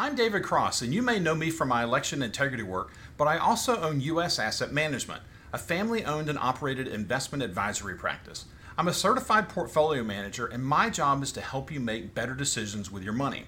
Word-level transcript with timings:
I'm 0.00 0.14
David 0.14 0.44
Cross, 0.44 0.82
and 0.82 0.94
you 0.94 1.02
may 1.02 1.18
know 1.18 1.34
me 1.34 1.50
from 1.50 1.70
my 1.70 1.82
election 1.82 2.22
integrity 2.22 2.62
work, 2.62 2.92
but 3.16 3.26
I 3.26 3.36
also 3.36 3.80
own 3.80 4.00
U.S. 4.02 4.38
Asset 4.38 4.70
Management, 4.70 5.22
a 5.52 5.58
family 5.58 6.04
owned 6.04 6.28
and 6.28 6.38
operated 6.38 6.86
investment 6.86 7.42
advisory 7.42 7.96
practice. 7.96 8.44
I'm 8.78 8.86
a 8.86 8.92
certified 8.92 9.48
portfolio 9.48 10.04
manager, 10.04 10.46
and 10.46 10.64
my 10.64 10.88
job 10.88 11.20
is 11.24 11.32
to 11.32 11.40
help 11.40 11.72
you 11.72 11.80
make 11.80 12.14
better 12.14 12.34
decisions 12.34 12.92
with 12.92 13.02
your 13.02 13.12
money. 13.12 13.46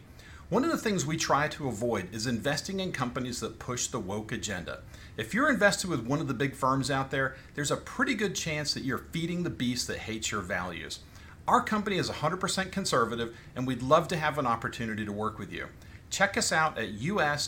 One 0.48 0.64
of 0.64 0.73
the 0.73 0.77
things 0.77 1.06
we 1.06 1.16
try 1.16 1.46
to 1.46 1.68
avoid 1.68 2.12
is 2.12 2.27
investing 2.27 2.80
in 2.80 2.91
companies 2.91 3.38
that 3.38 3.60
push 3.60 3.87
the 3.87 4.01
woke 4.01 4.32
agenda. 4.32 4.80
If 5.16 5.32
you're 5.32 5.52
invested 5.52 5.88
with 5.88 6.05
one 6.05 6.19
of 6.20 6.27
the 6.27 6.34
big 6.34 6.56
firms 6.56 6.91
out 6.91 7.12
there, 7.12 7.37
there's 7.55 7.70
a 7.70 7.77
pretty 7.77 8.14
good 8.14 8.34
chance 8.34 8.74
that 8.74 8.82
you're 8.82 9.06
feeding 9.12 9.45
the 9.45 9.51
beast 9.51 9.87
that 9.87 9.98
hates 9.98 10.32
your 10.32 10.41
values. 10.41 10.98
Our 11.46 11.62
company 11.62 11.96
is 11.96 12.10
100% 12.10 12.73
conservative, 12.73 13.37
and 13.55 13.69
we'd 13.69 13.82
love 13.82 14.09
to 14.09 14.16
have 14.16 14.37
an 14.37 14.46
opportunity 14.46 15.05
to 15.05 15.12
work 15.12 15.38
with 15.38 15.52
you. 15.52 15.69
Check 16.10 16.37
us 16.37 16.52
out 16.52 16.77
at 16.77 16.88
us-am.com 16.88 17.38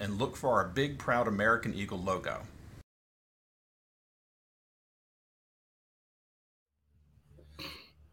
and 0.00 0.18
look 0.18 0.36
for 0.36 0.50
our 0.52 0.68
big, 0.68 0.98
proud 0.98 1.26
American 1.26 1.74
Eagle 1.74 1.98
logo. 1.98 2.42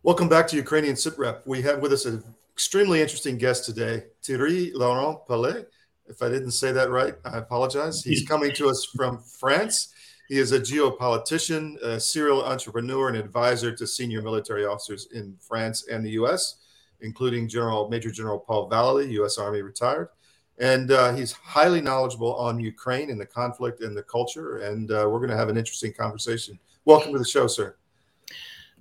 Welcome 0.02 0.30
back 0.30 0.48
to 0.50 0.56
Ukrainian 0.56 0.96
SITREP. 0.96 1.46
We 1.46 1.62
have 1.64 1.80
with 1.80 1.92
us 1.92 2.06
an 2.06 2.24
extremely 2.54 3.02
interesting 3.02 3.38
guest 3.38 3.66
today, 3.66 4.04
Thierry 4.24 4.72
Laurent 4.74 5.28
Palais. 5.28 5.66
If 6.08 6.22
I 6.22 6.30
didn't 6.30 6.52
say 6.52 6.72
that 6.72 6.92
right, 6.92 7.16
I 7.26 7.40
apologize. 7.40 8.04
He's 8.04 8.26
coming 8.28 8.54
to 8.54 8.70
us 8.70 8.86
from 8.96 9.18
France. 9.18 9.90
He 10.30 10.38
is 10.38 10.52
a 10.52 10.60
geopolitician, 10.60 11.82
a 11.82 12.00
serial 12.00 12.46
entrepreneur, 12.46 13.10
and 13.10 13.18
advisor 13.18 13.76
to 13.76 13.86
senior 13.86 14.22
military 14.22 14.66
officers 14.66 15.08
in 15.12 15.36
France 15.42 15.88
and 15.92 16.06
the 16.06 16.12
U.S., 16.12 16.58
including 17.02 17.48
General 17.48 17.90
Major 17.90 18.12
General 18.12 18.40
Paul 18.40 18.70
Vallely, 18.70 19.10
U.S. 19.12 19.38
Army 19.38 19.62
retired. 19.62 20.10
And 20.58 20.92
uh, 20.92 21.14
he's 21.14 21.34
highly 21.34 21.82
knowledgeable 21.82 22.36
on 22.36 22.60
Ukraine 22.60 23.10
and 23.10 23.20
the 23.20 23.26
conflict 23.26 23.82
and 23.82 23.96
the 23.96 24.04
culture. 24.04 24.60
And 24.60 24.90
uh, 24.90 25.08
we're 25.10 25.20
going 25.20 25.32
to 25.32 25.38
have 25.38 25.50
an 25.50 25.58
interesting 25.58 25.94
conversation. 25.94 26.58
Welcome 26.86 27.12
to 27.14 27.20
the 27.20 27.26
show, 27.26 27.48
sir. 27.48 27.76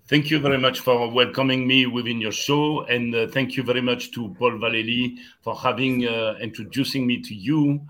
Thank 0.07 0.31
you 0.31 0.39
very 0.39 0.59
much 0.59 0.81
for 0.81 1.11
welcoming 1.11 1.67
me 1.67 1.87
within 1.87 2.21
your 2.21 2.31
show, 2.31 2.83
and 2.83 3.15
uh, 3.15 3.27
thank 3.29 3.57
you 3.57 3.63
very 3.63 3.81
much 3.81 4.13
to 4.13 4.35
Paul 4.39 4.59
Vallely 4.59 5.17
for 5.41 5.57
having 5.57 6.07
uh, 6.07 6.35
introducing 6.43 7.07
me 7.07 7.23
to 7.23 7.35
you 7.35 7.81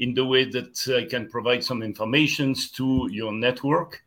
in 0.00 0.12
the 0.12 0.24
way 0.24 0.46
that 0.46 0.76
I 0.88 1.08
can 1.08 1.28
provide 1.28 1.62
some 1.62 1.84
information 1.84 2.56
to 2.74 3.08
your 3.12 3.30
network. 3.30 4.02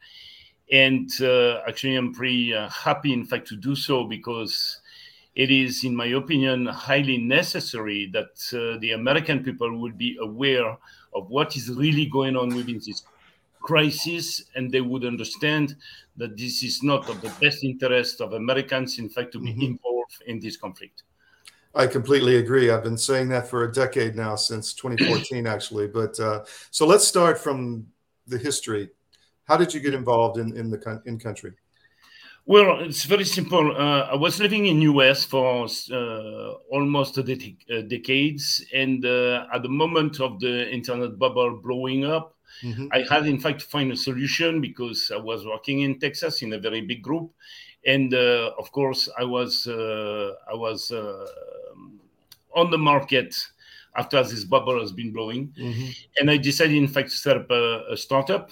And 0.73 1.09
uh, 1.21 1.61
actually, 1.65 1.95
I'm 1.95 2.13
pretty 2.13 2.53
uh, 2.53 2.67
happy, 2.67 3.13
in 3.13 3.23
fact, 3.23 3.47
to 3.47 3.55
do 3.55 3.75
so 3.77 4.03
because 4.03 4.81
it 5.35 5.49
is, 5.49 5.83
in 5.83 5.95
my 5.95 6.05
opinion, 6.07 6.67
highly 6.67 7.17
necessary 7.17 8.09
that 8.13 8.37
uh, 8.53 8.77
the 8.79 8.91
American 8.91 9.43
people 9.43 9.79
would 9.79 9.97
be 9.97 10.17
aware 10.21 10.77
of 11.13 11.29
what 11.29 11.55
is 11.55 11.69
really 11.71 12.05
going 12.05 12.35
on 12.35 12.55
within 12.55 12.79
this 12.85 13.03
crisis, 13.61 14.43
and 14.55 14.71
they 14.71 14.81
would 14.81 15.05
understand 15.05 15.75
that 16.17 16.37
this 16.37 16.61
is 16.63 16.83
not 16.83 17.09
of 17.09 17.21
the 17.21 17.31
best 17.41 17.63
interest 17.63 18.21
of 18.21 18.33
Americans, 18.33 18.99
in 18.99 19.09
fact, 19.09 19.31
to 19.31 19.39
be 19.39 19.51
mm-hmm. 19.51 19.73
involved 19.73 20.21
in 20.27 20.39
this 20.39 20.57
conflict. 20.57 21.03
I 21.73 21.87
completely 21.87 22.35
agree. 22.35 22.69
I've 22.69 22.83
been 22.83 22.97
saying 22.97 23.29
that 23.29 23.47
for 23.47 23.63
a 23.63 23.71
decade 23.71 24.15
now, 24.15 24.35
since 24.35 24.73
2014, 24.73 25.47
actually. 25.47 25.87
But 25.87 26.19
uh, 26.19 26.43
so 26.69 26.85
let's 26.85 27.07
start 27.07 27.39
from 27.39 27.87
the 28.27 28.37
history. 28.37 28.89
How 29.45 29.57
did 29.57 29.73
you 29.73 29.79
get 29.79 29.95
involved 29.95 30.37
in 30.37 30.55
in 30.55 30.69
the 30.69 31.01
in 31.05 31.17
country? 31.17 31.53
Well, 32.45 32.81
it's 32.81 33.05
very 33.05 33.23
simple. 33.23 33.71
Uh, 33.71 34.09
I 34.11 34.15
was 34.15 34.39
living 34.39 34.65
in 34.65 34.81
US 34.81 35.23
for 35.23 35.65
uh, 35.91 36.51
almost 36.69 37.17
a 37.17 37.23
de- 37.23 37.57
uh, 37.73 37.81
decades, 37.81 38.65
and 38.73 39.05
uh, 39.05 39.45
at 39.53 39.63
the 39.63 39.69
moment 39.69 40.19
of 40.19 40.39
the 40.41 40.69
internet 40.69 41.17
bubble 41.17 41.61
blowing 41.63 42.03
up, 42.03 42.35
mm-hmm. 42.61 42.87
I 42.91 43.05
had 43.09 43.27
in 43.27 43.39
fact 43.39 43.61
to 43.61 43.65
find 43.65 43.93
a 43.93 43.95
solution 43.95 44.59
because 44.59 45.09
I 45.13 45.17
was 45.17 45.45
working 45.45 45.81
in 45.81 45.99
Texas 45.99 46.41
in 46.41 46.51
a 46.51 46.59
very 46.59 46.81
big 46.81 47.01
group, 47.01 47.31
and 47.85 48.13
uh, 48.13 48.51
of 48.59 48.69
course 48.73 49.07
I 49.17 49.23
was 49.23 49.65
uh, 49.65 50.33
I 50.51 50.55
was 50.55 50.91
on 52.55 52.69
the 52.69 52.77
market 52.77 53.35
after 53.95 54.21
this 54.21 54.43
bubble 54.43 54.81
has 54.81 54.91
been 54.91 55.13
blowing. 55.13 55.53
Mm-hmm. 55.57 55.89
And 56.19 56.29
I 56.29 56.37
decided, 56.37 56.75
in 56.75 56.87
fact, 56.87 57.11
to 57.11 57.17
set 57.17 57.37
up 57.37 57.49
a, 57.51 57.85
a 57.91 57.97
startup. 57.97 58.51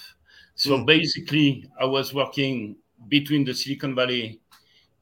So 0.55 0.77
mm. 0.77 0.85
basically, 0.85 1.69
I 1.79 1.85
was 1.85 2.13
working 2.13 2.75
between 3.07 3.43
the 3.45 3.53
Silicon 3.53 3.95
Valley 3.95 4.39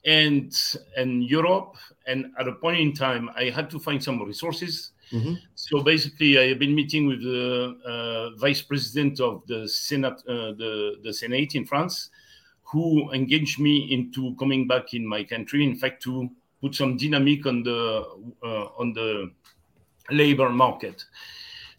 and 0.04 0.52
and 0.96 1.24
Europe. 1.24 1.76
And 2.06 2.26
at 2.38 2.48
a 2.48 2.52
point 2.52 2.80
in 2.80 2.92
time, 2.92 3.30
I 3.36 3.50
had 3.50 3.70
to 3.70 3.78
find 3.78 4.02
some 4.02 4.22
resources. 4.22 4.92
Mm-hmm. 5.12 5.34
So 5.54 5.82
basically, 5.82 6.38
I 6.38 6.48
have 6.48 6.58
been 6.58 6.74
meeting 6.74 7.06
with 7.06 7.22
the 7.22 7.76
uh, 7.84 8.38
vice 8.38 8.62
president 8.62 9.20
of 9.20 9.42
the 9.46 9.68
Senate, 9.68 10.22
uh, 10.28 10.52
the 10.52 10.96
the 11.02 11.12
Senate 11.12 11.54
in 11.54 11.66
France, 11.66 12.10
who 12.62 13.10
engaged 13.12 13.58
me 13.58 13.92
into 13.92 14.34
coming 14.36 14.66
back 14.66 14.94
in 14.94 15.06
my 15.06 15.24
country. 15.24 15.64
In 15.64 15.76
fact, 15.76 16.02
to 16.04 16.30
put 16.60 16.74
some 16.74 16.96
dynamic 16.96 17.46
on 17.46 17.62
the 17.62 18.04
uh, 18.42 18.66
on 18.78 18.92
the 18.92 19.32
labor 20.10 20.50
market. 20.50 21.04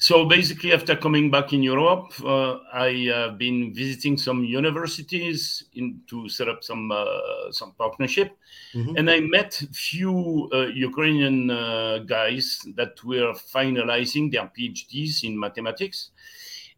So 0.02 0.26
basically, 0.26 0.74
after 0.74 0.96
coming 0.96 1.30
back 1.30 1.54
in 1.54 1.62
Europe, 1.62 2.12
uh, 2.26 2.58
I 2.74 3.06
have 3.14 3.38
been 3.38 3.72
visiting 3.72 4.18
some 4.18 4.44
universities 4.44 5.66
in, 5.76 6.02
to 6.08 6.28
set 6.28 6.50
up 6.50 6.64
some 6.64 6.92
uh, 6.92 7.52
some 7.52 7.74
partnership, 7.74 8.36
mm-hmm. 8.74 8.98
and 8.98 9.12
I 9.12 9.20
met 9.20 9.54
few 9.72 10.50
uh, 10.52 10.66
Ukrainian 10.74 11.52
uh, 11.52 12.00
guys 12.00 12.66
that 12.78 12.98
were 13.04 13.36
finalizing 13.54 14.32
their 14.32 14.50
PhDs 14.58 15.24
in 15.24 15.40
mathematics, 15.40 16.10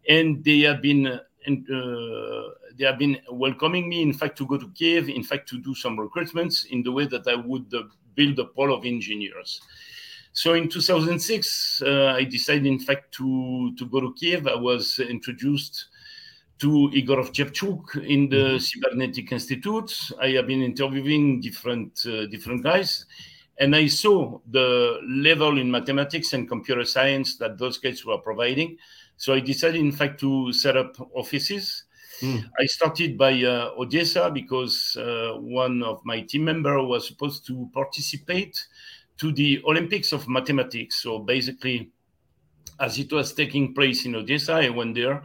and 0.10 0.44
they 0.44 0.60
have 0.68 0.82
been 0.82 1.18
and 1.46 1.66
uh, 1.72 2.50
they 2.78 2.84
have 2.84 3.00
been 3.00 3.22
welcoming 3.32 3.88
me, 3.88 4.02
in 4.02 4.12
fact, 4.12 4.38
to 4.40 4.46
go 4.46 4.58
to 4.58 4.70
Kiev, 4.76 5.08
in 5.08 5.24
fact, 5.24 5.48
to 5.48 5.60
do 5.60 5.74
some 5.74 5.96
recruitments 5.98 6.66
in 6.66 6.84
the 6.84 6.92
way 6.92 7.06
that 7.06 7.26
I 7.30 7.36
would 7.36 7.74
uh, 7.74 7.84
build 8.16 8.38
a 8.40 8.46
pool 8.46 8.74
of 8.74 8.84
engineers. 8.84 9.62
So 10.34 10.56
in 10.56 10.68
2006, 10.68 11.84
uh, 11.86 12.16
I 12.18 12.24
decided, 12.24 12.66
in 12.66 12.80
fact, 12.80 13.14
to, 13.16 13.74
to 13.78 13.86
go 13.86 14.02
to 14.02 14.14
Kiev. 14.16 14.48
I 14.48 14.56
was 14.56 15.00
introduced 15.00 15.86
to 16.60 16.90
Igor 16.92 17.24
Shevchuk 17.24 18.04
in 18.04 18.30
the 18.30 18.36
mm-hmm. 18.36 18.58
Cybernetic 18.58 19.32
Institute. 19.32 20.12
I 20.20 20.30
have 20.30 20.48
been 20.48 20.64
interviewing 20.64 21.40
different 21.40 22.04
uh, 22.08 22.26
different 22.28 22.64
guys, 22.64 23.06
and 23.60 23.76
I 23.76 23.88
saw 23.88 24.40
the 24.50 25.00
level 25.08 25.60
in 25.60 25.70
mathematics 25.70 26.34
and 26.34 26.50
computer 26.50 26.84
science 26.84 27.38
that 27.38 27.60
those 27.60 27.78
guys 27.78 28.04
were 28.04 28.18
providing. 28.18 28.78
So 29.18 29.34
I 29.34 29.40
decided, 29.40 29.82
in 29.82 29.92
fact, 29.92 30.20
to 30.22 30.52
set 30.52 30.76
up 30.78 30.96
offices. 31.14 31.84
Mm. 32.22 32.44
I 32.60 32.66
started 32.66 33.18
by 33.18 33.44
uh, 33.44 33.72
Odessa 33.78 34.32
because 34.34 34.96
uh, 34.96 35.34
one 35.40 35.84
of 35.84 36.02
my 36.06 36.22
team 36.22 36.46
members 36.46 36.86
was 36.86 37.08
supposed 37.08 37.46
to 37.48 37.70
participate 37.74 38.66
to 39.20 39.32
the 39.32 39.62
Olympics 39.66 40.12
of 40.12 40.28
Mathematics. 40.28 41.02
So 41.02 41.20
basically, 41.20 41.92
as 42.80 42.98
it 43.00 43.12
was 43.12 43.34
taking 43.34 43.74
place 43.74 44.06
in 44.06 44.16
Odessa, 44.16 44.54
I 44.54 44.70
went 44.70 44.96
there 44.96 45.24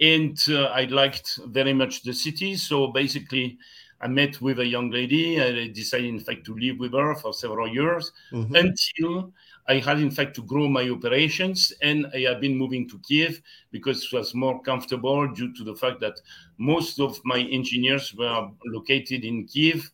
and 0.00 0.38
uh, 0.48 0.64
I 0.66 0.84
liked 0.84 1.38
very 1.46 1.72
much 1.72 2.02
the 2.02 2.12
city. 2.12 2.56
So 2.56 2.88
basically, 2.88 3.58
I 4.00 4.08
met 4.08 4.40
with 4.40 4.58
a 4.58 4.66
young 4.66 4.90
lady. 4.90 5.40
I 5.40 5.68
decided, 5.68 6.08
in 6.08 6.20
fact, 6.20 6.44
to 6.46 6.54
live 6.54 6.78
with 6.78 6.92
her 6.92 7.14
for 7.14 7.32
several 7.32 7.68
years 7.68 8.12
mm-hmm. 8.32 8.54
until 8.54 9.32
I 9.66 9.78
had, 9.78 9.98
in 9.98 10.10
fact, 10.10 10.34
to 10.36 10.42
grow 10.42 10.68
my 10.68 10.88
operations, 10.90 11.72
and 11.80 12.06
I 12.14 12.20
have 12.30 12.40
been 12.40 12.56
moving 12.56 12.86
to 12.90 12.98
Kiev 12.98 13.40
because 13.70 14.04
it 14.04 14.12
was 14.14 14.34
more 14.34 14.60
comfortable 14.60 15.26
due 15.32 15.54
to 15.54 15.64
the 15.64 15.74
fact 15.74 16.00
that 16.00 16.20
most 16.58 17.00
of 17.00 17.18
my 17.24 17.38
engineers 17.38 18.12
were 18.14 18.50
located 18.66 19.24
in 19.24 19.46
Kiev, 19.46 19.90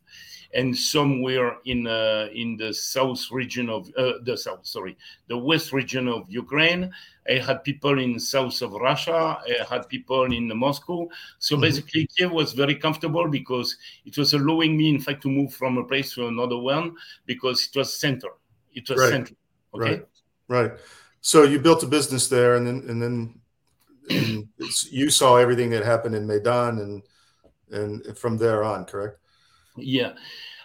and 0.55 0.77
somewhere 0.77 1.57
in 1.65 1.87
uh, 1.87 2.29
in 2.33 2.57
the 2.57 2.73
south 2.75 3.31
region 3.31 3.69
of 3.69 3.91
uh, 3.97 4.15
the 4.25 4.37
south, 4.37 4.67
sorry, 4.67 4.97
the 5.29 5.37
west 5.37 5.73
region 5.73 6.09
of 6.09 6.25
Ukraine. 6.29 6.91
I 7.29 7.35
had 7.35 7.63
people 7.63 8.01
in 8.01 8.19
south 8.19 8.61
of 8.63 8.73
Russia. 8.73 9.39
I 9.47 9.65
had 9.69 9.89
people 9.89 10.25
in 10.33 10.49
Moscow. 10.57 11.09
So 11.39 11.55
mm-hmm. 11.55 11.63
basically, 11.63 12.09
Kiev 12.17 12.33
was 12.33 12.53
very 12.53 12.75
comfortable 12.75 13.29
because 13.29 13.77
it 14.05 14.19
was 14.19 14.33
allowing 14.35 14.77
me, 14.77 14.89
in 14.89 15.01
fact, 15.01 15.23
to 15.23 15.29
move 15.29 15.55
from 15.55 15.79
a 15.79 15.85
place 15.85 16.15
to 16.15 16.27
another 16.27 16.59
one 16.59 16.97
because 17.27 17.69
it 17.73 17.79
was 17.79 17.95
center. 17.95 18.31
It 18.75 18.89
was 18.89 18.99
right. 18.99 19.11
center. 19.11 19.35
Okay. 19.75 19.91
Right. 19.91 20.07
Right. 20.49 20.73
So 21.21 21.45
you 21.45 21.61
built 21.61 21.85
a 21.85 21.87
business 21.87 22.29
there, 22.29 22.57
and 22.57 22.67
then 22.67 22.85
and 22.89 23.01
then 23.01 23.41
and 24.09 24.49
you 24.91 25.11
saw 25.11 25.37
everything 25.37 25.71
that 25.71 25.85
happened 25.85 26.17
in 26.17 26.27
Maidan, 26.27 26.79
and 26.79 27.03
and 27.71 28.19
from 28.19 28.37
there 28.37 28.65
on, 28.65 28.85
correct? 28.85 29.20
Yeah. 29.83 30.13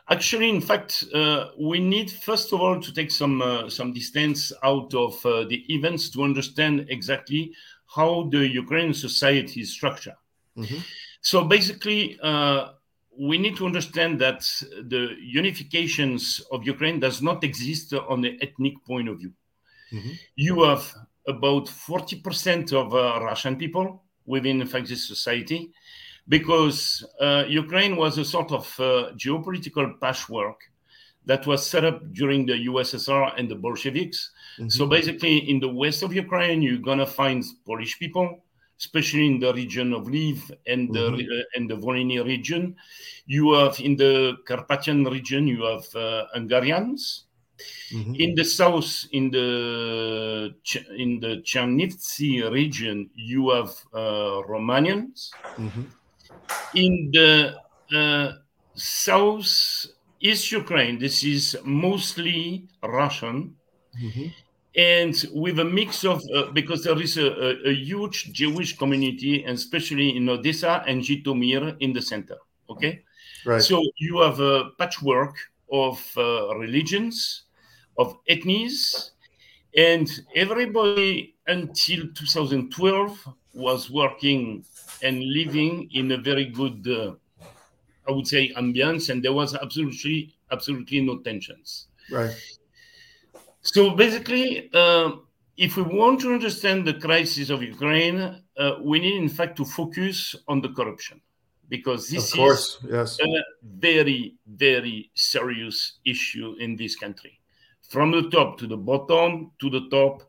Actually, 0.10 0.50
in 0.50 0.62
fact, 0.62 1.04
uh, 1.14 1.48
we 1.60 1.80
need 1.80 2.12
first 2.12 2.54
of 2.54 2.62
all 2.62 2.80
to 2.80 2.94
take 2.94 3.10
some 3.10 3.42
uh, 3.42 3.70
some 3.70 3.92
distance 3.92 4.54
out 4.64 4.94
of 4.94 5.26
uh, 5.26 5.46
the 5.46 5.66
events 5.74 6.10
to 6.12 6.24
understand 6.24 6.86
exactly 6.90 7.52
how 7.88 8.30
the 8.32 8.48
Ukrainian 8.48 8.94
society 8.94 9.62
is 9.62 9.72
structured. 9.72 10.20
Mm-hmm. 10.58 10.78
So 11.22 11.44
basically, 11.46 12.20
uh, 12.22 12.70
we 13.18 13.38
need 13.38 13.56
to 13.58 13.66
understand 13.66 14.20
that 14.22 14.42
the 14.94 15.16
unifications 15.42 16.42
of 16.52 16.66
Ukraine 16.66 17.00
does 17.00 17.22
not 17.22 17.44
exist 17.44 17.94
on 17.94 18.22
the 18.22 18.38
ethnic 18.42 18.74
point 18.86 19.10
of 19.10 19.20
view. 19.20 19.34
mm-hmm. 19.92 20.12
you 20.36 20.64
have 20.64 20.94
about 21.28 21.66
40% 21.66 22.74
of 22.74 22.94
uh, 22.94 23.24
Russian 23.24 23.56
people 23.56 24.04
within, 24.26 24.62
in 24.62 24.68
fact, 24.68 24.88
this 24.88 25.08
society, 25.08 25.72
because 26.28 27.06
uh, 27.22 27.44
Ukraine 27.48 27.96
was 27.96 28.18
a 28.18 28.26
sort 28.26 28.52
of 28.52 28.66
uh, 28.80 29.12
geopolitical 29.16 30.00
patchwork 30.00 30.60
that 31.26 31.46
was 31.48 31.66
set 31.66 31.84
up 31.84 32.02
during 32.14 32.46
the 32.46 32.54
USSR 32.68 33.34
and 33.38 33.50
the 33.50 33.56
Bolsheviks. 33.56 34.32
Mm-hmm. 34.58 34.70
So 34.70 34.86
basically, 34.86 35.50
in 35.50 35.60
the 35.60 35.70
west 35.70 36.04
of 36.04 36.14
Ukraine, 36.14 36.62
you're 36.62 36.78
gonna 36.78 37.06
find 37.06 37.44
Polish 37.66 37.98
people, 38.00 38.44
especially 38.80 39.28
in 39.28 39.40
the 39.40 39.54
region 39.54 39.94
of 39.94 40.06
Lviv 40.06 40.52
and 40.68 40.90
mm-hmm. 40.90 41.16
the 41.18 41.24
uh, 41.24 41.44
and 41.56 41.70
the 41.70 41.76
Volhynia 41.76 42.24
region. 42.26 42.76
You 43.26 43.54
have 43.54 43.80
in 43.80 43.96
the 43.96 44.38
Carpathian 44.48 45.04
region, 45.06 45.48
you 45.48 45.64
have 45.64 45.96
uh, 45.96 46.26
Hungarians. 46.34 47.24
Mm-hmm. 47.94 48.16
In 48.16 48.36
the 48.36 48.44
south, 48.44 49.06
in 49.14 49.32
the 49.32 50.54
in 50.98 51.20
the 51.22 51.42
Chernivtsi 51.46 52.52
region, 52.52 53.10
you 53.16 53.52
have 53.52 53.72
uh, 53.94 54.44
Romanians. 54.46 55.32
In 56.74 57.12
the 57.12 57.56
uh, 57.96 58.34
south 58.74 59.88
east 60.20 60.52
Ukraine, 60.52 61.00
this 61.00 61.24
is 61.24 61.58
mostly 61.64 62.68
Russian. 62.84 63.56
Mm-hmm 64.02 64.28
and 64.78 65.26
with 65.34 65.60
a 65.60 65.64
mix 65.64 66.04
of 66.04 66.22
uh, 66.36 66.52
because 66.52 66.84
there 66.84 67.02
is 67.02 67.18
a, 67.18 67.28
a, 67.28 67.70
a, 67.70 67.74
huge 67.74 68.34
Jewish 68.34 68.78
community, 68.78 69.44
and 69.44 69.58
especially 69.58 70.16
in 70.18 70.28
Odessa 70.28 70.84
and 70.86 71.02
Zhytomyr 71.02 71.78
in 71.80 71.94
the 71.94 72.02
center. 72.02 72.38
Okay, 72.70 73.04
right. 73.46 73.62
So 73.62 73.82
you 73.98 74.20
have 74.20 74.40
a 74.40 74.72
patchwork 74.78 75.36
of 75.72 76.00
uh, 76.18 76.56
religions, 76.58 77.44
of 77.98 78.18
ethnies, 78.30 79.12
and 79.78 80.10
everybody 80.36 81.36
until 81.48 82.08
2012 82.14 83.30
was 83.54 83.90
working 83.90 84.66
and 85.02 85.24
living 85.24 85.90
in 85.94 86.12
a 86.12 86.18
very 86.18 86.46
good, 86.46 86.88
uh, 86.88 87.14
I 88.08 88.12
would 88.12 88.28
say, 88.28 88.54
ambience, 88.54 89.10
and 89.10 89.24
there 89.24 89.34
was 89.34 89.56
absolutely 89.56 90.36
absolutely 90.52 91.02
no 91.02 91.20
tensions. 91.20 91.88
Right. 92.12 92.36
So 93.62 93.96
basically, 93.96 94.70
uh, 94.74 95.12
if 95.58 95.76
we 95.78 95.84
want 95.84 96.22
to 96.22 96.34
understand 96.34 96.86
the 96.86 96.94
crisis 96.94 97.50
of 97.50 97.64
Ukraine, 97.64 98.44
uh, 98.58 98.76
we 98.82 99.00
need, 99.00 99.18
in 99.18 99.30
fact, 99.30 99.58
to 99.58 99.66
focus 99.66 100.36
on 100.48 100.62
the 100.62 100.70
corruption 100.70 101.22
because 101.70 102.08
this 102.10 102.34
course, 102.34 102.78
is 102.84 102.92
yes. 102.92 103.20
a 103.20 103.44
very, 103.64 104.36
very 104.46 105.10
serious 105.16 106.00
issue 106.06 106.56
in 106.60 106.76
this 106.76 106.96
country. 106.96 107.40
From 107.90 108.12
the 108.12 108.30
top 108.30 108.58
to 108.60 108.68
the 108.68 108.78
bottom 108.78 109.52
to 109.60 109.70
the 109.70 109.88
top, 109.90 110.24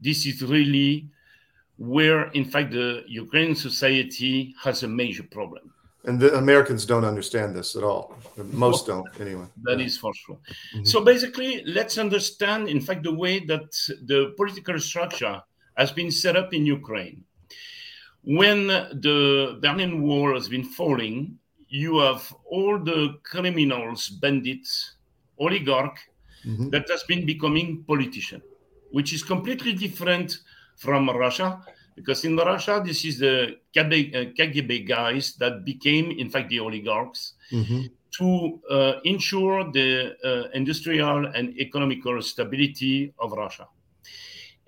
this 0.00 0.26
is 0.26 0.42
really 0.42 1.08
where, 1.82 2.30
in 2.30 2.44
fact, 2.44 2.70
the 2.72 3.02
Ukrainian 3.08 3.56
society 3.56 4.54
has 4.64 4.82
a 4.82 4.88
major 4.88 5.24
problem 5.24 5.72
and 6.04 6.18
the 6.18 6.36
Americans 6.36 6.84
don't 6.84 7.04
understand 7.04 7.54
this 7.54 7.76
at 7.76 7.84
all. 7.84 8.16
Most 8.36 8.86
don't, 8.86 9.08
anyway. 9.20 9.46
That 9.62 9.78
yeah. 9.78 9.86
is 9.86 9.96
for 9.96 10.12
sure. 10.14 10.38
Mm-hmm. 10.74 10.84
So 10.84 11.04
basically, 11.04 11.62
let's 11.64 11.96
understand, 11.98 12.68
in 12.68 12.80
fact, 12.80 13.04
the 13.04 13.14
way 13.14 13.38
that 13.46 13.70
the 14.04 14.34
political 14.36 14.78
structure 14.80 15.40
has 15.76 15.92
been 15.92 16.10
set 16.10 16.36
up 16.36 16.52
in 16.52 16.66
Ukraine. 16.66 17.22
When 18.24 18.66
the 18.66 19.58
Berlin 19.60 20.02
Wall 20.02 20.34
has 20.34 20.48
been 20.48 20.64
falling, 20.64 21.38
you 21.68 21.98
have 21.98 22.34
all 22.46 22.78
the 22.78 23.18
criminals, 23.22 24.08
bandits, 24.08 24.96
oligarch 25.38 25.98
mm-hmm. 26.44 26.68
that 26.70 26.88
has 26.90 27.02
been 27.04 27.24
becoming 27.24 27.84
politician, 27.86 28.42
which 28.90 29.12
is 29.12 29.22
completely 29.22 29.72
different 29.72 30.38
from 30.82 31.08
Russia 31.10 31.62
because 31.94 32.24
in 32.24 32.36
Russia, 32.36 32.82
this 32.84 33.04
is 33.04 33.18
the 33.18 33.58
KGB 33.74 34.82
uh, 34.82 34.86
guys 34.86 35.34
that 35.34 35.64
became, 35.64 36.10
in 36.10 36.30
fact, 36.30 36.48
the 36.48 36.60
oligarchs 36.60 37.34
mm-hmm. 37.50 37.82
to 38.18 38.60
uh, 38.70 39.00
ensure 39.04 39.70
the 39.72 40.16
uh, 40.24 40.48
industrial 40.54 41.26
and 41.26 41.58
economical 41.58 42.20
stability 42.22 43.12
of 43.18 43.32
Russia. 43.32 43.68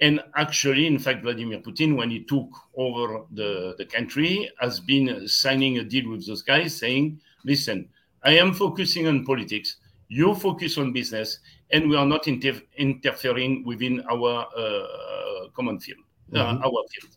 And 0.00 0.20
actually, 0.36 0.86
in 0.86 0.98
fact, 0.98 1.22
Vladimir 1.22 1.60
Putin, 1.60 1.96
when 1.96 2.10
he 2.10 2.24
took 2.24 2.48
over 2.76 3.22
the, 3.30 3.74
the 3.78 3.86
country, 3.86 4.50
has 4.60 4.80
been 4.80 5.26
signing 5.28 5.78
a 5.78 5.84
deal 5.84 6.10
with 6.10 6.26
those 6.26 6.42
guys 6.42 6.76
saying, 6.76 7.20
listen, 7.44 7.88
I 8.22 8.36
am 8.36 8.52
focusing 8.52 9.06
on 9.06 9.24
politics, 9.24 9.76
you 10.08 10.34
focus 10.34 10.76
on 10.78 10.92
business, 10.92 11.38
and 11.70 11.88
we 11.88 11.96
are 11.96 12.06
not 12.06 12.28
inter- 12.28 12.60
interfering 12.76 13.64
within 13.64 14.02
our 14.10 14.46
uh, 14.56 15.48
common 15.54 15.80
field 15.80 16.03
mm-hmm. 16.32 16.62
our 16.62 16.82
field. 16.90 17.16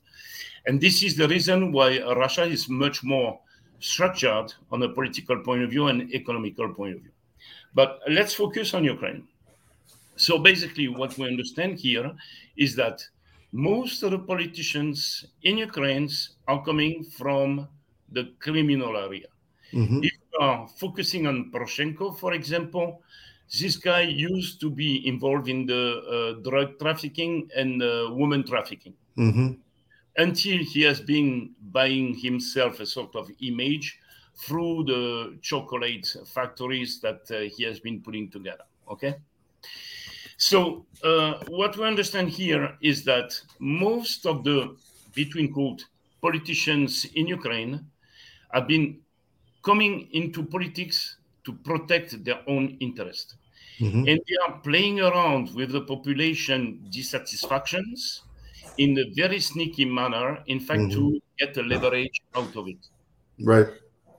And 0.66 0.82
this 0.82 1.04
is 1.04 1.16
the 1.16 1.28
reason 1.28 1.72
why 1.72 2.00
Russia 2.00 2.44
is 2.44 2.68
much 2.68 3.04
more 3.04 3.40
structured 3.80 4.54
on 4.72 4.84
a 4.84 4.90
political 4.90 5.40
point 5.40 5.64
of 5.64 5.70
view 5.70 5.88
and 5.88 6.14
economical 6.14 6.74
point 6.74 6.96
of 6.96 7.02
view. 7.02 7.12
But 7.74 8.00
let's 8.10 8.34
focus 8.34 8.74
on 8.74 8.84
Ukraine. 8.84 9.28
So 10.16 10.40
basically, 10.40 10.88
what 10.88 11.18
we 11.18 11.28
understand 11.28 11.80
here 11.80 12.12
is 12.58 12.76
that 12.76 13.06
most 13.52 14.04
of 14.04 14.12
the 14.12 14.20
politicians 14.20 15.26
in 15.44 15.58
Ukraine 15.58 16.10
are 16.48 16.64
coming 16.64 17.04
from 17.04 17.68
the 18.12 18.34
criminal 18.40 18.98
area. 18.98 19.28
Mm-hmm. 19.74 20.04
If 20.04 20.14
we 20.32 20.46
are 20.46 20.68
focusing 20.80 21.28
on 21.28 21.52
Poroshenko, 21.52 22.18
for 22.18 22.34
example, 22.34 23.02
this 23.60 23.78
guy 23.78 24.02
used 24.02 24.60
to 24.60 24.70
be 24.70 25.08
involved 25.08 25.48
in 25.48 25.66
the 25.66 26.36
uh, 26.38 26.42
drug 26.42 26.78
trafficking 26.80 27.50
and 27.56 27.82
uh, 27.82 28.10
woman 28.12 28.44
trafficking 28.44 28.94
mm-hmm. 29.18 29.54
until 30.18 30.58
he 30.58 30.82
has 30.82 31.00
been 31.00 31.52
buying 31.72 32.14
himself 32.14 32.80
a 32.80 32.86
sort 32.86 33.16
of 33.16 33.30
image 33.42 34.00
through 34.36 34.84
the 34.84 35.38
chocolate 35.42 36.08
factories 36.26 37.00
that 37.02 37.22
uh, 37.32 37.50
he 37.56 37.64
has 37.64 37.80
been 37.80 38.02
putting 38.02 38.30
together. 38.30 38.64
Okay. 38.92 39.16
So 40.38 40.86
uh, 41.04 41.40
what 41.48 41.76
we 41.78 41.84
understand 41.84 42.30
here 42.30 42.78
is 42.82 43.04
that 43.06 43.40
most 43.60 44.26
of 44.26 44.44
the 44.44 44.76
between 45.16 45.52
quote 45.52 45.84
politicians 46.22 47.06
in 47.16 47.28
Ukraine 47.28 47.86
have 48.54 48.68
been 48.68 49.00
coming 49.64 50.08
into 50.12 50.44
politics 50.44 51.18
to 51.48 51.54
protect 51.54 52.24
their 52.26 52.42
own 52.48 52.78
interest. 52.82 53.36
Mm-hmm. 53.80 54.08
And 54.10 54.20
they 54.28 54.38
are 54.46 54.60
playing 54.60 55.00
around 55.00 55.56
with 55.56 55.72
the 55.72 55.82
population 55.82 56.86
dissatisfactions 56.92 58.24
in 58.78 58.98
a 59.00 59.06
very 59.16 59.40
sneaky 59.40 59.86
manner, 59.86 60.44
in 60.48 60.60
fact, 60.60 60.82
mm-hmm. 60.82 61.14
to 61.14 61.22
get 61.40 61.56
a 61.56 61.64
leverage 61.64 62.22
out 62.36 62.54
of 62.58 62.68
it. 62.68 62.82
Right. 63.40 63.68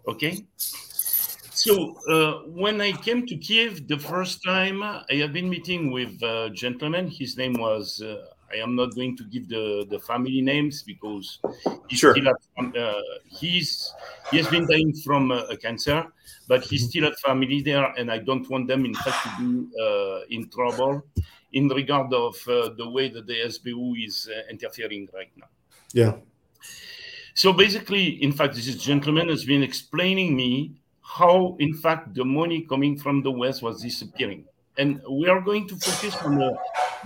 Okay. 0.06 0.47
So 0.56 1.97
uh, 2.08 2.49
when 2.49 2.80
I 2.80 2.92
came 2.92 3.26
to 3.26 3.37
Kiev 3.37 3.88
the 3.88 3.99
first 3.99 4.42
time, 4.42 4.82
I 4.82 5.14
have 5.23 5.32
been 5.35 5.50
meeting 5.50 5.90
with 5.90 6.23
a 6.23 6.50
gentleman. 6.54 7.08
His 7.08 7.37
name 7.37 7.54
was 7.54 8.00
uh, 8.00 8.25
I 8.52 8.57
am 8.57 8.75
not 8.75 8.95
going 8.95 9.17
to 9.17 9.25
give 9.25 9.49
the, 9.49 9.87
the 9.88 9.99
family 9.99 10.40
names 10.40 10.83
because 10.83 11.40
he's 11.88 11.99
sure. 11.99 12.14
still 12.14 12.28
at, 12.28 12.76
uh, 12.76 13.00
he's 13.26 13.93
he 14.31 14.37
has 14.38 14.49
been 14.49 14.67
dying 14.67 14.95
from 15.05 15.31
a 15.31 15.57
cancer, 15.57 16.07
but 16.47 16.64
he's 16.64 16.83
mm-hmm. 16.83 16.88
still 16.88 17.07
at 17.07 17.19
family 17.21 17.62
there, 17.62 17.85
and 17.99 18.11
I 18.11 18.19
don't 18.19 18.49
want 18.49 18.69
them, 18.69 18.85
in 18.85 18.95
fact, 18.95 19.17
to 19.25 19.31
be 19.38 19.81
uh, 19.81 20.21
in 20.31 20.49
trouble 20.49 21.05
in 21.52 21.69
regard 21.69 22.12
of 22.12 22.37
uh, 22.49 22.71
the 22.76 22.88
way 22.88 23.09
that 23.09 23.26
the 23.26 23.35
SBU 23.35 24.07
is 24.07 24.28
uh, 24.31 24.43
interfering 24.50 25.09
right 25.14 25.31
now. 25.37 25.47
Yeah. 25.93 26.17
So 27.35 27.52
basically, 27.52 28.23
in 28.23 28.33
fact, 28.33 28.55
this 28.55 28.75
gentleman 28.76 29.28
has 29.28 29.45
been 29.45 29.62
explaining 29.62 30.37
me 30.37 30.75
how, 31.02 31.57
in 31.59 31.73
fact, 31.75 32.14
the 32.14 32.25
money 32.25 32.62
coming 32.62 32.99
from 32.99 33.23
the 33.23 33.31
West 33.31 33.62
was 33.62 33.81
disappearing. 33.81 34.45
And 34.76 35.00
we 35.11 35.28
are 35.28 35.40
going 35.40 35.67
to 35.69 35.76
focus 35.76 36.17
on 36.23 36.40
a 36.43 36.57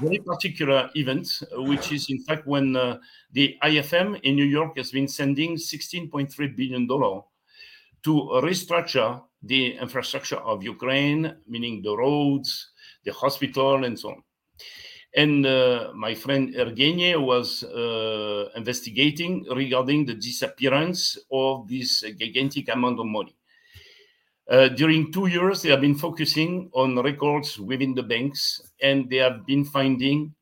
very 0.01 0.19
particular 0.19 0.91
event, 0.95 1.43
which 1.53 1.93
is 1.93 2.09
in 2.11 2.23
fact 2.25 2.47
when 2.47 2.77
uh, 2.77 2.99
the 3.33 3.57
IFM 3.63 4.21
in 4.23 4.37
New 4.37 4.45
York 4.45 4.77
has 4.77 4.91
been 4.91 5.09
sending 5.09 5.57
$16.3 5.57 6.57
billion 6.57 6.89
to 6.89 8.11
restructure 8.43 9.23
the 9.43 9.77
infrastructure 9.77 10.37
of 10.37 10.63
Ukraine, 10.63 11.37
meaning 11.47 11.83
the 11.83 11.97
roads, 11.97 12.71
the 13.05 13.13
hospital, 13.13 13.85
and 13.85 13.99
so 13.99 14.11
on. 14.11 14.23
And 15.15 15.45
uh, 15.45 15.91
my 15.95 16.15
friend 16.15 16.55
Ergenie 16.55 17.21
was 17.21 17.65
uh, 17.65 18.49
investigating 18.57 19.45
regarding 19.55 20.07
the 20.07 20.15
disappearance 20.15 21.19
of 21.31 21.69
this 21.69 22.03
gigantic 22.19 22.73
amount 22.73 22.99
of 22.99 23.07
money. 23.07 23.37
Uh, 24.53 24.69
during 24.69 25.11
two 25.11 25.29
years, 25.29 25.63
they 25.63 25.71
have 25.71 25.81
been 25.81 25.95
focusing 25.95 26.69
on 26.75 26.95
records 27.01 27.59
within 27.59 27.95
the 27.95 28.03
banks 28.03 28.61
and 28.83 29.09
they 29.09 29.17
have 29.17 29.47
been 29.47 29.65
finding 29.65 30.35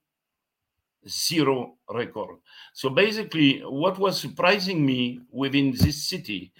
zero 1.08 1.76
record. 1.88 2.38
So 2.74 2.90
basically, 2.90 3.60
what 3.60 4.00
was 4.00 4.20
surprising 4.20 4.84
me 4.84 5.20
within 5.30 5.70
this 5.70 6.08
city 6.08 6.52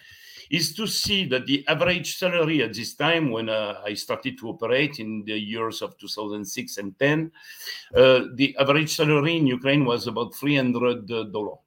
is 0.49 0.75
to 0.75 0.87
see 0.87 1.25
that 1.26 1.47
the 1.47 1.66
average 1.66 2.19
salary 2.19 2.62
at 2.62 2.73
this 2.73 2.95
time, 2.95 3.33
when 3.33 3.49
uh, 3.49 3.80
I 3.85 3.95
started 3.95 4.38
to 4.38 4.50
operate 4.50 5.00
in 5.00 5.25
the 5.25 5.37
years 5.37 5.83
of 5.83 5.99
2006 5.99 6.78
and 6.78 6.97
10, 7.00 7.33
uh, 7.97 8.21
the 8.35 8.57
average 8.61 8.95
salary 8.95 9.38
in 9.38 9.49
Ukraine 9.49 9.85
was 9.85 10.07
about 10.07 10.35
$300. 10.35 11.59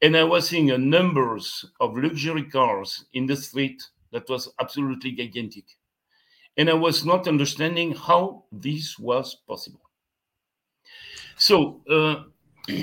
And 0.00 0.16
I 0.16 0.24
was 0.24 0.48
seeing 0.48 0.70
a 0.70 0.78
numbers 0.78 1.66
of 1.78 1.94
luxury 1.94 2.44
cars 2.44 3.04
in 3.12 3.26
the 3.26 3.36
street 3.36 3.82
that 4.12 4.28
was 4.28 4.48
absolutely 4.60 5.12
gigantic. 5.12 5.64
And 6.56 6.68
I 6.68 6.74
was 6.74 7.04
not 7.04 7.26
understanding 7.26 7.94
how 7.94 8.44
this 8.52 8.98
was 8.98 9.34
possible. 9.46 9.80
So 11.36 11.80
uh, 11.88 12.24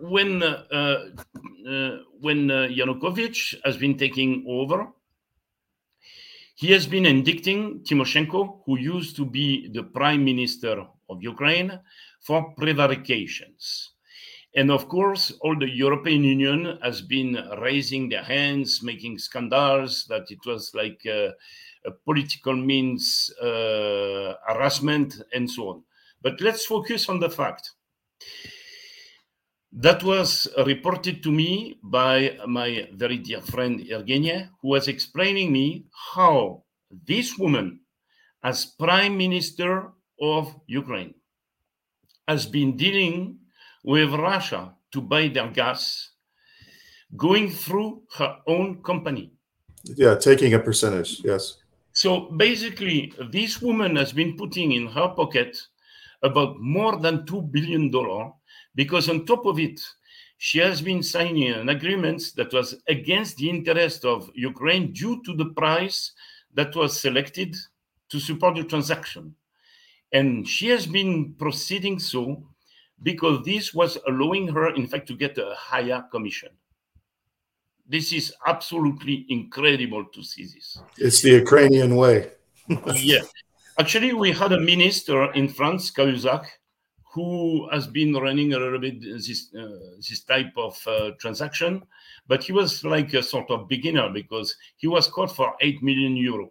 when 0.00 0.42
uh, 0.42 0.64
uh, 0.72 1.98
when 2.20 2.50
uh, 2.50 2.68
Yanukovych 2.70 3.54
has 3.64 3.76
been 3.76 3.96
taking 3.96 4.44
over, 4.48 4.88
he 6.56 6.72
has 6.72 6.86
been 6.86 7.06
indicting 7.06 7.80
Timoshenko, 7.80 8.60
who 8.64 8.78
used 8.78 9.16
to 9.16 9.24
be 9.24 9.68
the 9.68 9.82
prime 9.82 10.24
minister 10.24 10.86
of 11.08 11.22
Ukraine, 11.22 11.78
for 12.20 12.54
prevarications. 12.56 13.93
And 14.56 14.70
of 14.70 14.88
course, 14.88 15.32
all 15.40 15.58
the 15.58 15.68
European 15.68 16.22
Union 16.22 16.78
has 16.80 17.02
been 17.02 17.36
raising 17.60 18.08
their 18.08 18.22
hands, 18.22 18.82
making 18.82 19.18
scandals 19.18 20.04
that 20.08 20.30
it 20.30 20.38
was 20.46 20.72
like 20.74 21.00
a, 21.06 21.32
a 21.84 21.90
political 22.04 22.54
means 22.54 23.32
uh, 23.42 24.34
harassment 24.46 25.20
and 25.32 25.50
so 25.50 25.68
on. 25.70 25.82
But 26.22 26.40
let's 26.40 26.64
focus 26.66 27.08
on 27.08 27.18
the 27.18 27.30
fact 27.30 27.72
that 29.72 30.04
was 30.04 30.46
reported 30.64 31.20
to 31.24 31.32
me 31.32 31.80
by 31.82 32.38
my 32.46 32.88
very 32.92 33.18
dear 33.18 33.40
friend 33.40 33.80
Evgenia, 33.80 34.50
who 34.62 34.68
was 34.68 34.86
explaining 34.86 35.52
me 35.52 35.86
how 36.14 36.62
this 37.06 37.36
woman, 37.36 37.80
as 38.44 38.64
prime 38.64 39.18
minister 39.18 39.90
of 40.20 40.54
Ukraine, 40.68 41.14
has 42.28 42.46
been 42.46 42.76
dealing 42.76 43.40
with 43.84 44.12
Russia 44.14 44.74
to 44.92 45.00
buy 45.00 45.28
their 45.28 45.48
gas, 45.48 46.10
going 47.16 47.50
through 47.50 48.02
her 48.16 48.38
own 48.48 48.82
company. 48.82 49.30
Yeah, 49.84 50.16
taking 50.16 50.54
a 50.54 50.58
percentage, 50.58 51.20
yes. 51.22 51.58
So 51.92 52.32
basically, 52.32 53.12
this 53.30 53.62
woman 53.62 53.94
has 53.96 54.12
been 54.12 54.36
putting 54.36 54.72
in 54.72 54.86
her 54.88 55.08
pocket 55.08 55.56
about 56.22 56.58
more 56.58 56.96
than 56.96 57.24
$2 57.26 57.52
billion 57.52 57.92
because 58.74 59.08
on 59.08 59.26
top 59.26 59.46
of 59.46 59.60
it, 59.60 59.80
she 60.38 60.58
has 60.58 60.82
been 60.82 61.02
signing 61.02 61.52
an 61.52 61.68
agreement 61.68 62.32
that 62.36 62.52
was 62.52 62.74
against 62.88 63.36
the 63.36 63.48
interest 63.48 64.04
of 64.04 64.30
Ukraine 64.34 64.92
due 64.92 65.22
to 65.24 65.34
the 65.36 65.50
price 65.56 66.12
that 66.54 66.74
was 66.74 67.00
selected 67.00 67.54
to 68.08 68.18
support 68.18 68.56
the 68.56 68.64
transaction. 68.64 69.34
And 70.12 70.48
she 70.48 70.68
has 70.68 70.86
been 70.86 71.34
proceeding 71.34 71.98
so 71.98 72.53
because 73.02 73.44
this 73.44 73.74
was 73.74 73.98
allowing 74.08 74.48
her, 74.48 74.74
in 74.74 74.86
fact, 74.86 75.06
to 75.08 75.16
get 75.16 75.36
a 75.38 75.54
higher 75.56 76.04
commission. 76.10 76.50
This 77.86 78.12
is 78.12 78.32
absolutely 78.46 79.26
incredible 79.28 80.06
to 80.06 80.22
see 80.22 80.44
this. 80.44 80.78
It's 80.96 81.20
the 81.20 81.30
Ukrainian 81.30 81.96
way. 81.96 82.30
yeah. 82.94 83.22
Actually, 83.78 84.14
we 84.14 84.32
had 84.32 84.52
a 84.52 84.60
minister 84.60 85.32
in 85.32 85.48
France, 85.48 85.90
Cahuzac, 85.90 86.46
who 87.14 87.68
has 87.70 87.86
been 87.86 88.12
running 88.14 88.54
a 88.54 88.58
little 88.58 88.78
bit 88.78 89.00
this 89.00 89.54
uh, 89.54 89.68
this 89.96 90.24
type 90.24 90.52
of 90.56 90.76
uh, 90.86 91.10
transaction, 91.20 91.82
but 92.26 92.42
he 92.42 92.52
was 92.52 92.84
like 92.84 93.14
a 93.14 93.22
sort 93.22 93.50
of 93.50 93.68
beginner 93.68 94.08
because 94.10 94.56
he 94.76 94.88
was 94.88 95.06
caught 95.06 95.30
for 95.30 95.54
eight 95.60 95.80
million 95.82 96.16
euro. 96.16 96.50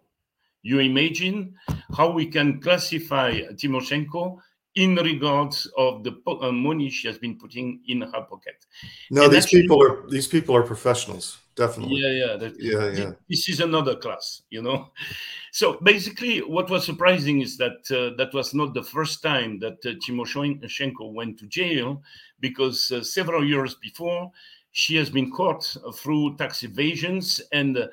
You 0.62 0.80
imagine 0.80 1.54
how 1.94 2.10
we 2.10 2.26
can 2.26 2.60
classify 2.60 3.32
Timoshenko 3.60 4.38
in 4.74 4.96
regards 4.96 5.66
of 5.76 6.02
the 6.02 6.20
uh, 6.26 6.50
money 6.50 6.90
she 6.90 7.06
has 7.06 7.18
been 7.18 7.38
putting 7.38 7.80
in 7.86 8.00
her 8.00 8.22
pocket. 8.22 8.66
No, 9.10 9.24
and 9.24 9.32
these 9.32 9.46
people 9.46 9.80
are 9.82 10.08
these 10.08 10.26
people 10.26 10.56
are 10.56 10.62
professionals, 10.62 11.38
definitely. 11.54 12.00
Yeah, 12.00 12.10
yeah, 12.10 12.36
that, 12.36 12.54
yeah, 12.58 12.90
yeah. 12.90 13.12
This 13.28 13.48
is 13.48 13.60
another 13.60 13.94
class, 13.94 14.42
you 14.50 14.62
know. 14.62 14.90
So 15.52 15.78
basically, 15.82 16.40
what 16.40 16.70
was 16.70 16.84
surprising 16.84 17.40
is 17.40 17.56
that 17.58 17.86
uh, 17.90 18.16
that 18.16 18.34
was 18.34 18.52
not 18.52 18.74
the 18.74 18.82
first 18.82 19.22
time 19.22 19.60
that 19.60 19.78
uh, 19.86 19.94
Timoshenko 20.04 21.12
went 21.12 21.38
to 21.38 21.46
jail, 21.46 22.02
because 22.40 22.90
uh, 22.90 23.04
several 23.04 23.44
years 23.44 23.76
before, 23.76 24.32
she 24.72 24.96
has 24.96 25.08
been 25.08 25.30
caught 25.30 25.76
through 25.94 26.36
tax 26.36 26.64
evasions, 26.64 27.40
and 27.52 27.78
uh, 27.78 27.86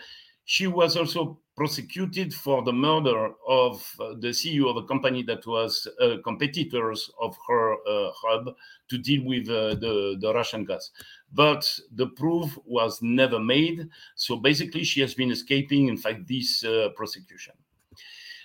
she 0.46 0.66
was 0.66 0.98
also 0.98 1.40
prosecuted 1.62 2.34
for 2.34 2.63
the 2.63 2.74
murder 2.74 3.22
of 3.48 3.74
uh, 4.00 4.15
the 4.20 4.30
CEO 4.39 4.65
of 4.72 4.77
a 4.77 4.88
company 4.88 5.22
that 5.22 5.46
was 5.46 5.88
uh, 6.01 6.15
competitors 6.24 7.12
of 7.22 7.38
her 7.48 7.75
hub 8.24 8.56
to 8.89 8.98
deal 8.98 9.24
with 9.25 9.46
the, 9.46 10.18
the 10.20 10.34
Russian 10.34 10.65
gas 10.65 10.91
but 11.34 11.80
the 11.96 12.08
proof 12.08 12.58
was 12.65 13.01
never 13.01 13.39
made. 13.39 13.88
So 14.15 14.36
basically, 14.38 14.84
she 14.84 15.01
has 15.01 15.13
been 15.13 15.32
escaping, 15.32 15.88
in 15.88 15.98
fact, 15.98 16.27
this 16.27 16.63
uh, 16.63 16.89
prosecution. 16.96 17.53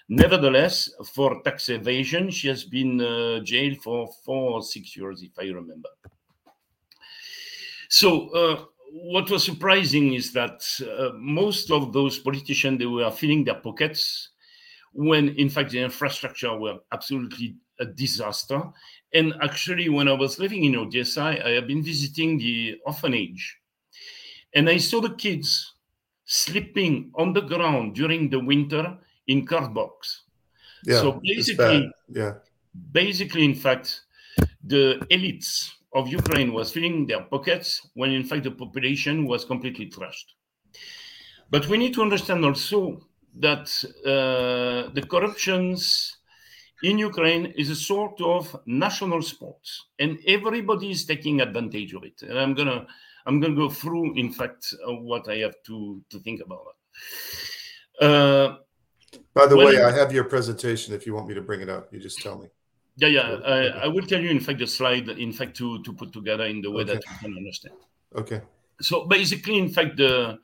Nevertheless, 0.09 0.91
for 1.13 1.43
tax 1.43 1.69
evasion, 1.69 2.31
she 2.31 2.49
has 2.49 2.65
been 2.65 3.01
uh, 3.01 3.41
jailed 3.41 3.79
for 3.79 4.09
four 4.25 4.53
or 4.53 4.63
six 4.63 4.97
years, 4.97 5.23
if 5.23 5.37
I 5.39 5.47
remember. 5.47 5.89
So, 7.89 8.29
uh, 8.31 8.65
what 8.93 9.31
was 9.31 9.45
surprising 9.45 10.15
is 10.15 10.33
that 10.33 10.63
uh, 10.81 11.11
most 11.17 11.71
of 11.71 11.93
those 11.93 12.19
politicians 12.19 12.79
they 12.79 12.87
were 12.87 13.11
filling 13.11 13.45
their 13.45 13.57
pockets 13.57 14.31
when, 14.93 15.31
in 15.31 15.49
fact, 15.51 15.71
the 15.71 15.81
infrastructure 15.81 16.57
were 16.57 16.79
absolutely 16.93 17.57
a 17.79 17.85
disaster 17.85 18.63
and 19.17 19.35
actually, 19.41 19.89
when 19.89 20.09
I 20.09 20.13
was 20.13 20.39
living 20.39 20.65
in 20.65 20.77
Odessa, 20.77 21.23
I 21.23 21.51
have 21.53 21.67
been 21.67 21.83
visiting 21.83 22.37
the 22.37 22.77
orphanage. 22.85 23.57
And 24.55 24.69
I 24.69 24.77
saw 24.77 25.01
the 25.01 25.15
kids 25.15 25.75
sleeping 26.27 27.11
on 27.15 27.33
the 27.33 27.41
ground 27.41 27.95
during 27.95 28.29
the 28.29 28.41
winter 28.41 28.99
in 29.27 29.47
cardboards. 29.47 30.21
Yeah, 30.85 31.01
so 31.01 31.21
basically, 31.23 31.91
yeah. 32.09 32.35
basically, 32.93 33.45
in 33.45 33.55
fact, 33.55 34.03
the 34.63 35.01
elites 35.11 35.71
of 35.97 36.09
Ukraine 36.09 36.53
was 36.53 36.73
filling 36.73 37.07
their 37.07 37.23
pockets 37.23 37.69
when 37.95 38.11
in 38.13 38.25
fact 38.29 38.45
the 38.45 38.51
population 38.51 39.27
was 39.27 39.45
completely 39.45 39.87
trashed. 39.87 40.29
But 41.51 41.67
we 41.69 41.79
need 41.79 41.95
to 41.95 42.03
understand 42.03 42.45
also 42.45 43.01
that 43.47 43.67
uh, 44.05 44.93
the 44.97 45.05
corruptions 45.13 46.19
in 46.83 46.99
Ukraine 46.99 47.47
is 47.63 47.71
a 47.71 47.77
sort 47.93 48.21
of 48.21 48.43
national 48.67 49.23
sport, 49.23 49.65
and 49.99 50.19
everybody 50.27 50.91
is 50.91 51.07
taking 51.07 51.41
advantage 51.41 51.95
of 51.95 52.03
it. 52.05 52.23
And 52.23 52.39
I'm 52.39 52.55
gonna 52.55 52.87
I'm 53.27 53.41
gonna 53.41 53.61
go 53.65 53.71
through, 53.71 54.15
in 54.17 54.33
fact, 54.33 54.75
uh, 54.87 54.93
what 55.11 55.29
I 55.29 55.37
have 55.39 55.57
to 55.69 56.03
to 56.11 56.19
think 56.21 56.41
about. 56.47 56.61
Uh, 58.01 58.49
By 59.33 59.47
the 59.47 59.57
way, 59.57 59.83
I 59.83 59.93
have 60.01 60.13
your 60.13 60.25
presentation. 60.25 60.95
If 60.95 61.07
you 61.07 61.15
want 61.15 61.27
me 61.29 61.35
to 61.35 61.45
bring 61.49 61.61
it 61.63 61.71
up, 61.71 61.93
you 61.93 61.99
just 62.01 62.19
tell 62.19 62.39
me. 62.39 62.49
Yeah, 62.97 63.09
yeah. 63.09 63.39
I, 63.45 63.67
I, 63.85 63.87
will 63.89 64.07
tell 64.07 64.21
you, 64.21 64.31
in 64.31 64.41
fact, 64.41 64.59
the 64.59 64.67
slide, 64.67 65.09
in 65.09 65.33
fact, 65.33 65.57
to 65.59 65.83
to 65.83 65.93
put 65.93 66.13
together 66.13 66.47
in 66.47 66.63
the 66.63 66.71
way 66.71 66.83
okay. 66.83 66.95
that 66.95 67.05
you 67.05 67.17
can 67.21 67.37
understand. 67.37 67.77
Okay. 68.15 68.41
So 68.81 69.05
basically, 69.07 69.59
in 69.59 69.69
fact, 69.69 69.97
the 69.97 70.39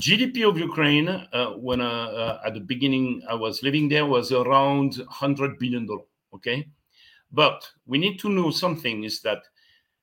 GDP 0.00 0.48
of 0.48 0.58
Ukraine, 0.58 1.08
uh, 1.08 1.50
when 1.56 1.80
uh, 1.80 1.84
uh, 1.84 2.40
at 2.46 2.54
the 2.54 2.60
beginning 2.60 3.22
I 3.28 3.34
was 3.34 3.62
living 3.62 3.88
there, 3.88 4.06
was 4.06 4.32
around 4.32 4.96
100 4.96 5.58
billion 5.58 5.86
dollars. 5.86 6.06
Okay, 6.34 6.68
but 7.32 7.68
we 7.86 7.98
need 7.98 8.18
to 8.20 8.28
know 8.28 8.50
something: 8.50 9.04
is 9.04 9.20
that 9.22 9.42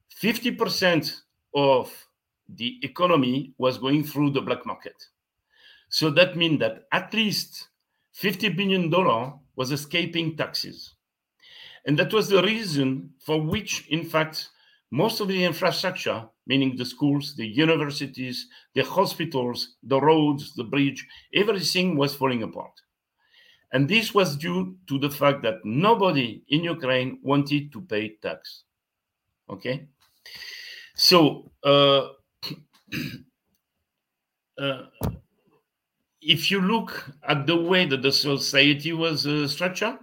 50 0.10 0.52
percent 0.52 1.22
of 1.56 1.92
the 2.56 2.80
economy 2.84 3.54
was 3.58 3.78
going 3.78 4.04
through 4.04 4.32
the 4.32 4.42
black 4.42 4.66
market. 4.66 5.06
So 5.90 6.10
that 6.12 6.36
means 6.36 6.60
that 6.60 6.84
at 6.92 7.14
least 7.14 7.70
50 8.14 8.50
billion 8.50 8.90
dollar 8.90 9.34
was 9.56 9.72
escaping 9.72 10.38
taxes, 10.38 10.94
and 11.86 11.98
that 11.98 12.14
was 12.14 12.28
the 12.30 12.42
reason 12.44 13.12
for 13.20 13.42
which, 13.42 13.88
in 13.90 14.04
fact, 14.04 14.50
most 14.92 15.20
of 15.20 15.28
the 15.28 15.44
infrastructure, 15.44 16.28
meaning 16.48 16.76
the 16.76 16.86
schools, 16.86 17.36
the 17.36 17.48
universities, 17.48 18.48
the 18.74 18.84
hospitals, 18.84 19.76
the 19.84 20.00
roads, 20.00 20.54
the 20.56 20.64
bridge, 20.64 21.08
everything 21.34 21.96
was 21.96 22.16
falling 22.16 22.44
apart. 22.44 22.72
And 23.72 23.88
this 23.88 24.14
was 24.16 24.36
due 24.36 24.78
to 24.88 24.98
the 24.98 25.12
fact 25.12 25.44
that 25.44 25.64
nobody 25.64 26.42
in 26.50 26.64
Ukraine 26.64 27.20
wanted 27.22 27.72
to 27.72 27.82
pay 27.82 28.16
tax. 28.22 28.64
Okay? 29.48 29.88
So, 30.96 31.52
uh, 31.64 32.08
uh, 34.58 34.84
if 36.22 36.50
you 36.50 36.62
look 36.62 37.12
at 37.28 37.46
the 37.46 37.56
way 37.56 37.86
that 37.86 38.02
the 38.02 38.12
society 38.12 38.92
was 38.94 39.28
uh, 39.28 39.48
structured, 39.48 40.00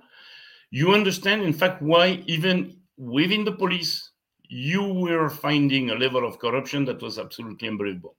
you 0.70 0.92
understand, 0.92 1.42
in 1.42 1.52
fact, 1.52 1.82
why 1.82 2.22
even 2.26 2.76
within 2.96 3.44
the 3.44 3.52
police, 3.52 4.10
you 4.48 4.82
were 4.82 5.28
finding 5.28 5.90
a 5.90 5.94
level 5.94 6.26
of 6.26 6.38
corruption 6.38 6.84
that 6.84 7.02
was 7.02 7.18
absolutely 7.18 7.68
unbelievable. 7.68 8.16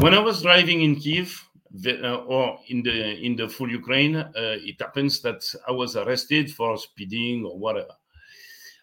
When 0.00 0.14
I 0.14 0.18
was 0.18 0.42
driving 0.42 0.82
in 0.82 0.96
Kiev 0.96 1.40
the, 1.70 2.06
uh, 2.06 2.16
or 2.24 2.58
in 2.68 2.82
the 2.82 3.16
in 3.18 3.36
the 3.36 3.48
full 3.48 3.70
Ukraine, 3.70 4.16
uh, 4.16 4.30
it 4.34 4.80
happens 4.80 5.20
that 5.22 5.42
I 5.66 5.72
was 5.72 5.96
arrested 5.96 6.52
for 6.52 6.76
speeding 6.76 7.44
or 7.44 7.58
whatever. 7.58 7.94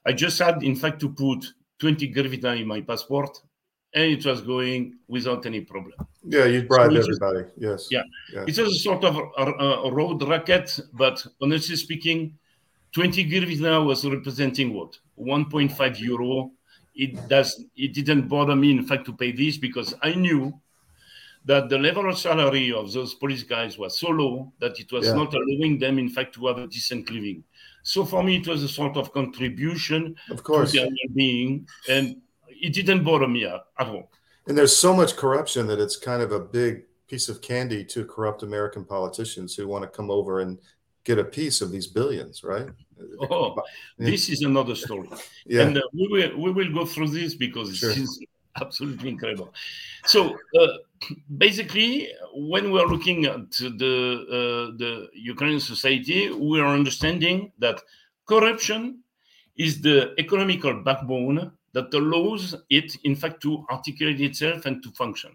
I 0.06 0.14
just 0.14 0.40
had, 0.40 0.64
in 0.64 0.76
fact, 0.76 1.00
to 1.02 1.10
put 1.10 1.46
20 1.80 2.14
hryvnia 2.14 2.60
in 2.60 2.68
my 2.68 2.82
passport, 2.82 3.38
and 3.94 4.06
it 4.06 4.26
was 4.26 4.42
going 4.42 4.98
without 5.08 5.46
any 5.46 5.62
problem. 5.62 5.94
Yeah, 6.24 6.46
you 6.46 6.64
bribed 6.64 6.94
so 6.94 7.00
everybody. 7.00 7.50
yes. 7.58 7.88
Yeah. 7.92 8.04
yeah. 8.34 8.46
It 8.48 8.58
was 8.58 8.60
a 8.60 8.80
sort 8.80 9.04
of 9.04 9.18
a, 9.38 9.44
a, 9.44 9.92
road 9.92 10.22
racket, 10.24 10.80
but 10.94 11.26
honestly 11.42 11.76
speaking, 11.76 12.38
20 12.94 13.26
hryvnia 13.26 13.86
was 13.86 14.06
representing 14.06 14.74
what 14.74 14.98
1.5 15.20 16.00
euro. 16.00 16.52
It 16.96 17.28
does. 17.28 17.64
It 17.76 17.94
didn't 17.94 18.28
bother 18.28 18.56
me, 18.56 18.72
in 18.72 18.86
fact, 18.86 19.06
to 19.06 19.14
pay 19.14 19.32
this 19.32 19.58
because 19.58 19.94
I 20.02 20.16
knew 20.16 20.60
that 21.46 21.70
the 21.70 21.78
level 21.78 22.10
of 22.10 22.18
salary 22.18 22.74
of 22.74 22.92
those 22.92 23.14
police 23.14 23.44
guys 23.44 23.78
was 23.78 23.98
so 23.98 24.10
low 24.10 24.52
that 24.60 24.80
it 24.80 24.92
was 24.92 25.06
yeah. 25.06 25.14
not 25.14 25.34
allowing 25.34 25.80
them, 25.80 25.98
in 25.98 26.10
fact, 26.10 26.36
to 26.36 26.48
have 26.48 26.58
a 26.58 26.68
decent 26.68 27.10
living. 27.10 27.44
So 27.84 28.06
for 28.06 28.24
me, 28.24 28.38
it 28.38 28.48
was 28.48 28.64
a 28.64 28.68
sort 28.68 28.98
of 28.98 29.14
contribution 29.14 30.16
of 30.30 30.44
course. 30.44 30.72
to 30.72 30.80
their 30.80 30.88
well-being, 30.88 31.68
and 31.88 32.18
it 32.50 32.74
didn't 32.74 33.04
bother 33.04 33.28
me 33.28 33.46
at, 33.46 33.62
at 33.80 33.88
all. 33.88 34.12
And 34.48 34.58
there's 34.58 34.76
so 34.76 34.94
much 34.94 35.16
corruption 35.16 35.68
that 35.68 35.80
it's 35.80 35.96
kind 35.96 36.22
of 36.22 36.32
a 36.32 36.40
big 36.40 36.84
piece 37.08 37.30
of 37.30 37.42
candy 37.42 37.84
to 37.86 38.06
corrupt 38.06 38.44
American 38.44 38.84
politicians 38.84 39.56
who 39.56 39.68
want 39.68 39.84
to 39.84 39.90
come 39.90 40.12
over 40.12 40.42
and 40.42 40.60
get 41.04 41.20
a 41.20 41.24
piece 41.24 41.62
of 41.62 41.72
these 41.72 41.88
billions, 41.88 42.44
right? 42.44 42.70
Oh, 43.30 43.56
yeah. 43.98 44.10
this 44.12 44.30
is 44.30 44.42
another 44.42 44.76
story. 44.76 45.10
yeah. 45.46 45.62
And 45.64 45.78
uh, 45.78 45.82
we 45.94 46.08
will 46.08 46.38
we 46.38 46.52
will 46.52 46.74
go 46.74 46.86
through 46.86 47.10
this 47.10 47.36
because 47.36 47.78
sure. 47.78 47.92
it's 47.92 48.20
absolutely 48.62 49.10
incredible. 49.10 49.54
So 50.06 50.38
uh, 50.60 50.68
basically, 51.38 52.10
when 52.34 52.72
we 52.72 52.80
are 52.80 52.88
looking 52.88 53.26
at 53.26 53.52
the 53.52 53.96
uh, 54.38 54.78
the 54.78 55.08
Ukrainian 55.14 55.62
society, 55.62 56.30
we 56.32 56.60
are 56.60 56.68
understanding 56.68 57.52
that 57.60 57.82
corruption 58.28 59.04
is 59.58 59.82
the 59.82 60.14
economical 60.18 60.74
backbone 60.84 61.52
that 61.74 61.94
allows 61.94 62.56
it, 62.70 62.96
in 63.04 63.16
fact, 63.16 63.42
to 63.42 63.66
articulate 63.70 64.22
itself 64.22 64.66
and 64.66 64.82
to 64.84 64.90
function. 64.92 65.32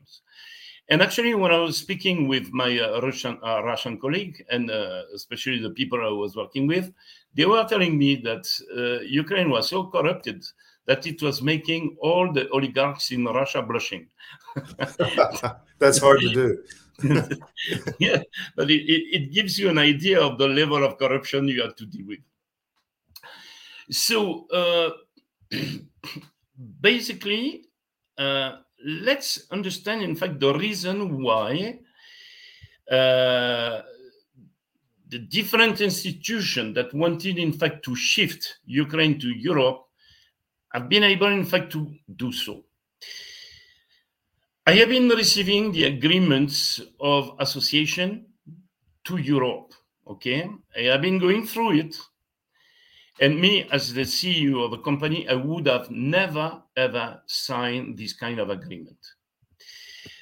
And 0.91 1.01
actually, 1.01 1.35
when 1.35 1.51
I 1.51 1.59
was 1.59 1.79
speaking 1.79 2.29
with 2.29 2.53
my 2.53 2.79
uh, 2.79 3.01
Russian, 3.01 3.39
uh, 3.43 3.63
Russian 3.63 3.99
colleague, 3.99 4.45
and 4.51 4.71
uh, 4.71 5.03
especially 5.15 5.59
the 5.59 5.71
people 5.71 5.99
I 6.01 6.11
was 6.11 6.37
working 6.37 6.67
with, 6.67 6.93
they 7.35 7.47
were 7.47 7.65
telling 7.65 7.97
me 7.97 8.17
that 8.17 8.47
uh, 8.77 9.03
Ukraine 9.03 9.51
was 9.51 9.71
so 9.71 9.85
corrupted 9.85 10.45
that 10.87 11.07
it 11.07 11.23
was 11.23 11.41
making 11.41 11.97
all 12.01 12.31
the 12.31 12.49
oligarchs 12.51 13.11
in 13.11 13.25
Russia 13.25 13.63
blushing. 13.63 14.09
That's 15.79 15.99
hard 15.99 16.21
to 16.21 16.29
do. 16.29 16.59
yeah, 17.99 18.23
but 18.55 18.71
it, 18.71 18.83
it, 18.87 19.33
gives 19.33 19.59
you 19.59 19.69
an 19.69 19.79
idea 19.79 20.21
of 20.21 20.39
the 20.39 20.47
level 20.47 20.85
of 20.85 20.97
corruption 20.97 21.49
you 21.49 21.61
have 21.61 21.75
to 21.75 21.87
deal 21.87 22.07
with. 22.07 22.21
So 23.91 24.47
uh, 24.49 24.91
basically, 26.81 27.65
uh, 28.17 28.59
let's 28.85 29.47
understand, 29.51 30.03
in 30.03 30.15
fact, 30.15 30.39
the 30.39 30.55
reason 30.55 31.23
why 31.23 31.79
uh, 32.91 33.81
the 35.09 35.19
different 35.19 35.81
institutions 35.81 36.75
that 36.75 36.93
wanted, 36.93 37.39
in 37.39 37.53
fact, 37.53 37.85
to 37.85 37.97
shift 37.97 38.59
Ukraine 38.67 39.19
to 39.19 39.29
Europe 39.29 39.85
have 40.73 40.89
been 40.89 41.05
able, 41.05 41.29
in 41.29 41.45
fact, 41.45 41.73
to 41.73 41.95
do 42.17 42.31
so. 42.33 42.65
I 44.67 44.73
have 44.73 44.89
been 44.89 45.09
receiving 45.09 45.73
the 45.73 45.85
agreements 45.85 46.81
of 47.01 47.37
association 47.39 48.27
to 49.05 49.17
Europe. 49.19 49.73
Okay, 50.07 50.51
I 50.77 50.83
have 50.83 51.03
been 51.03 51.19
going 51.19 51.47
through 51.47 51.79
it, 51.79 51.97
and 53.21 53.41
me 53.41 53.69
as 53.71 53.93
the 53.93 54.03
CEO 54.03 54.65
of 54.65 54.73
a 54.73 54.83
company, 54.83 55.29
I 55.29 55.35
would 55.35 55.67
have 55.67 55.91
never 55.91 56.63
ever 56.77 57.23
signed 57.27 57.97
this 57.97 58.13
kind 58.13 58.39
of 58.41 58.51
agreement. 58.51 58.99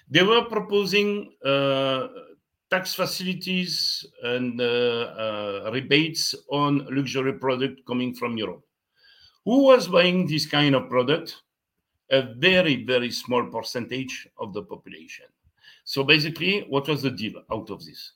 They 0.09 0.23
were 0.23 0.45
proposing 0.45 1.33
uh, 1.45 2.09
tax 2.71 2.95
facilities 2.95 4.05
and 4.23 4.61
uh, 4.61 4.65
uh, 4.65 5.71
rebates 5.73 6.35
on 6.51 6.87
luxury 6.95 7.35
product 7.35 7.81
coming 7.87 8.15
from 8.15 8.37
Europe. 8.37 8.65
Who 9.45 9.65
was 9.65 9.89
buying 9.89 10.27
this 10.27 10.47
kind 10.47 10.75
of 10.75 10.89
product? 10.89 11.43
A 12.11 12.35
very, 12.37 12.85
very 12.85 13.11
small 13.11 13.47
percentage 13.47 14.29
of 14.39 14.53
the 14.53 14.63
population. 14.63 15.27
So 15.85 16.05
basically, 16.05 16.67
what 16.69 16.89
was 16.89 17.03
the 17.03 17.11
deal 17.11 17.43
out 17.51 17.71
of 17.71 17.85
this? 17.85 18.13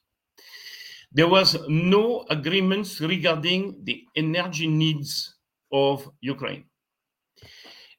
There 1.16 1.28
was 1.28 1.56
no 1.66 2.26
agreements 2.28 3.00
regarding 3.00 3.80
the 3.84 4.04
energy 4.16 4.66
needs 4.66 5.34
of 5.72 6.06
Ukraine. 6.20 6.64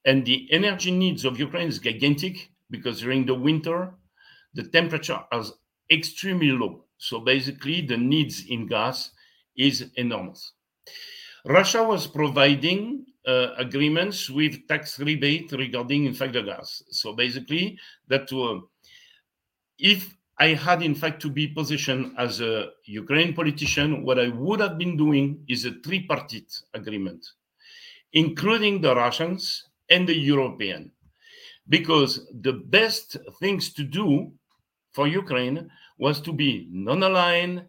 And 0.05 0.23
the 0.23 0.47
energy 0.51 0.91
needs 0.91 1.25
of 1.25 1.39
Ukraine 1.39 1.67
is 1.67 1.79
gigantic 1.79 2.51
because 2.69 3.01
during 3.01 3.25
the 3.25 3.33
winter, 3.33 3.95
the 4.53 4.65
temperature 4.69 5.19
is 5.33 5.51
extremely 5.91 6.51
low. 6.51 6.85
So 6.99 7.19
basically, 7.19 7.81
the 7.81 7.97
needs 7.97 8.45
in 8.49 8.67
gas 8.67 9.09
is 9.55 9.89
enormous. 9.95 10.53
Russia 11.43 11.81
was 11.83 12.05
providing 12.05 13.03
uh, 13.25 13.55
agreements 13.57 14.29
with 14.29 14.67
tax 14.67 14.99
rebate 14.99 15.51
regarding, 15.53 16.05
in 16.05 16.13
fact, 16.13 16.33
the 16.33 16.43
gas. 16.43 16.83
So 16.91 17.13
basically, 17.13 17.79
that 18.09 18.31
uh, 18.31 18.61
if 19.79 20.16
I 20.39 20.49
had, 20.53 20.83
in 20.83 20.93
fact, 20.93 21.21
to 21.23 21.29
be 21.29 21.47
positioned 21.47 22.13
as 22.17 22.41
a 22.41 22.69
Ukrainian 22.85 23.33
politician, 23.33 24.03
what 24.03 24.19
I 24.19 24.27
would 24.27 24.59
have 24.59 24.77
been 24.77 24.95
doing 24.95 25.43
is 25.47 25.65
a 25.65 25.71
tripartite 25.71 26.53
agreement, 26.73 27.25
including 28.13 28.81
the 28.81 28.95
Russians 28.95 29.67
and 29.89 30.07
the 30.07 30.15
European, 30.15 30.91
because 31.69 32.27
the 32.41 32.53
best 32.53 33.17
things 33.39 33.73
to 33.73 33.83
do 33.83 34.31
for 34.91 35.07
Ukraine 35.07 35.69
was 35.97 36.21
to 36.21 36.31
be 36.31 36.67
non-aligned 36.69 37.67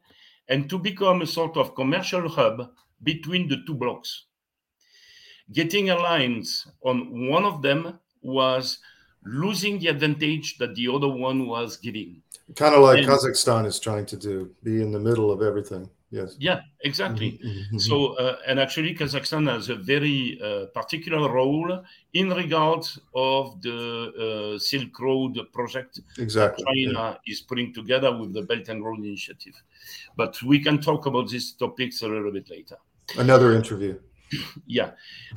and 0.48 0.68
to 0.68 0.78
become 0.78 1.22
a 1.22 1.26
sort 1.26 1.56
of 1.56 1.74
commercial 1.74 2.28
hub 2.28 2.70
between 3.02 3.48
the 3.48 3.62
two 3.66 3.74
blocks. 3.74 4.26
Getting 5.52 5.88
aligned 5.88 6.46
on 6.82 7.28
one 7.28 7.44
of 7.44 7.62
them 7.62 7.98
was 8.20 8.78
losing 9.24 9.78
the 9.78 9.88
advantage 9.88 10.58
that 10.58 10.74
the 10.74 10.88
other 10.88 11.08
one 11.08 11.46
was 11.46 11.76
giving. 11.76 12.22
Kind 12.56 12.74
of 12.74 12.82
like 12.82 12.98
and, 12.98 13.06
Kazakhstan 13.06 13.66
is 13.66 13.78
trying 13.78 14.06
to 14.06 14.16
do, 14.16 14.50
be 14.62 14.80
in 14.82 14.90
the 14.90 14.98
middle 14.98 15.30
of 15.30 15.42
everything. 15.42 15.88
Yes. 16.10 16.36
Yeah, 16.38 16.60
exactly. 16.84 17.32
Mm-hmm, 17.32 17.48
mm-hmm. 17.48 17.78
So, 17.78 18.14
uh, 18.14 18.38
and 18.46 18.58
actually, 18.58 18.94
Kazakhstan 18.94 19.50
has 19.52 19.68
a 19.68 19.74
very 19.74 20.40
uh, 20.42 20.66
particular 20.72 21.30
role 21.30 21.84
in 22.14 22.30
regard 22.30 22.86
of 23.14 23.60
the 23.60 24.54
uh, 24.54 24.58
Silk 24.58 24.98
Road 24.98 25.38
project. 25.52 26.00
Exactly. 26.16 26.64
China 26.64 27.18
yeah. 27.26 27.32
is 27.32 27.42
putting 27.42 27.74
together 27.74 28.16
with 28.16 28.32
the 28.32 28.40
Belt 28.40 28.70
and 28.70 28.82
Road 28.82 29.00
Initiative. 29.00 29.52
But 30.16 30.42
we 30.42 30.60
can 30.60 30.80
talk 30.80 31.04
about 31.04 31.28
these 31.28 31.52
topics 31.52 32.00
a 32.00 32.08
little 32.08 32.32
bit 32.32 32.48
later. 32.48 32.78
Another 33.18 33.52
interview. 33.52 33.98
yeah, 34.66 34.92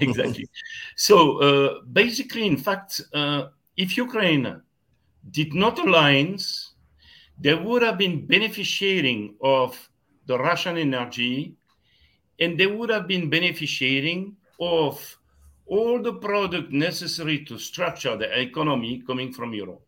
exactly. 0.00 0.46
so 0.96 1.38
uh, 1.38 1.80
basically, 1.92 2.46
in 2.46 2.56
fact, 2.56 3.00
uh, 3.12 3.46
if 3.76 3.96
Ukraine 3.96 4.60
did 5.30 5.54
not 5.54 5.78
align, 5.78 6.38
they 7.38 7.54
would 7.54 7.82
have 7.82 7.98
been 7.98 8.26
beneficiating 8.26 9.34
of 9.42 9.90
the 10.26 10.38
Russian 10.38 10.76
energy, 10.78 11.54
and 12.40 12.58
they 12.58 12.66
would 12.66 12.90
have 12.90 13.06
been 13.06 13.28
beneficiating 13.28 14.36
of 14.60 15.18
all 15.66 16.00
the 16.02 16.14
product 16.14 16.70
necessary 16.72 17.44
to 17.44 17.58
structure 17.58 18.16
the 18.16 18.40
economy 18.40 19.02
coming 19.06 19.32
from 19.32 19.54
Europe. 19.54 19.82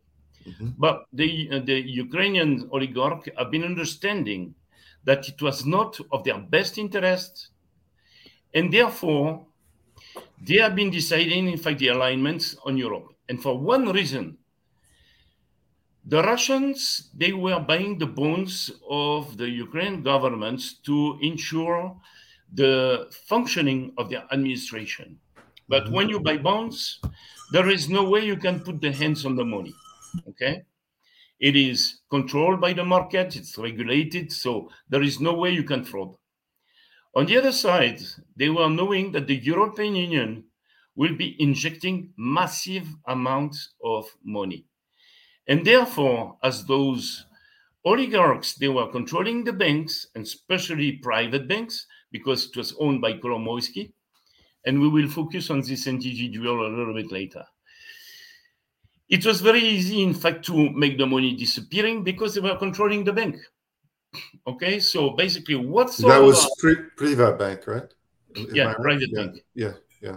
Mm-hmm. 0.46 0.70
But 0.79 1.05
the, 1.12 1.49
uh, 1.53 1.59
the 1.61 1.81
Ukrainian 1.81 2.68
oligarch 2.72 3.29
have 3.37 3.51
been 3.51 3.64
understanding 3.64 4.55
that 5.05 5.29
it 5.29 5.40
was 5.42 5.64
not 5.66 5.99
of 6.12 6.25
their 6.25 6.38
best 6.38 6.79
interest, 6.79 7.51
and 8.55 8.73
therefore 8.73 9.47
they 10.41 10.57
have 10.57 10.75
been 10.75 10.91
deciding, 10.91 11.49
in 11.49 11.59
fact, 11.59 11.79
the 11.79 11.89
alignments 11.89 12.57
on 12.65 12.77
Europe. 12.77 13.15
And 13.29 13.43
for 13.43 13.59
one 13.59 13.91
reason, 13.91 14.39
the 16.05 16.23
Russians 16.23 17.11
they 17.15 17.33
were 17.33 17.59
buying 17.59 17.99
the 17.99 18.07
bonds 18.07 18.71
of 18.89 19.37
the 19.37 19.49
Ukrainian 19.49 20.03
government 20.03 20.63
to 20.85 21.19
ensure 21.21 21.97
the 22.53 23.11
functioning 23.27 23.93
of 23.99 24.09
their 24.09 24.25
administration. 24.33 25.19
But 25.69 25.85
mm-hmm. 25.85 25.95
when 25.95 26.09
you 26.09 26.21
buy 26.21 26.37
bonds, 26.37 27.01
there 27.53 27.69
is 27.69 27.89
no 27.89 28.09
way 28.09 28.25
you 28.25 28.37
can 28.37 28.61
put 28.61 28.81
the 28.81 28.93
hands 28.93 29.27
on 29.27 29.35
the 29.35 29.45
money. 29.45 29.75
Okay. 30.29 30.63
It 31.39 31.57
is 31.57 32.01
controlled 32.09 32.61
by 32.61 32.73
the 32.73 32.85
market, 32.85 33.37
it's 33.37 33.59
regulated, 33.59 34.33
so 34.33 34.71
there 34.89 35.03
is 35.03 35.21
no 35.21 35.35
way 35.35 35.51
you 35.51 35.65
can 35.65 35.85
fraud. 35.85 36.17
On 37.16 37.24
the 37.24 37.38
other 37.38 37.50
side, 37.50 38.02
they 38.37 38.50
were 38.50 38.68
knowing 38.68 39.11
that 39.12 39.26
the 39.26 39.37
European 39.37 39.96
Union 39.96 40.44
will 40.96 41.16
be 41.16 41.35
injecting 41.40 42.12
massive 42.18 42.87
amounts 43.09 43.70
of 43.83 44.05
money. 44.22 44.66
And 45.48 45.66
therefore, 45.66 46.37
as 46.42 46.66
those 46.66 47.24
oligarchs, 47.87 48.57
they 48.57 48.68
were 48.68 48.92
controlling 48.92 49.44
the 49.44 49.55
banks, 49.55 50.09
and 50.14 50.24
especially 50.24 50.98
private 50.98 51.48
banks, 51.48 51.87
because 52.12 52.50
it 52.50 52.57
was 52.57 52.74
owned 52.79 53.00
by 53.00 53.14
Kolomoisky. 53.14 53.94
And 54.66 54.79
we 54.79 54.88
will 54.88 55.09
focus 55.09 55.48
on 55.48 55.62
this 55.62 55.85
duel 55.85 56.66
a 56.66 56.68
little 56.68 56.92
bit 56.92 57.11
later. 57.11 57.44
It 59.09 59.24
was 59.24 59.40
very 59.40 59.61
easy, 59.61 60.02
in 60.02 60.12
fact, 60.12 60.44
to 60.46 60.68
make 60.68 60.98
the 60.98 61.07
money 61.07 61.35
disappearing 61.35 62.05
because 62.05 62.35
they 62.35 62.42
were 62.42 62.59
controlling 62.59 63.05
the 63.05 63.12
bank. 63.14 63.37
Okay, 64.46 64.81
so 64.81 65.11
basically, 65.11 65.57
what's 65.57 65.98
that 65.98 66.18
was 66.18 66.48
pre- 66.59 67.14
Bank, 67.14 67.66
right? 67.66 67.92
yeah, 68.52 68.74
private 68.74 69.11
yeah, 69.12 69.18
bank. 69.18 69.44
Yeah, 69.55 69.72
yeah. 70.00 70.16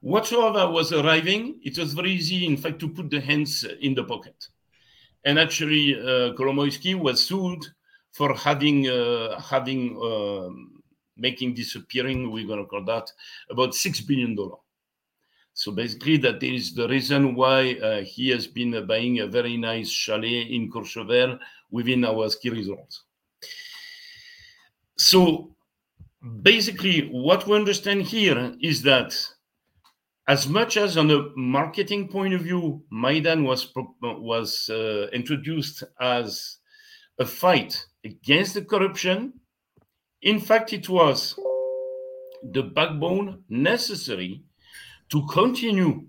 Whatsoever 0.00 0.70
was 0.70 0.92
arriving, 0.92 1.60
it 1.62 1.76
was 1.76 1.92
very 1.92 2.12
easy, 2.12 2.46
in 2.46 2.56
fact, 2.56 2.78
to 2.80 2.88
put 2.88 3.10
the 3.10 3.20
hands 3.20 3.64
in 3.80 3.94
the 3.94 4.04
pocket. 4.04 4.48
And 5.24 5.38
actually, 5.38 5.94
uh, 6.00 6.32
Kolomoisky 6.32 6.94
was 6.94 7.22
sued 7.22 7.66
for 8.12 8.34
having 8.34 8.88
uh, 8.88 9.38
having 9.40 9.98
um, 10.02 10.82
making 11.16 11.54
disappearing. 11.54 12.32
We're 12.32 12.46
going 12.46 12.60
to 12.60 12.64
call 12.64 12.84
that 12.84 13.10
about 13.50 13.74
six 13.74 14.00
billion 14.00 14.34
dollar. 14.34 14.56
So 15.54 15.72
basically, 15.72 16.16
that 16.18 16.42
is 16.42 16.74
the 16.74 16.88
reason 16.88 17.34
why 17.34 17.74
uh, 17.74 18.02
he 18.02 18.28
has 18.30 18.46
been 18.46 18.74
uh, 18.74 18.82
buying 18.82 19.20
a 19.20 19.26
very 19.26 19.56
nice 19.56 19.90
chalet 19.90 20.42
in 20.42 20.70
Courchevel 20.70 21.38
within 21.70 22.04
our 22.04 22.30
ski 22.30 22.50
resorts. 22.50 23.04
So 24.96 25.54
basically, 26.42 27.08
what 27.08 27.46
we 27.46 27.56
understand 27.56 28.02
here 28.02 28.54
is 28.60 28.82
that 28.82 29.14
as 30.28 30.46
much 30.46 30.76
as 30.76 30.96
on 30.96 31.10
a 31.10 31.30
marketing 31.36 32.08
point 32.08 32.34
of 32.34 32.42
view, 32.42 32.82
Maidan 32.90 33.42
was 33.44 33.72
was 34.00 34.70
uh, 34.70 35.08
introduced 35.12 35.82
as 36.00 36.58
a 37.18 37.26
fight 37.26 37.84
against 38.04 38.54
the 38.54 38.62
corruption. 38.62 39.32
In 40.22 40.38
fact, 40.38 40.72
it 40.72 40.88
was 40.88 41.38
the 42.52 42.62
backbone 42.62 43.42
necessary 43.48 44.44
to 45.10 45.26
continue 45.26 46.04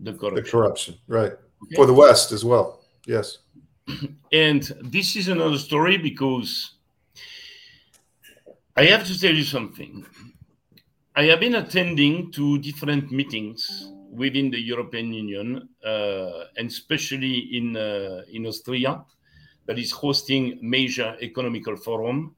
the 0.00 0.12
corruption. 0.12 0.44
The 0.44 0.50
corruption, 0.50 0.94
right? 1.06 1.32
Okay. 1.32 1.74
For 1.74 1.86
the 1.86 1.94
West 1.94 2.32
as 2.32 2.44
well. 2.44 2.84
Yes. 3.06 3.38
And 4.32 4.62
this 4.82 5.16
is 5.16 5.28
another 5.28 5.58
story 5.58 5.96
because 5.96 6.72
I 8.76 8.84
have 8.86 9.06
to 9.06 9.18
tell 9.18 9.34
you 9.34 9.44
something. 9.44 10.04
I 11.14 11.24
have 11.26 11.40
been 11.40 11.54
attending 11.54 12.30
to 12.32 12.58
different 12.58 13.10
meetings 13.10 13.90
within 14.10 14.50
the 14.50 14.60
European 14.60 15.12
Union, 15.12 15.68
uh, 15.84 16.44
and 16.58 16.68
especially 16.68 17.56
in 17.56 17.76
uh, 17.76 18.22
in 18.30 18.46
Austria, 18.46 19.02
that 19.66 19.78
is 19.78 19.90
hosting 19.92 20.58
major 20.60 21.16
economical 21.22 21.76
forum. 21.76 22.34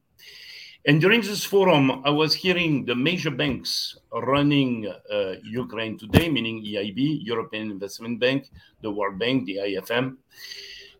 And 0.86 1.00
during 1.00 1.20
this 1.20 1.44
forum, 1.44 2.02
I 2.04 2.10
was 2.10 2.32
hearing 2.34 2.84
the 2.84 2.94
major 2.94 3.30
banks 3.30 3.98
running 4.12 4.86
uh, 5.12 5.34
Ukraine 5.44 5.98
today, 5.98 6.28
meaning 6.30 6.64
EIB, 6.64 7.18
European 7.22 7.70
Investment 7.70 8.20
Bank, 8.20 8.50
the 8.80 8.90
World 8.90 9.18
Bank, 9.18 9.44
the 9.44 9.56
IFM, 9.56 10.16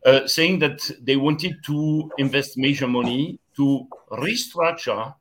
uh, 0.05 0.27
saying 0.27 0.59
that 0.59 0.91
they 1.01 1.17
wanted 1.17 1.63
to 1.67 2.11
invest 2.19 2.59
major 2.59 2.89
money 2.89 3.39
to 3.57 3.87
restructure 4.13 5.15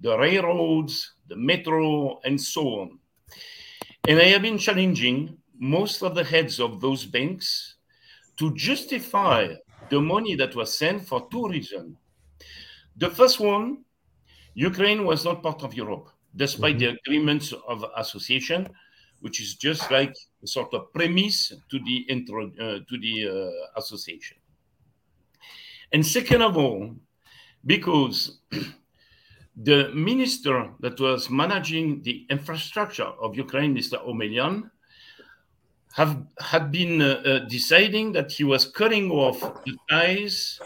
the 0.00 0.18
railroads, 0.18 1.14
the 1.28 1.36
metro, 1.36 2.20
and 2.24 2.40
so 2.40 2.62
on. 2.80 2.98
And 4.06 4.18
I 4.18 4.24
have 4.24 4.42
been 4.42 4.58
challenging 4.58 5.38
most 5.58 6.02
of 6.02 6.14
the 6.14 6.24
heads 6.24 6.60
of 6.60 6.80
those 6.80 7.04
banks 7.06 7.76
to 8.36 8.54
justify 8.54 9.54
the 9.90 10.00
money 10.00 10.34
that 10.34 10.56
was 10.56 10.76
sent 10.76 11.06
for 11.06 11.28
two 11.30 11.48
reasons. 11.48 11.96
The 12.96 13.10
first 13.10 13.40
one, 13.40 13.84
Ukraine 14.54 15.04
was 15.04 15.24
not 15.24 15.42
part 15.42 15.62
of 15.62 15.74
Europe, 15.74 16.08
despite 16.36 16.76
mm-hmm. 16.76 16.94
the 16.94 16.98
agreements 17.00 17.52
of 17.68 17.84
association, 17.96 18.68
which 19.20 19.40
is 19.40 19.54
just 19.54 19.90
like 19.90 20.14
a 20.42 20.46
sort 20.46 20.74
of 20.74 20.92
premise 20.92 21.52
to 21.70 21.78
the 21.78 21.96
intro, 22.08 22.48
uh, 22.60 22.78
to 22.88 22.98
the 23.00 23.28
uh, 23.28 23.78
association. 23.80 24.36
And 25.92 26.04
second 26.04 26.42
of 26.42 26.56
all, 26.56 26.94
because 27.64 28.38
the 29.56 29.90
minister 29.94 30.70
that 30.80 30.98
was 30.98 31.30
managing 31.30 32.02
the 32.02 32.26
infrastructure 32.30 33.10
of 33.22 33.36
Ukraine, 33.36 33.74
Mr. 33.74 34.04
Omelian, 34.06 34.70
have 35.94 36.24
had 36.40 36.72
been 36.72 37.02
uh, 37.02 37.22
uh, 37.24 37.38
deciding 37.40 38.12
that 38.12 38.32
he 38.32 38.44
was 38.44 38.64
cutting 38.64 39.10
off 39.10 39.38
the 39.64 39.76
ties 39.90 40.58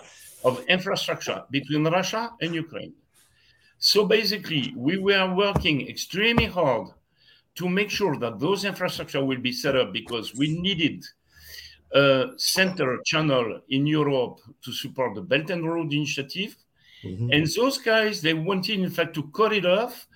of 0.44 0.64
infrastructure 0.68 1.42
between 1.50 1.84
Russia 1.84 2.32
and 2.40 2.54
Ukraine. 2.54 2.94
So 3.78 4.06
basically, 4.06 4.72
we 4.76 4.98
were 4.98 5.34
working 5.34 5.88
extremely 5.88 6.46
hard 6.46 6.88
to 7.56 7.68
make 7.68 7.90
sure 7.90 8.18
that 8.18 8.38
those 8.38 8.64
infrastructure 8.64 9.24
will 9.24 9.38
be 9.38 9.52
set 9.52 9.76
up 9.76 9.92
because 9.92 10.34
we 10.34 10.58
needed 10.58 11.04
a 11.92 12.26
center 12.36 12.98
channel 13.04 13.60
in 13.68 13.86
Europe 13.86 14.40
to 14.62 14.72
support 14.72 15.14
the 15.14 15.22
Belt 15.22 15.50
and 15.50 15.66
Road 15.66 15.92
Initiative 15.92 16.56
Mm-hmm. 17.06 17.32
And 17.32 17.46
those 17.46 17.78
guys, 17.78 18.20
they 18.20 18.34
wanted, 18.34 18.80
in 18.80 18.90
fact, 18.90 19.14
to 19.14 19.24
cut 19.30 19.52
it 19.52 19.66
off 19.66 20.06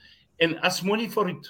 and 0.41 0.59
ask 0.63 0.85
money 0.85 1.09
for 1.09 1.29
it. 1.29 1.47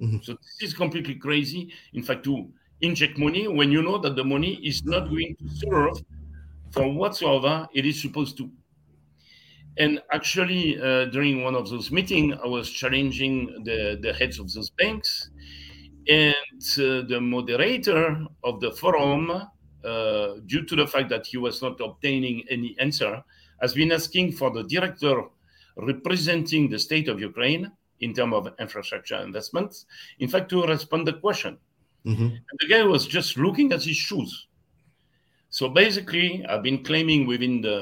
Mm-hmm. 0.00 0.18
So 0.22 0.32
this 0.32 0.70
is 0.70 0.74
completely 0.74 1.16
crazy. 1.16 1.72
In 1.92 2.02
fact, 2.02 2.24
to 2.24 2.48
inject 2.80 3.18
money 3.18 3.48
when 3.48 3.70
you 3.70 3.82
know 3.82 3.98
that 3.98 4.16
the 4.16 4.24
money 4.24 4.54
is 4.64 4.84
not 4.84 5.08
going 5.08 5.36
to 5.36 5.48
serve 5.56 6.02
for 6.70 6.92
whatsoever 6.92 7.68
it 7.74 7.86
is 7.86 8.00
supposed 8.00 8.36
to. 8.38 8.50
And 9.78 10.02
actually, 10.12 10.80
uh, 10.80 11.06
during 11.06 11.42
one 11.42 11.54
of 11.54 11.68
those 11.70 11.90
meetings, 11.90 12.34
I 12.42 12.46
was 12.46 12.70
challenging 12.70 13.62
the, 13.64 13.98
the 14.00 14.12
heads 14.12 14.38
of 14.38 14.52
those 14.52 14.70
banks. 14.70 15.30
And 16.08 16.34
uh, 16.34 17.06
the 17.08 17.18
moderator 17.20 18.26
of 18.44 18.60
the 18.60 18.72
forum, 18.72 19.30
uh, 19.30 20.28
due 20.46 20.64
to 20.64 20.76
the 20.76 20.86
fact 20.86 21.08
that 21.10 21.26
he 21.26 21.38
was 21.38 21.62
not 21.62 21.80
obtaining 21.80 22.42
any 22.50 22.76
answer, 22.78 23.22
has 23.60 23.72
been 23.72 23.92
asking 23.92 24.32
for 24.32 24.50
the 24.50 24.64
director 24.64 25.22
representing 25.76 26.68
the 26.68 26.78
state 26.78 27.08
of 27.08 27.20
Ukraine 27.20 27.70
in 28.00 28.12
terms 28.12 28.34
of 28.34 28.48
infrastructure 28.58 29.16
investments, 29.22 29.86
in 30.18 30.28
fact, 30.28 30.50
to 30.50 30.66
respond 30.66 31.06
the 31.06 31.14
question. 31.14 31.56
Mm-hmm. 32.04 32.24
And 32.24 32.58
the 32.60 32.68
guy 32.68 32.82
was 32.82 33.06
just 33.06 33.38
looking 33.38 33.72
at 33.72 33.82
his 33.82 33.96
shoes. 33.96 34.48
So 35.50 35.68
basically, 35.68 36.44
I've 36.46 36.62
been 36.62 36.82
claiming 36.82 37.26
within 37.26 37.60
the, 37.60 37.76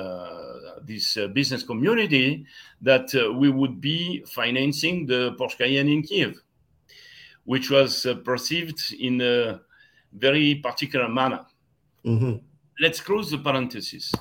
this 0.86 1.16
uh, 1.16 1.28
business 1.28 1.62
community 1.62 2.44
that 2.80 3.14
uh, 3.14 3.32
we 3.32 3.50
would 3.50 3.80
be 3.80 4.22
financing 4.26 5.06
the 5.06 5.34
Porsche 5.38 5.58
Cayenne 5.58 5.88
in 5.88 6.02
Kiev, 6.02 6.40
which 7.44 7.70
was 7.70 8.06
uh, 8.06 8.14
perceived 8.16 8.94
in 8.98 9.20
a 9.20 9.60
very 10.12 10.56
particular 10.56 11.08
manner. 11.08 11.44
Mm-hmm. 12.04 12.36
Let's 12.80 13.00
close 13.00 13.30
the 13.30 13.38
parenthesis. 13.38 14.12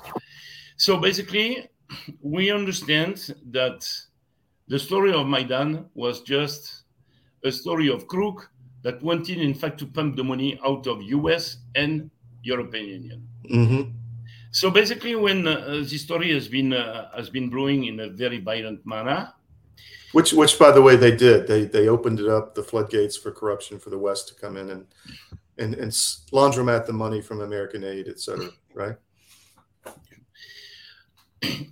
So 0.76 0.96
basically, 0.98 1.68
we 2.22 2.50
understand 2.50 3.34
that 3.50 3.88
the 4.68 4.78
story 4.78 5.12
of 5.12 5.26
Maidan 5.26 5.86
was 5.94 6.20
just 6.22 6.84
a 7.44 7.50
story 7.50 7.88
of 7.88 8.06
crook 8.06 8.50
that 8.82 9.02
wanted, 9.02 9.38
in 9.38 9.54
fact, 9.54 9.78
to 9.78 9.86
pump 9.86 10.16
the 10.16 10.24
money 10.24 10.58
out 10.64 10.86
of 10.86 11.02
US 11.02 11.58
and 11.74 12.10
European 12.42 12.86
Union. 12.86 13.28
Mm-hmm. 13.50 13.90
So 14.52 14.70
basically, 14.70 15.14
when 15.14 15.46
uh, 15.46 15.84
this 15.84 16.02
story 16.02 16.32
has 16.34 16.48
been 16.48 16.72
uh, 16.72 17.10
has 17.16 17.30
been 17.30 17.48
brewing 17.48 17.84
in 17.84 18.00
a 18.00 18.08
very 18.08 18.40
violent 18.40 18.84
manner, 18.84 19.32
which 20.12 20.32
which 20.32 20.58
by 20.58 20.72
the 20.72 20.82
way 20.82 20.96
they 20.96 21.14
did 21.14 21.46
they 21.46 21.64
they 21.64 21.88
opened 21.88 22.20
it 22.20 22.28
up 22.28 22.54
the 22.54 22.62
floodgates 22.62 23.16
for 23.16 23.30
corruption 23.30 23.78
for 23.78 23.90
the 23.90 23.98
West 23.98 24.28
to 24.28 24.34
come 24.34 24.56
in 24.56 24.70
and 24.70 24.86
and 25.58 25.74
and 25.74 25.92
laundromat 26.32 26.86
the 26.86 26.92
money 26.92 27.20
from 27.20 27.40
American 27.40 27.84
aid, 27.84 28.08
et 28.08 28.18
cetera, 28.18 28.50
right? 28.74 28.96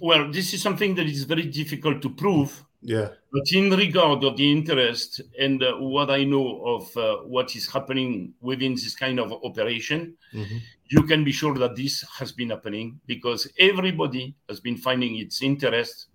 well, 0.00 0.30
this 0.30 0.54
is 0.54 0.62
something 0.62 0.94
that 0.94 1.06
is 1.06 1.24
very 1.24 1.46
difficult 1.46 2.00
to 2.02 2.10
prove. 2.10 2.64
Yeah. 2.80 3.08
But 3.32 3.50
in 3.52 3.70
regard 3.70 4.22
of 4.22 4.36
the 4.36 4.50
interest 4.50 5.20
and 5.38 5.62
uh, 5.62 5.74
what 5.78 6.10
I 6.10 6.24
know 6.24 6.62
of 6.64 6.96
uh, 6.96 7.16
what 7.24 7.56
is 7.56 7.70
happening 7.70 8.34
within 8.40 8.74
this 8.74 8.94
kind 8.94 9.18
of 9.18 9.32
operation, 9.32 10.16
mm-hmm. 10.32 10.58
You 10.90 11.02
can 11.02 11.24
be 11.24 11.32
sure 11.32 11.54
that 11.54 11.76
this 11.76 12.04
has 12.18 12.32
been 12.32 12.50
happening 12.50 13.00
because 13.06 13.50
everybody 13.58 14.34
has 14.48 14.60
been 14.60 14.76
finding 14.76 15.16
its 15.16 15.42
interest 15.42 16.06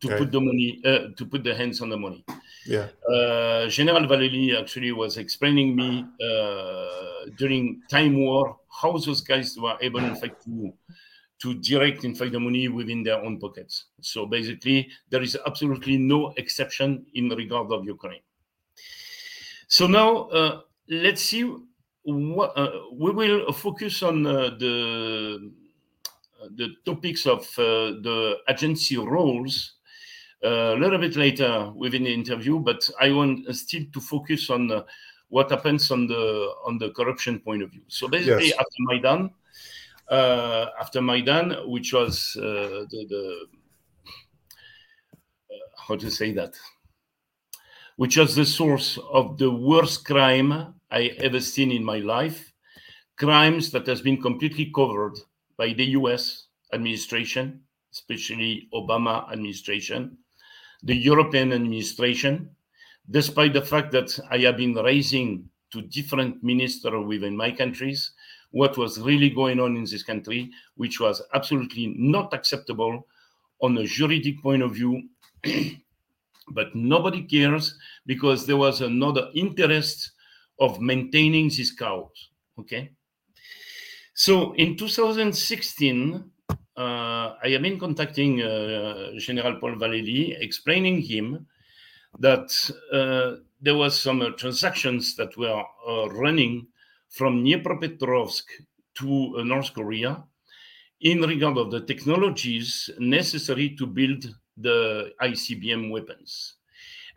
to 0.00 0.08
okay. 0.08 0.18
put 0.18 0.32
the 0.32 0.40
money, 0.40 0.80
uh, 0.84 1.08
to 1.16 1.26
put 1.26 1.44
the 1.44 1.54
hands 1.54 1.80
on 1.80 1.88
the 1.88 1.96
money. 1.96 2.24
Yeah. 2.66 2.88
Uh, 3.08 3.68
General 3.68 4.06
Vallely 4.06 4.58
actually 4.58 4.92
was 4.92 5.16
explaining 5.18 5.76
me 5.76 6.06
uh, 6.22 7.26
during 7.36 7.82
time 7.90 8.16
war 8.16 8.58
how 8.80 8.92
those 8.92 9.20
guys 9.20 9.56
were 9.58 9.76
able, 9.80 10.00
in 10.00 10.16
fact, 10.16 10.44
to 10.44 10.72
to 11.42 11.54
direct, 11.54 12.04
in 12.04 12.14
fact, 12.14 12.32
the 12.32 12.40
money 12.40 12.68
within 12.68 13.02
their 13.02 13.22
own 13.22 13.38
pockets. 13.38 13.86
So 14.00 14.24
basically, 14.24 14.88
there 15.10 15.20
is 15.20 15.36
absolutely 15.46 15.98
no 15.98 16.32
exception 16.36 17.04
in 17.14 17.28
regard 17.28 17.70
of 17.70 17.84
Ukraine. 17.84 18.22
So 19.68 19.86
now 19.86 20.28
uh, 20.28 20.60
let's 20.88 21.22
see 21.22 21.54
uh, 22.06 22.70
we 22.92 23.10
will 23.10 23.52
focus 23.52 24.02
on 24.02 24.26
uh, 24.26 24.50
the 24.58 25.52
the 26.56 26.68
topics 26.84 27.26
of 27.26 27.40
uh, 27.58 27.96
the 28.04 28.36
agency 28.48 28.98
roles 28.98 29.74
a 30.42 30.74
little 30.76 30.98
bit 30.98 31.16
later 31.16 31.72
within 31.74 32.04
the 32.04 32.12
interview, 32.12 32.58
but 32.58 32.86
I 33.00 33.10
want 33.12 33.48
still 33.56 33.84
to 33.92 34.00
focus 34.00 34.50
on 34.50 34.84
what 35.28 35.50
happens 35.50 35.90
on 35.90 36.06
the 36.06 36.52
on 36.66 36.78
the 36.78 36.90
corruption 36.90 37.40
point 37.40 37.62
of 37.62 37.70
view. 37.70 37.82
So 37.88 38.08
basically, 38.08 38.48
yes. 38.48 38.58
after 38.58 38.80
Maidan, 38.80 39.30
uh, 40.08 40.66
after 40.80 41.00
Maidan, 41.00 41.56
which 41.70 41.92
was 41.92 42.36
uh, 42.36 42.84
the, 42.90 43.06
the 43.08 43.46
uh, 45.50 45.86
how 45.88 45.96
to 45.96 46.10
say 46.10 46.32
that, 46.32 46.54
which 47.96 48.16
was 48.16 48.34
the 48.34 48.44
source 48.44 48.98
of 49.10 49.38
the 49.38 49.50
worst 49.50 50.04
crime 50.04 50.73
I 50.94 51.10
ever 51.18 51.40
seen 51.40 51.72
in 51.72 51.82
my 51.82 51.98
life, 51.98 52.52
crimes 53.16 53.72
that 53.72 53.84
has 53.88 54.00
been 54.00 54.22
completely 54.22 54.70
covered 54.72 55.14
by 55.56 55.72
the 55.72 55.86
U.S. 55.98 56.46
administration, 56.72 57.62
especially 57.92 58.68
Obama 58.72 59.28
administration, 59.32 60.16
the 60.84 60.94
European 60.94 61.52
administration, 61.52 62.48
despite 63.10 63.54
the 63.54 63.62
fact 63.62 63.90
that 63.90 64.16
I 64.30 64.38
have 64.38 64.56
been 64.56 64.74
raising 64.74 65.48
to 65.72 65.82
different 65.82 66.44
ministers 66.44 67.04
within 67.04 67.36
my 67.36 67.50
countries 67.50 68.12
what 68.52 68.78
was 68.78 69.00
really 69.00 69.30
going 69.30 69.58
on 69.58 69.76
in 69.76 69.82
this 69.82 70.04
country, 70.04 70.48
which 70.76 71.00
was 71.00 71.20
absolutely 71.34 71.92
not 71.98 72.32
acceptable 72.32 73.04
on 73.60 73.76
a 73.78 73.84
juridic 73.84 74.40
point 74.40 74.62
of 74.62 74.74
view. 74.74 75.08
but 76.50 76.72
nobody 76.72 77.22
cares 77.22 77.76
because 78.06 78.46
there 78.46 78.56
was 78.56 78.80
another 78.80 79.28
interest 79.34 80.12
of 80.58 80.80
maintaining 80.80 81.48
these 81.48 81.72
cows. 81.72 82.30
Okay. 82.58 82.90
So 84.14 84.52
in 84.54 84.76
2016, 84.76 86.30
uh, 86.76 87.34
I 87.42 87.48
have 87.50 87.62
been 87.62 87.78
contacting 87.78 88.42
uh, 88.42 89.10
General 89.18 89.58
Paul 89.60 89.76
Vallely, 89.76 90.40
explaining 90.40 91.00
him 91.00 91.46
that 92.20 92.50
uh, 92.92 93.42
there 93.60 93.76
was 93.76 93.98
some 93.98 94.22
uh, 94.22 94.30
transactions 94.30 95.16
that 95.16 95.36
were 95.36 95.62
uh, 95.88 96.08
running 96.10 96.66
from 97.08 97.44
Dnipropetrovsk 97.44 98.44
to 98.94 99.36
uh, 99.38 99.44
North 99.44 99.74
Korea 99.74 100.24
in 101.00 101.20
regard 101.20 101.58
of 101.58 101.70
the 101.70 101.80
technologies 101.80 102.90
necessary 102.98 103.74
to 103.76 103.86
build 103.86 104.34
the 104.56 105.12
ICBM 105.20 105.90
weapons. 105.90 106.54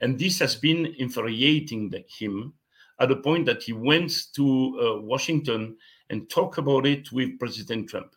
And 0.02 0.17
this 0.17 0.39
has 0.39 0.56
been 0.56 0.95
infuriating 0.97 1.91
him 2.08 2.54
at 3.00 3.10
the 3.10 3.18
point 3.18 3.46
that 3.46 3.64
he 3.64 3.74
went 3.74 4.34
to 4.36 4.80
uh, 4.80 5.02
Washington 5.02 5.78
and 6.10 6.30
talked 6.30 6.58
about 6.58 6.86
it 6.86 7.12
with 7.12 7.38
President 7.40 7.90
Trump. 7.90 8.14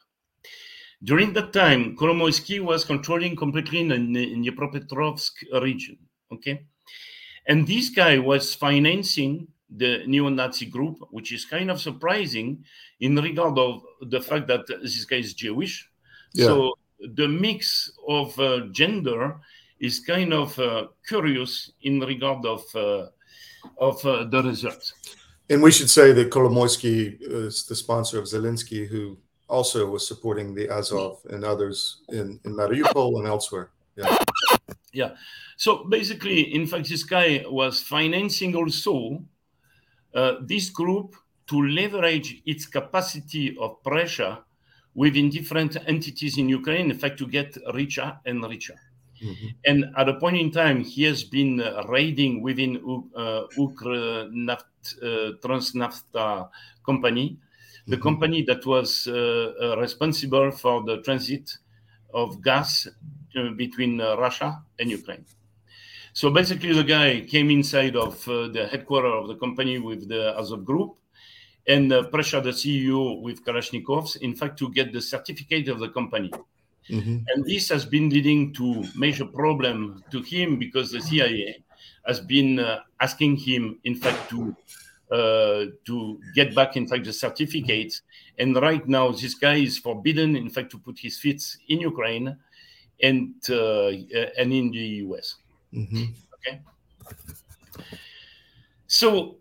During 1.02 1.32
that 1.32 1.52
time, 1.52 1.96
Kolomoisky 1.96 2.60
was 2.60 2.84
controlling 2.84 3.34
completely 3.34 3.80
in 3.80 3.88
the 3.88 4.26
Dnipropetrovsk 4.34 5.32
region. 5.62 5.98
Okay, 6.32 6.66
and 7.46 7.66
this 7.66 7.88
guy 7.90 8.18
was 8.18 8.54
financing 8.54 9.48
the 9.70 10.02
neo-Nazi 10.06 10.66
group, 10.66 10.98
which 11.10 11.32
is 11.32 11.44
kind 11.44 11.70
of 11.70 11.80
surprising 11.80 12.64
in 13.00 13.16
regard 13.16 13.58
of 13.58 13.82
the 14.02 14.20
fact 14.20 14.48
that 14.48 14.66
this 14.66 15.04
guy 15.04 15.16
is 15.16 15.34
Jewish. 15.34 15.88
Yeah. 16.32 16.46
So 16.46 16.74
the 17.00 17.28
mix 17.28 17.90
of 18.08 18.38
uh, 18.38 18.66
gender 18.72 19.40
is 19.78 20.00
kind 20.00 20.32
of 20.32 20.58
uh, 20.58 20.88
curious 21.06 21.72
in 21.82 22.00
regard 22.00 22.44
of 22.44 22.62
uh, 22.74 23.06
of 23.78 24.04
uh, 24.04 24.24
the 24.24 24.42
results. 24.42 24.94
And 25.48 25.62
we 25.62 25.72
should 25.72 25.90
say 25.90 26.12
that 26.12 26.30
Kolomoisky 26.30 27.18
is 27.20 27.66
the 27.66 27.74
sponsor 27.74 28.18
of 28.18 28.24
Zelensky, 28.26 28.86
who 28.86 29.18
also 29.48 29.86
was 29.90 30.06
supporting 30.06 30.54
the 30.54 30.68
Azov 30.70 31.18
and 31.30 31.44
others 31.44 32.02
in, 32.10 32.38
in 32.44 32.54
Mariupol 32.54 33.18
and 33.18 33.26
elsewhere. 33.26 33.70
Yeah. 33.96 34.16
Yeah. 34.92 35.10
So 35.56 35.84
basically, 35.84 36.54
in 36.54 36.66
fact, 36.66 36.88
this 36.88 37.02
guy 37.02 37.44
was 37.48 37.82
financing 37.82 38.54
also 38.56 39.22
uh, 40.14 40.36
this 40.40 40.70
group 40.70 41.16
to 41.48 41.62
leverage 41.62 42.42
its 42.46 42.66
capacity 42.66 43.56
of 43.58 43.82
pressure 43.82 44.38
within 44.94 45.30
different 45.30 45.76
entities 45.86 46.38
in 46.38 46.48
Ukraine, 46.48 46.90
in 46.90 46.98
fact, 46.98 47.18
to 47.18 47.26
get 47.26 47.56
richer 47.74 48.18
and 48.24 48.42
richer. 48.42 48.74
Mm-hmm. 49.22 49.46
And 49.66 49.84
at 49.96 50.08
a 50.08 50.14
point 50.14 50.36
in 50.36 50.50
time, 50.50 50.82
he 50.82 51.02
has 51.04 51.24
been 51.24 51.60
uh, 51.60 51.84
raiding 51.88 52.42
within 52.42 52.76
uh, 53.14 53.42
Ukr 53.58 54.26
uh, 54.26 54.56
Transnafta 55.42 56.48
company, 56.84 57.36
the 57.86 57.96
mm-hmm. 57.96 58.02
company 58.02 58.42
that 58.44 58.64
was 58.64 59.06
uh, 59.06 59.76
responsible 59.78 60.50
for 60.50 60.82
the 60.84 61.02
transit 61.02 61.56
of 62.14 62.42
gas 62.42 62.88
uh, 63.36 63.50
between 63.50 63.98
Russia 63.98 64.62
and 64.78 64.90
Ukraine. 64.90 65.24
So 66.12 66.30
basically, 66.30 66.72
the 66.72 66.84
guy 66.84 67.20
came 67.20 67.50
inside 67.50 67.94
of 67.94 68.26
uh, 68.26 68.48
the 68.48 68.66
headquarters 68.66 69.12
of 69.14 69.28
the 69.28 69.36
company 69.36 69.78
with 69.78 70.08
the 70.08 70.36
Azov 70.36 70.64
Group 70.64 70.98
and 71.68 71.92
uh, 71.92 72.02
pressured 72.04 72.44
the 72.44 72.50
CEO 72.50 73.20
with 73.22 73.44
Kalashnikovs, 73.44 74.16
in 74.16 74.34
fact, 74.34 74.58
to 74.58 74.70
get 74.70 74.92
the 74.92 75.00
certificate 75.00 75.68
of 75.68 75.78
the 75.78 75.88
company. 75.88 76.30
Mm-hmm. 76.90 77.18
And 77.28 77.44
this 77.44 77.68
has 77.68 77.84
been 77.84 78.08
leading 78.08 78.52
to 78.54 78.84
major 78.96 79.26
problem 79.26 80.02
to 80.10 80.22
him 80.22 80.58
because 80.58 80.90
the 80.90 81.00
CIA 81.00 81.62
has 82.06 82.20
been 82.20 82.58
uh, 82.58 82.80
asking 83.00 83.36
him, 83.36 83.78
in 83.84 83.94
fact, 83.94 84.28
to 84.30 84.56
uh, 85.10 85.66
to 85.84 86.20
get 86.34 86.54
back, 86.54 86.76
in 86.76 86.86
fact, 86.86 87.04
the 87.04 87.12
certificate. 87.12 88.00
And 88.38 88.54
right 88.56 88.86
now, 88.86 89.10
this 89.10 89.34
guy 89.34 89.56
is 89.56 89.78
forbidden, 89.78 90.36
in 90.36 90.48
fact, 90.50 90.70
to 90.70 90.78
put 90.78 90.98
his 90.98 91.18
feet 91.18 91.42
in 91.68 91.80
Ukraine 91.80 92.36
and 93.02 93.34
uh, 93.48 93.88
and 94.38 94.52
in 94.52 94.70
the 94.70 94.86
US. 95.06 95.36
Mm-hmm. 95.74 96.04
Okay. 96.34 96.60
So, 98.86 99.36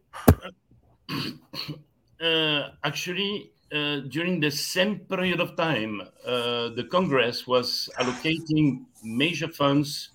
uh, 2.21 2.69
actually, 2.83 3.51
uh, 3.71 3.99
during 4.07 4.39
the 4.39 4.51
same 4.51 4.99
period 4.99 5.39
of 5.39 5.55
time, 5.55 6.01
uh, 6.25 6.69
the 6.69 6.87
Congress 6.89 7.45
was 7.45 7.89
allocating 7.99 8.85
major 9.03 9.47
funds 9.47 10.09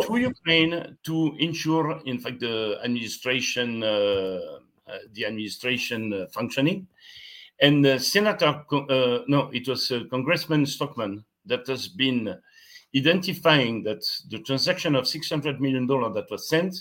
to 0.00 0.16
Ukraine 0.16 0.96
to 1.04 1.36
ensure, 1.38 2.00
in 2.06 2.18
fact, 2.18 2.40
the 2.40 2.78
administration, 2.82 3.82
uh, 3.82 3.86
uh, 4.86 4.98
the 5.12 5.26
administration 5.26 6.12
uh, 6.12 6.26
functioning. 6.32 6.86
And 7.60 8.00
Senator, 8.00 8.64
no, 9.28 9.50
it 9.52 9.68
was 9.68 9.92
Congressman 10.10 10.66
Stockman 10.66 11.24
that 11.46 11.66
has 11.68 11.86
been 11.88 12.40
identifying 12.96 13.84
that 13.84 14.02
the 14.30 14.40
transaction 14.40 14.94
of 14.96 15.04
$600 15.04 15.60
million 15.60 15.86
that 15.86 16.26
was 16.30 16.48
sent 16.48 16.74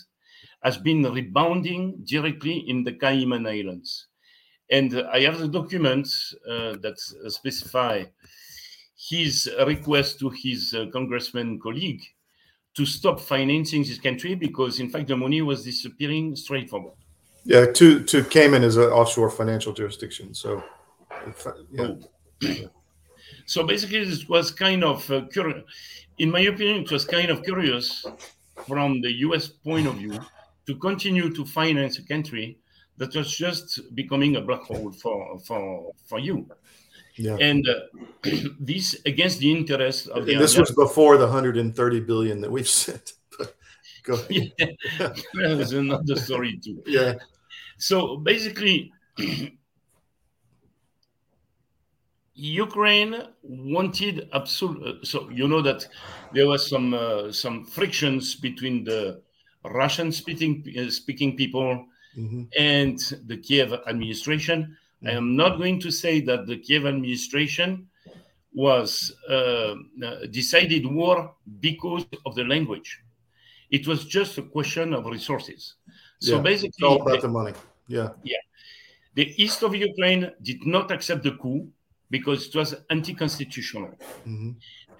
has 0.63 0.77
been 0.77 1.03
rebounding 1.03 2.03
directly 2.03 2.57
in 2.67 2.83
the 2.83 2.93
Cayman 2.93 3.45
Islands. 3.45 4.07
And 4.71 5.03
I 5.11 5.21
have 5.21 5.39
the 5.39 5.47
documents 5.47 6.33
uh, 6.49 6.75
that 6.81 6.97
specify 7.27 8.05
his 8.97 9.49
request 9.67 10.19
to 10.19 10.29
his 10.29 10.73
uh, 10.73 10.85
congressman 10.93 11.59
colleague 11.59 12.01
to 12.75 12.85
stop 12.85 13.19
financing 13.19 13.83
this 13.83 13.99
country 13.99 14.33
because, 14.33 14.79
in 14.79 14.89
fact, 14.89 15.07
the 15.09 15.17
money 15.17 15.41
was 15.41 15.63
disappearing 15.63 16.35
straight 16.35 16.69
forward. 16.69 16.93
Yeah, 17.43 17.65
to, 17.65 18.03
to 18.03 18.23
Cayman 18.23 18.63
is 18.63 18.77
an 18.77 18.85
offshore 18.85 19.29
financial 19.29 19.73
jurisdiction. 19.73 20.33
So, 20.33 20.63
yeah. 21.73 21.95
Oh. 22.43 22.69
So 23.45 23.63
basically, 23.63 24.05
this 24.05 24.29
was 24.29 24.51
kind 24.51 24.83
of 24.83 25.09
uh, 25.11 25.25
curious 25.33 25.63
in 26.21 26.29
my 26.29 26.41
opinion, 26.41 26.83
it 26.83 26.91
was 26.91 27.03
kind 27.03 27.31
of 27.31 27.43
curious 27.43 28.05
from 28.67 29.01
the 29.01 29.11
US 29.25 29.47
point 29.47 29.87
of 29.87 29.95
view 29.95 30.19
to 30.67 30.75
continue 30.75 31.33
to 31.33 31.43
finance 31.43 31.97
a 31.97 32.03
country 32.03 32.59
that 33.01 33.15
was 33.15 33.35
just 33.35 33.95
becoming 33.95 34.35
a 34.35 34.41
black 34.41 34.61
hole 34.61 34.91
for, 34.91 35.39
for, 35.39 35.91
for 36.05 36.19
you. 36.19 36.47
Yeah. 37.15 37.35
And 37.41 37.67
uh, 37.67 37.79
this 38.59 38.95
against 39.07 39.39
the 39.39 39.51
interest 39.51 40.07
of 40.09 40.27
the. 40.27 40.35
this 40.35 40.55
was 40.55 40.71
before 40.71 41.17
the 41.17 41.25
130 41.25 41.99
billion 42.01 42.41
that 42.41 42.51
we've 42.51 42.67
sent. 42.67 43.13
Go 44.03 44.13
ahead. 44.13 44.53
Yeah, 44.59 44.67
that's 45.33 45.71
another 45.71 46.15
story 46.15 46.59
too. 46.63 46.83
Yeah. 46.85 47.15
So 47.79 48.17
basically, 48.17 48.93
Ukraine 52.35 53.15
wanted 53.41 54.29
absolute. 54.31 55.01
Uh, 55.01 55.03
so 55.03 55.27
you 55.31 55.47
know 55.47 55.63
that 55.63 55.87
there 56.33 56.47
was 56.47 56.69
some 56.69 56.93
uh, 56.93 57.31
some 57.31 57.65
frictions 57.65 58.35
between 58.35 58.83
the 58.83 59.21
Russian 59.65 60.11
speaking 60.11 60.63
uh, 60.79 60.89
speaking 60.89 61.35
people 61.35 61.87
mm-hmm. 62.17 62.43
and 62.57 62.99
the 63.27 63.37
Kiev 63.37 63.73
administration. 63.87 64.77
Mm-hmm. 65.03 65.07
I 65.07 65.11
am 65.11 65.35
not 65.35 65.57
going 65.57 65.79
to 65.81 65.91
say 65.91 66.21
that 66.21 66.47
the 66.47 66.57
Kiev 66.57 66.85
administration 66.85 67.87
was 68.53 69.13
uh, 69.29 69.33
uh, 69.33 69.75
decided 70.29 70.85
war 70.85 71.33
because 71.59 72.05
of 72.25 72.35
the 72.35 72.43
language. 72.43 72.99
It 73.69 73.87
was 73.87 74.05
just 74.05 74.37
a 74.37 74.41
question 74.41 74.93
of 74.93 75.05
resources. 75.05 75.75
So 76.19 76.35
yeah, 76.35 76.41
basically, 76.41 76.69
it's 76.69 76.83
all 76.83 77.01
about 77.01 77.21
the 77.21 77.29
money. 77.29 77.53
Yeah. 77.87 78.09
Yeah 78.23 78.37
The 79.15 79.33
east 79.41 79.63
of 79.63 79.75
Ukraine 79.75 80.31
did 80.41 80.65
not 80.65 80.91
accept 80.91 81.23
the 81.23 81.31
coup 81.31 81.67
because 82.09 82.47
it 82.47 82.55
was 82.55 82.75
anti-constitutional. 82.89 83.89
Mm-hmm. 84.27 84.51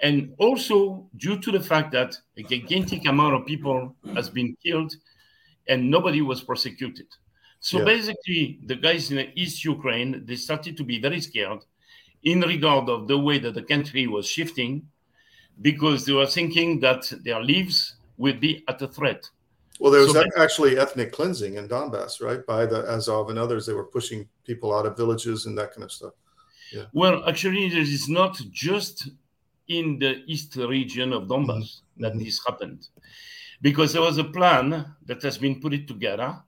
And 0.02 0.34
also 0.38 1.08
due 1.18 1.38
to 1.40 1.52
the 1.52 1.60
fact 1.60 1.92
that 1.92 2.18
a 2.38 2.44
gigantic 2.44 3.06
amount 3.06 3.36
of 3.36 3.46
people 3.46 3.96
has 4.16 4.30
been 4.30 4.56
killed 4.64 4.94
and 5.72 5.90
nobody 5.90 6.22
was 6.22 6.40
prosecuted. 6.42 7.08
So 7.62 7.80
yeah. 7.80 7.86
basically, 7.86 8.60
the 8.66 8.76
guys 8.76 9.12
in 9.12 9.18
East 9.36 9.64
Ukraine, 9.64 10.24
they 10.28 10.36
started 10.36 10.76
to 10.78 10.84
be 10.84 11.00
very 11.00 11.22
scared 11.22 11.62
in 12.24 12.42
regard 12.42 12.90
of 12.90 13.08
the 13.08 13.18
way 13.18 13.38
that 13.40 13.54
the 13.54 13.64
country 13.74 14.06
was 14.08 14.26
shifting 14.28 14.74
because 15.62 16.06
they 16.06 16.14
were 16.14 16.32
thinking 16.40 16.80
that 16.82 17.02
their 17.24 17.42
lives 17.42 17.96
would 18.18 18.40
be 18.40 18.64
at 18.68 18.82
a 18.82 18.88
threat. 18.88 19.22
Well, 19.80 19.92
there 19.92 20.02
was 20.02 20.12
so 20.12 20.24
actually 20.38 20.78
ethnic 20.78 21.12
cleansing 21.12 21.56
in 21.56 21.68
Donbass, 21.68 22.22
right? 22.22 22.46
By 22.46 22.66
the 22.66 22.80
Azov 22.94 23.30
and 23.30 23.40
others, 23.40 23.66
they 23.66 23.74
were 23.74 23.90
pushing 23.98 24.28
people 24.44 24.70
out 24.78 24.86
of 24.86 24.98
villages 24.98 25.46
and 25.46 25.58
that 25.58 25.72
kind 25.74 25.84
of 25.84 25.92
stuff. 25.92 26.14
Yeah. 26.72 26.86
Well, 26.94 27.28
actually, 27.28 27.66
it 27.66 27.74
is 27.74 28.08
not 28.08 28.34
just 28.52 29.10
in 29.68 29.98
the 30.00 30.12
east 30.28 30.56
region 30.56 31.14
of 31.14 31.24
Donbass 31.24 31.48
mm-hmm. 31.48 32.04
that 32.04 32.14
mm-hmm. 32.14 32.24
this 32.24 32.40
happened, 32.46 32.82
because 33.62 33.94
there 33.94 34.02
was 34.02 34.18
a 34.18 34.24
plan 34.24 34.96
that 35.06 35.22
has 35.22 35.38
been 35.38 35.60
put 35.60 35.88
together 35.88 36.42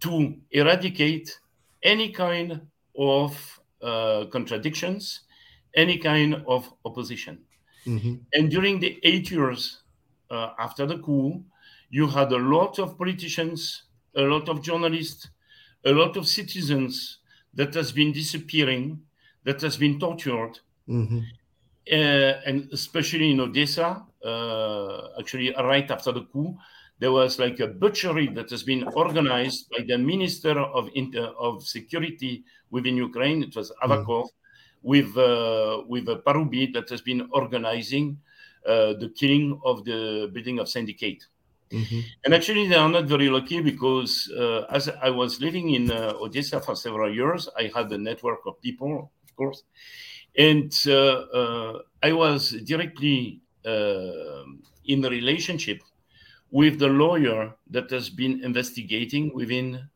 to 0.00 0.34
eradicate 0.50 1.38
any 1.82 2.10
kind 2.10 2.60
of 2.98 3.60
uh, 3.82 4.24
contradictions, 4.30 5.20
any 5.74 5.98
kind 5.98 6.42
of 6.46 6.72
opposition. 6.84 7.38
Mm-hmm. 7.86 8.14
And 8.34 8.50
during 8.50 8.80
the 8.80 8.98
eight 9.02 9.30
years 9.30 9.82
uh, 10.30 10.50
after 10.58 10.86
the 10.86 10.98
coup, 10.98 11.42
you 11.90 12.06
had 12.06 12.32
a 12.32 12.38
lot 12.38 12.78
of 12.78 12.96
politicians, 12.96 13.84
a 14.14 14.22
lot 14.22 14.48
of 14.48 14.62
journalists, 14.62 15.28
a 15.84 15.92
lot 15.92 16.16
of 16.16 16.28
citizens 16.28 17.18
that 17.54 17.74
has 17.74 17.92
been 17.92 18.12
disappearing, 18.12 19.00
that 19.44 19.60
has 19.60 19.76
been 19.76 19.98
tortured, 19.98 20.58
mm-hmm. 20.88 21.20
uh, 21.90 21.94
and 21.94 22.68
especially 22.72 23.30
in 23.32 23.40
Odessa, 23.40 24.04
actually 25.18 25.54
right 25.58 25.90
after 25.90 26.12
the 26.12 26.24
coup, 26.32 26.56
there 27.00 27.12
was 27.12 27.38
like 27.38 27.58
a 27.60 27.66
butchery 27.66 28.28
that 28.28 28.50
has 28.50 28.62
been 28.62 28.84
organized 28.84 29.70
by 29.70 29.84
the 29.88 29.96
Minister 29.96 30.58
of 30.60 30.88
Inter- 30.94 31.32
of 31.38 31.66
Security 31.66 32.44
within 32.70 32.96
Ukraine. 32.96 33.42
It 33.42 33.56
was 33.56 33.72
Avakov 33.82 34.24
mm. 34.24 34.28
with 34.82 35.16
uh, 35.16 35.82
with 35.88 36.08
a 36.08 36.16
Parubiy 36.16 36.72
that 36.74 36.88
has 36.90 37.00
been 37.00 37.26
organizing 37.32 38.18
uh, 38.66 38.92
the 39.00 39.10
killing 39.16 39.58
of 39.64 39.84
the 39.84 40.30
building 40.32 40.58
of 40.58 40.68
syndicate. 40.68 41.24
Mm-hmm. 41.72 42.00
And 42.24 42.34
actually, 42.34 42.68
they 42.68 42.74
are 42.74 42.88
not 42.88 43.06
very 43.06 43.30
lucky 43.30 43.60
because 43.62 44.30
uh, 44.36 44.66
as 44.70 44.90
I 45.02 45.08
was 45.08 45.40
living 45.40 45.70
in 45.70 45.90
uh, 45.90 46.12
Odessa 46.20 46.60
for 46.60 46.74
several 46.74 47.14
years, 47.14 47.48
I 47.56 47.70
had 47.74 47.90
a 47.92 47.98
network 47.98 48.40
of 48.46 48.60
people, 48.60 49.10
of 49.24 49.36
course, 49.36 49.62
and 50.36 50.72
uh, 50.86 50.90
uh, 50.92 51.78
I 52.02 52.12
was 52.12 52.50
directly 52.64 53.40
in 53.64 55.04
a 55.04 55.10
relationship 55.10 55.82
with 56.50 56.78
the 56.78 56.88
lawyer 56.88 57.54
that 57.70 57.90
has 57.90 58.10
been 58.10 58.42
investigating 58.44 59.32
within 59.34 59.88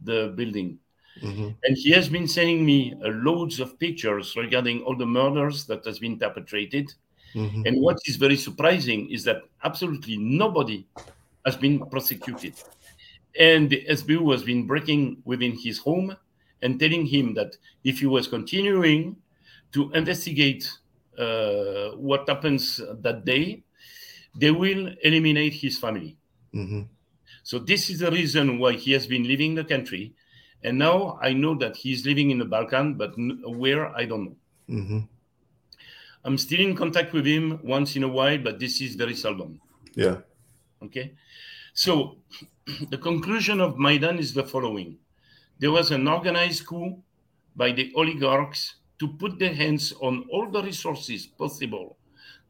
the 0.00 0.32
building. 0.36 0.78
Mm-hmm. 1.22 1.48
And 1.64 1.76
he 1.76 1.90
has 1.90 2.08
been 2.08 2.28
sending 2.28 2.64
me 2.64 2.94
uh, 3.04 3.08
loads 3.08 3.58
of 3.58 3.78
pictures 3.78 4.36
regarding 4.36 4.82
all 4.82 4.96
the 4.96 5.06
murders 5.06 5.64
that 5.66 5.84
has 5.84 5.98
been 5.98 6.18
perpetrated. 6.18 6.92
Mm-hmm. 7.34 7.62
And 7.66 7.82
what 7.82 7.98
is 8.04 8.16
very 8.16 8.36
surprising 8.36 9.10
is 9.10 9.24
that 9.24 9.42
absolutely 9.64 10.16
nobody 10.18 10.86
has 11.44 11.56
been 11.56 11.84
prosecuted. 11.86 12.54
And 13.38 13.70
the 13.70 13.84
SBU 13.86 14.32
has 14.32 14.42
been 14.42 14.66
breaking 14.66 15.22
within 15.24 15.52
his 15.52 15.78
home 15.78 16.16
and 16.62 16.78
telling 16.78 17.06
him 17.06 17.34
that 17.34 17.56
if 17.84 18.00
he 18.00 18.06
was 18.06 18.28
continuing 18.28 19.16
to 19.72 19.90
investigate 19.92 20.70
uh, 20.70 20.85
what 21.96 22.28
happens 22.28 22.80
that 23.00 23.24
day, 23.24 23.62
they 24.34 24.50
will 24.50 24.92
eliminate 25.02 25.54
his 25.54 25.78
family. 25.78 26.16
Mm-hmm. 26.54 26.82
So 27.42 27.58
this 27.58 27.90
is 27.90 28.00
the 28.00 28.10
reason 28.10 28.58
why 28.58 28.72
he 28.72 28.92
has 28.92 29.06
been 29.06 29.24
leaving 29.24 29.54
the 29.54 29.64
country. 29.64 30.14
And 30.62 30.78
now 30.78 31.18
I 31.22 31.32
know 31.32 31.54
that 31.56 31.76
he's 31.76 32.04
living 32.04 32.30
in 32.30 32.38
the 32.38 32.44
Balkan, 32.44 32.94
but 32.94 33.14
where 33.44 33.94
I 33.96 34.04
don't 34.04 34.24
know. 34.24 34.36
Mm-hmm. 34.68 34.98
I'm 36.24 36.38
still 36.38 36.60
in 36.60 36.74
contact 36.74 37.12
with 37.12 37.24
him 37.24 37.60
once 37.62 37.94
in 37.94 38.02
a 38.02 38.08
while, 38.08 38.38
but 38.38 38.58
this 38.58 38.80
is 38.80 38.96
very 38.96 39.14
seldom. 39.14 39.60
Yeah. 39.94 40.18
Okay. 40.82 41.14
So 41.72 42.16
the 42.90 42.98
conclusion 42.98 43.60
of 43.60 43.78
Maidan 43.78 44.18
is 44.18 44.34
the 44.34 44.42
following 44.42 44.98
there 45.58 45.70
was 45.70 45.90
an 45.90 46.06
organized 46.06 46.66
coup 46.66 47.02
by 47.54 47.72
the 47.72 47.92
oligarchs 47.94 48.76
to 48.98 49.08
put 49.08 49.38
their 49.38 49.54
hands 49.54 49.92
on 50.00 50.24
all 50.30 50.50
the 50.50 50.62
resources 50.62 51.26
possible 51.26 51.96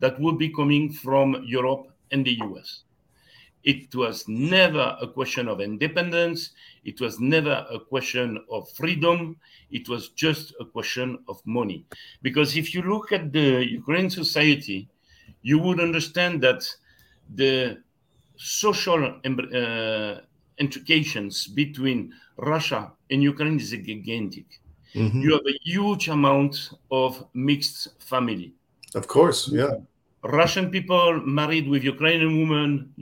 that 0.00 0.20
would 0.20 0.38
be 0.38 0.52
coming 0.52 0.92
from 0.92 1.42
Europe 1.44 1.88
and 2.11 2.24
the 2.24 2.38
US. 2.42 2.85
It 3.64 3.92
was 3.96 4.28
never 4.28 4.96
a 5.00 5.09
question 5.09 5.48
of 5.48 5.61
independence. 5.61 6.52
It 6.85 7.00
was 7.00 7.18
never 7.18 7.66
a 7.68 7.80
question 7.80 8.38
of 8.48 8.70
freedom. 8.70 9.38
It 9.72 9.88
was 9.88 10.11
just 10.11 10.54
a 10.61 10.64
question 10.64 11.18
of 11.26 11.44
money. 11.44 11.85
Because 12.22 12.56
if 12.56 12.72
you 12.72 12.82
look 12.82 13.11
at 13.11 13.32
the 13.32 13.66
Ukrainian 13.68 14.11
society, 14.11 14.88
you 15.42 15.59
would 15.59 15.80
understand 15.80 16.42
that 16.42 16.62
the 17.35 17.82
social 18.37 19.20
uh, 19.24 20.20
intrications 20.59 21.48
between 21.48 22.12
Russia 22.37 22.92
and 23.11 23.20
Ukraine 23.22 23.59
is 23.59 23.70
gigantic. 23.70 24.46
Mm-hmm. 24.96 25.20
You 25.20 25.32
have 25.32 25.46
a 25.46 25.59
huge 25.62 26.09
amount 26.09 26.70
of 26.90 27.26
mixed 27.35 28.00
family. 28.00 28.54
Of 28.94 29.06
course, 29.06 29.48
yeah. 29.52 29.74
Russian 30.22 30.70
people 30.70 31.20
married 31.20 31.68
with 31.68 31.85
Ukrainian 31.85 32.40
women, 32.40 32.92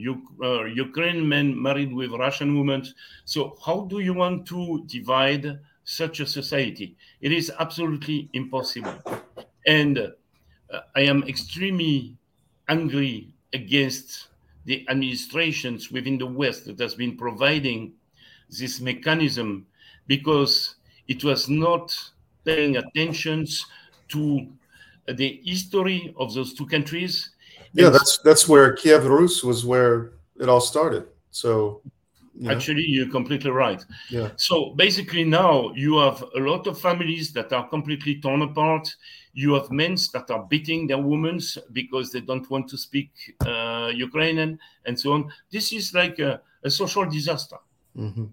uh, 0.43 0.65
Ukrainian 0.65 1.27
men 1.27 1.59
married 1.59 1.93
with 1.93 2.11
Russian 2.11 2.57
women. 2.57 2.85
So, 3.23 3.57
how 3.65 3.85
do 3.85 3.99
you 3.99 4.13
want 4.13 4.45
to 4.47 4.83
divide 4.85 5.59
such 5.85 6.19
a 6.19 6.27
society? 6.27 6.95
It 7.21 7.31
is 7.31 7.51
absolutely 7.59 8.29
impossible. 8.33 8.95
And 9.65 9.97
uh, 9.97 10.79
I 10.95 11.01
am 11.01 11.23
extremely 11.23 12.17
angry 12.67 13.33
against 13.53 14.27
the 14.65 14.85
administrations 14.89 15.91
within 15.91 16.17
the 16.17 16.27
West 16.27 16.65
that 16.65 16.79
has 16.79 16.93
been 16.93 17.15
providing 17.15 17.93
this 18.49 18.81
mechanism 18.81 19.65
because 20.07 20.74
it 21.07 21.23
was 21.23 21.49
not 21.49 21.97
paying 22.43 22.77
attention 22.77 23.47
to 24.09 24.47
the 25.07 25.41
history 25.43 26.13
of 26.17 26.33
those 26.33 26.53
two 26.53 26.65
countries. 26.65 27.31
Yeah, 27.73 27.89
that's 27.89 28.19
that's 28.23 28.47
where 28.47 28.73
Kiev 28.73 29.05
Rus 29.05 29.43
was 29.43 29.65
where 29.65 30.13
it 30.39 30.49
all 30.49 30.61
started. 30.61 31.07
So 31.31 31.81
you 32.37 32.47
know. 32.47 32.51
actually 32.55 32.83
you're 32.83 33.09
completely 33.09 33.51
right. 33.51 33.83
Yeah. 34.09 34.29
So 34.37 34.71
basically 34.75 35.23
now 35.23 35.71
you 35.73 35.97
have 35.97 36.23
a 36.35 36.39
lot 36.39 36.67
of 36.67 36.79
families 36.79 37.31
that 37.33 37.51
are 37.53 37.67
completely 37.67 38.19
torn 38.21 38.41
apart. 38.41 38.93
You 39.33 39.53
have 39.53 39.71
men 39.71 39.97
that 40.13 40.31
are 40.31 40.43
beating 40.43 40.87
their 40.87 40.97
women 40.97 41.39
because 41.73 42.11
they 42.11 42.21
don't 42.21 42.49
want 42.49 42.69
to 42.69 42.77
speak 42.77 43.11
uh, 43.45 43.91
Ukrainian 43.93 44.59
and 44.85 44.99
so 44.99 45.13
on. 45.13 45.31
This 45.51 45.73
is 45.73 45.93
like 45.93 46.19
a, 46.19 46.41
a 46.63 46.69
social 46.69 47.05
disaster. 47.05 47.57
Mm-hmm. 47.97 48.25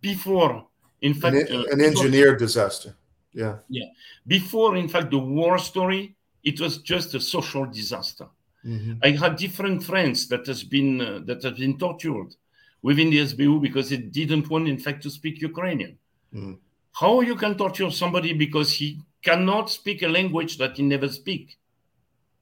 Before, 0.00 0.66
in 1.02 1.14
fact, 1.14 1.36
an, 1.36 1.56
uh, 1.56 1.64
an 1.72 1.80
engineered 1.80 2.38
disaster. 2.38 2.94
Yeah. 3.32 3.58
Yeah. 3.68 3.86
Before, 4.26 4.76
in 4.76 4.88
fact, 4.88 5.10
the 5.10 5.18
war 5.18 5.58
story, 5.58 6.14
it 6.44 6.60
was 6.60 6.78
just 6.78 7.14
a 7.14 7.20
social 7.20 7.66
disaster. 7.66 8.26
Mm-hmm. 8.64 8.94
I 9.02 9.10
had 9.10 9.36
different 9.36 9.82
friends 9.82 10.28
that 10.28 10.46
has 10.46 10.62
been 10.62 11.00
uh, 11.00 11.20
that 11.26 11.42
have 11.42 11.56
been 11.56 11.78
tortured 11.78 12.36
within 12.80 13.10
the 13.10 13.18
SBU 13.18 13.60
because 13.60 13.90
they 13.90 13.96
didn't 13.96 14.48
want, 14.48 14.68
in 14.68 14.78
fact, 14.78 15.02
to 15.02 15.10
speak 15.10 15.40
Ukrainian. 15.40 15.98
Mm. 16.32 16.58
How 16.92 17.20
you 17.20 17.36
can 17.36 17.56
torture 17.56 17.90
somebody 17.90 18.32
because 18.34 18.72
he 18.72 19.00
cannot 19.22 19.70
speak 19.70 20.02
a 20.02 20.08
language 20.08 20.58
that 20.58 20.76
he 20.76 20.82
never 20.82 21.08
speak? 21.08 21.58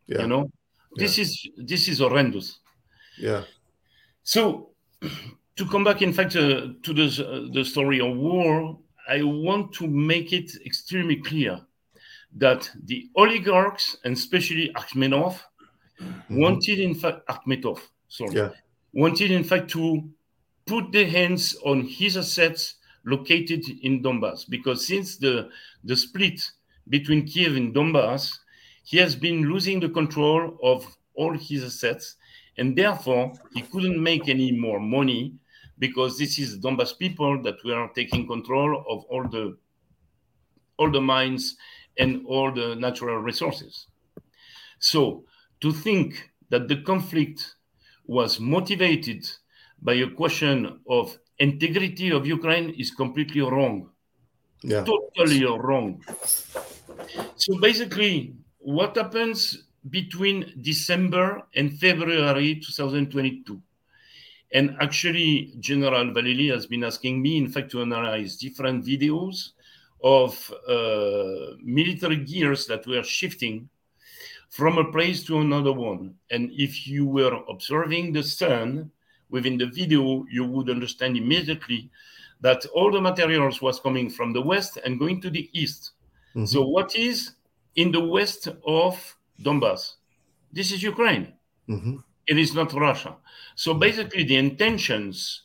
Yeah. 0.07 0.23
You 0.23 0.27
know, 0.27 0.53
this 0.95 1.19
is 1.19 1.49
this 1.57 1.89
is 1.89 2.01
horrendous. 2.01 2.59
Yeah. 3.19 3.45
So, 4.23 4.71
to 5.57 5.67
come 5.67 5.85
back, 5.85 6.03
in 6.03 6.13
fact, 6.13 6.37
uh, 6.37 6.69
to 6.83 6.93
the 6.95 7.07
uh, 7.07 7.53
the 7.53 7.65
story 7.65 8.01
of 8.01 8.17
war, 8.17 8.79
I 9.09 9.23
want 9.23 9.73
to 9.75 9.87
make 9.87 10.33
it 10.33 10.53
extremely 10.65 11.17
clear 11.17 11.61
that 12.37 12.71
the 12.85 13.11
oligarchs, 13.17 13.97
and 14.05 14.17
especially 14.17 14.73
Akhmetov, 14.77 15.41
mm-hmm. 16.01 16.41
wanted, 16.41 16.79
in 16.79 16.95
fact, 16.95 17.27
Akhmetov, 17.29 17.81
sorry, 18.09 18.37
yeah. 18.37 18.51
wanted, 18.93 19.31
in 19.31 19.45
fact, 19.45 19.69
to 19.71 20.09
put 20.67 20.93
their 20.93 21.07
hands 21.07 21.57
on 21.65 21.83
his 21.83 22.17
assets 22.17 22.77
located 23.05 23.65
in 23.83 24.03
Donbass. 24.03 24.49
Because 24.49 24.87
since 24.87 25.17
the, 25.17 25.49
the 25.83 25.97
split 25.97 26.41
between 26.89 27.27
Kiev 27.27 27.57
and 27.57 27.75
Donbass, 27.75 28.39
he 28.85 28.97
has 28.99 29.17
been 29.17 29.43
losing 29.43 29.81
the 29.81 29.89
control 29.89 30.57
of 30.63 30.87
all 31.15 31.37
his 31.37 31.65
assets, 31.65 32.17
and 32.61 32.77
therefore 32.77 33.33
he 33.55 33.63
couldn't 33.63 34.01
make 34.01 34.29
any 34.29 34.53
more 34.53 34.79
money 34.79 35.35
because 35.79 36.19
this 36.19 36.39
is 36.39 36.59
Donbass 36.61 36.97
people 36.97 37.43
that 37.43 37.57
we 37.65 37.73
are 37.73 37.89
taking 37.95 38.27
control 38.27 38.85
of 38.89 39.05
all 39.07 39.27
the 39.27 39.57
all 40.77 40.91
the 40.91 41.01
mines 41.01 41.57
and 41.99 42.25
all 42.27 42.53
the 42.53 42.75
natural 42.77 43.17
resources. 43.17 43.87
So 44.79 45.25
to 45.61 45.73
think 45.73 46.31
that 46.51 46.69
the 46.69 46.83
conflict 46.83 47.57
was 48.07 48.39
motivated 48.39 49.27
by 49.83 49.95
a 49.95 50.11
question 50.11 50.81
of 50.89 51.19
integrity 51.39 52.11
of 52.11 52.27
Ukraine 52.27 52.71
is 52.71 52.91
completely 52.91 53.41
wrong. 53.41 53.91
Yeah. 54.63 54.85
Totally 54.85 55.45
wrong. 55.45 56.05
So 57.37 57.59
basically, 57.61 58.35
what 58.59 58.97
happens 58.97 59.65
between 59.89 60.53
December 60.61 61.43
and 61.55 61.79
February 61.79 62.57
2022? 62.57 63.61
And 64.53 64.77
actually, 64.81 65.55
General 65.61 66.07
Vallely 66.13 66.53
has 66.53 66.67
been 66.67 66.85
asking 66.85 67.23
me, 67.23 67.39
in 67.39 67.49
fact, 67.49 67.71
to 67.71 67.83
analyze 67.83 68.37
different 68.37 68.85
videos 68.85 69.51
of 70.03 70.53
uh, 70.69 71.57
military 71.63 72.17
gears 72.17 72.67
that 72.67 72.87
were 72.87 73.05
shifting 73.05 73.69
from 74.49 74.79
a 74.79 74.91
place 74.91 75.23
to 75.25 75.39
another 75.39 75.73
one. 75.73 76.15
And 76.31 76.51
if 76.53 76.87
you 76.87 77.07
were 77.07 77.39
observing 77.49 78.13
the 78.13 78.23
sun 78.23 78.91
within 79.31 79.57
the 79.57 79.67
video, 79.67 80.25
you 80.31 80.45
would 80.45 80.69
understand 80.69 81.17
immediately 81.17 81.91
that 82.41 82.65
all 82.75 82.91
the 82.91 83.01
materials 83.01 83.63
was 83.63 83.79
coming 83.79 84.11
from 84.11 84.33
the 84.33 84.43
west 84.43 84.79
and 84.85 84.99
going 84.99 85.21
to 85.21 85.31
the 85.31 85.49
east. 85.53 85.93
Mm-hmm. 86.35 86.47
So 86.47 86.67
what 86.67 86.97
is 86.97 87.33
in 87.77 87.93
the 87.93 88.05
west 88.05 88.49
of 88.67 89.17
Donbass? 89.43 89.95
This 90.53 90.73
is 90.73 90.83
Ukraine. 90.83 91.33
Mm-hmm. 91.69 91.97
It 92.27 92.39
is 92.39 92.55
not 92.55 92.73
Russia. 92.73 93.17
So 93.55 93.75
basically, 93.75 94.25
the 94.25 94.37
intentions 94.37 95.43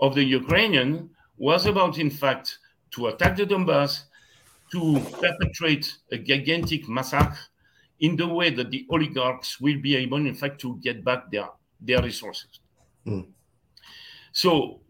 of 0.00 0.14
the 0.14 0.24
Ukrainian 0.24 1.10
was 1.38 1.66
about, 1.66 1.98
in 1.98 2.10
fact, 2.10 2.58
to 2.92 3.08
attack 3.08 3.36
the 3.36 3.46
Donbass, 3.46 4.04
to 4.72 5.00
perpetrate 5.20 5.96
a 6.10 6.18
gigantic 6.18 6.88
massacre 6.88 7.38
in 8.00 8.16
the 8.16 8.26
way 8.26 8.50
that 8.50 8.70
the 8.70 8.86
oligarchs 8.90 9.60
will 9.60 9.80
be 9.80 9.96
able, 9.96 10.18
in 10.18 10.34
fact, 10.34 10.60
to 10.60 10.76
get 10.82 11.04
back 11.04 11.30
their, 11.30 11.48
their 11.80 12.02
resources. 12.02 12.60
Mm. 13.06 13.28
So 14.32 14.80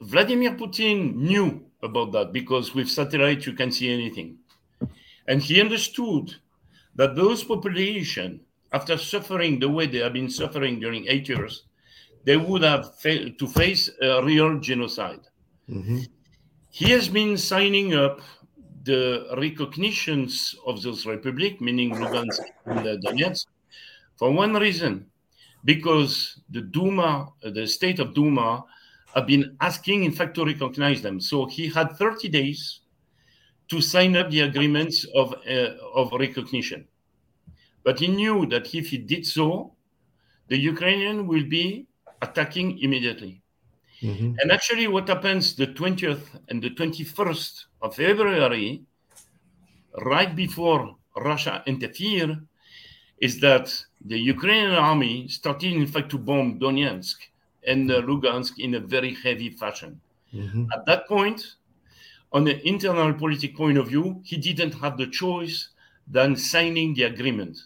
Vladimir 0.00 0.52
Putin 0.52 1.14
knew 1.14 1.64
about 1.82 2.12
that 2.12 2.32
because 2.32 2.74
with 2.74 2.88
satellite 2.88 3.46
you 3.46 3.52
can 3.52 3.70
see 3.70 3.92
anything. 3.92 4.38
And 5.26 5.42
he 5.42 5.60
understood 5.60 6.34
that 6.98 7.14
those 7.14 7.44
population, 7.44 8.40
after 8.72 8.98
suffering 8.98 9.60
the 9.60 9.68
way 9.68 9.86
they 9.86 9.98
have 9.98 10.12
been 10.12 10.28
suffering 10.28 10.80
during 10.80 11.06
eight 11.06 11.28
years, 11.28 11.62
they 12.24 12.36
would 12.36 12.62
have 12.62 12.98
fa- 12.98 13.30
to 13.30 13.46
face 13.46 13.88
a 14.02 14.22
real 14.22 14.58
genocide. 14.58 15.20
Mm-hmm. 15.70 16.00
He 16.70 16.90
has 16.90 17.08
been 17.08 17.38
signing 17.38 17.94
up 17.94 18.20
the 18.82 19.28
recognitions 19.38 20.56
of 20.66 20.82
those 20.82 21.06
republics, 21.06 21.60
meaning 21.60 21.94
Lugansk 21.94 22.40
and 22.66 22.80
Donetsk, 23.04 23.46
for 24.16 24.32
one 24.32 24.54
reason, 24.54 25.06
because 25.64 26.40
the 26.50 26.62
Duma, 26.62 27.28
the 27.42 27.66
state 27.66 28.00
of 28.00 28.12
Duma, 28.12 28.64
have 29.14 29.26
been 29.26 29.56
asking, 29.60 30.02
in 30.02 30.12
fact, 30.12 30.34
to 30.34 30.44
recognize 30.44 31.00
them. 31.00 31.20
So 31.20 31.46
he 31.46 31.68
had 31.68 31.96
30 31.96 32.28
days 32.28 32.80
to 33.68 33.80
sign 33.80 34.16
up 34.16 34.30
the 34.30 34.40
agreements 34.40 35.06
of, 35.14 35.34
uh, 35.48 35.74
of 35.94 36.12
recognition. 36.12 36.86
But 37.84 38.00
he 38.00 38.08
knew 38.08 38.46
that 38.46 38.74
if 38.74 38.88
he 38.88 38.98
did 38.98 39.26
so, 39.26 39.74
the 40.48 40.56
Ukrainian 40.56 41.26
will 41.26 41.44
be 41.44 41.86
attacking 42.22 42.78
immediately. 42.78 43.42
Mm-hmm. 44.02 44.34
And 44.40 44.52
actually, 44.52 44.86
what 44.86 45.08
happens 45.08 45.54
the 45.54 45.66
20th 45.68 46.40
and 46.48 46.62
the 46.62 46.70
21st 46.70 47.64
of 47.82 47.96
February, 47.96 48.82
right 50.04 50.34
before 50.34 50.96
Russia 51.16 51.62
interfered, 51.66 52.38
is 53.20 53.40
that 53.40 53.74
the 54.04 54.18
Ukrainian 54.18 54.72
army 54.72 55.26
started, 55.28 55.72
in 55.72 55.86
fact, 55.86 56.10
to 56.10 56.18
bomb 56.18 56.60
Donetsk 56.60 57.16
and 57.66 57.90
uh, 57.90 58.00
Lugansk 58.02 58.58
in 58.58 58.74
a 58.74 58.80
very 58.80 59.14
heavy 59.14 59.50
fashion. 59.50 60.00
Mm-hmm. 60.32 60.66
At 60.72 60.86
that 60.86 61.08
point, 61.08 61.56
on 62.32 62.46
an 62.46 62.60
internal 62.64 63.12
political 63.14 63.56
point 63.56 63.78
of 63.78 63.88
view, 63.88 64.20
he 64.24 64.36
didn't 64.36 64.74
have 64.74 64.96
the 64.96 65.06
choice 65.06 65.70
than 66.06 66.36
signing 66.36 66.94
the 66.94 67.04
agreement. 67.04 67.58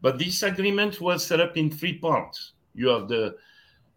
But 0.00 0.18
this 0.18 0.42
agreement 0.42 1.00
was 1.00 1.26
set 1.26 1.40
up 1.40 1.56
in 1.56 1.70
three 1.70 1.98
parts. 1.98 2.52
You 2.74 2.88
have 2.88 3.08
the 3.08 3.36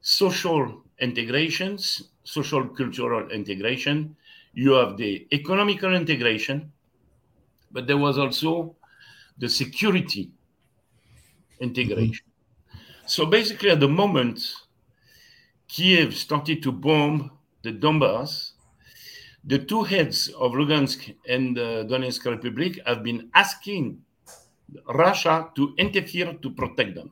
social 0.01 0.83
integrations, 0.99 2.09
social 2.23 2.67
cultural 2.67 3.29
integration. 3.29 4.15
You 4.53 4.73
have 4.73 4.97
the 4.97 5.27
economical 5.31 5.93
integration, 5.93 6.71
but 7.71 7.87
there 7.87 7.97
was 7.97 8.17
also 8.17 8.75
the 9.37 9.47
security 9.47 10.31
integration. 11.59 12.25
Mm-hmm. 12.25 12.77
So 13.05 13.25
basically, 13.25 13.69
at 13.69 13.79
the 13.79 13.87
moment 13.87 14.53
Kiev 15.67 16.15
started 16.15 16.61
to 16.63 16.71
bomb 16.71 17.31
the 17.61 17.71
Donbass, 17.71 18.50
the 19.43 19.59
two 19.59 19.83
heads 19.83 20.27
of 20.39 20.51
Lugansk 20.51 21.15
and 21.27 21.57
the 21.57 21.85
Donetsk 21.89 22.25
Republic 22.25 22.79
have 22.85 23.03
been 23.03 23.29
asking 23.33 24.01
Russia 24.87 25.49
to 25.55 25.73
interfere 25.77 26.33
to 26.33 26.49
protect 26.51 26.95
them. 26.95 27.11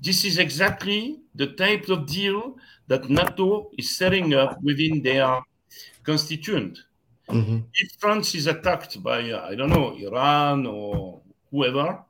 This 0.00 0.24
is 0.24 0.38
exactly 0.38 1.20
the 1.34 1.48
type 1.54 1.88
of 1.88 2.06
deal 2.06 2.56
that 2.86 3.08
NATO 3.10 3.70
is 3.78 3.96
setting 3.96 4.34
up 4.34 4.58
within 4.62 5.02
their 5.02 5.40
constituent. 6.02 6.78
Mm-hmm. 7.28 7.58
If 7.74 7.92
France 7.98 8.34
is 8.34 8.46
attacked 8.46 9.02
by, 9.02 9.30
uh, 9.30 9.46
I 9.48 9.54
don't 9.54 9.70
know, 9.70 9.96
Iran 9.96 10.66
or 10.66 11.20
whoever, 11.50 12.02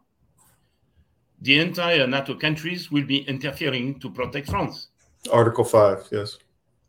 the 1.40 1.58
entire 1.58 2.06
NATO 2.06 2.34
countries 2.34 2.90
will 2.90 3.04
be 3.04 3.18
interfering 3.28 3.98
to 4.00 4.10
protect 4.10 4.50
France. 4.50 4.88
Article 5.32 5.64
5, 5.64 6.08
yes. 6.12 6.38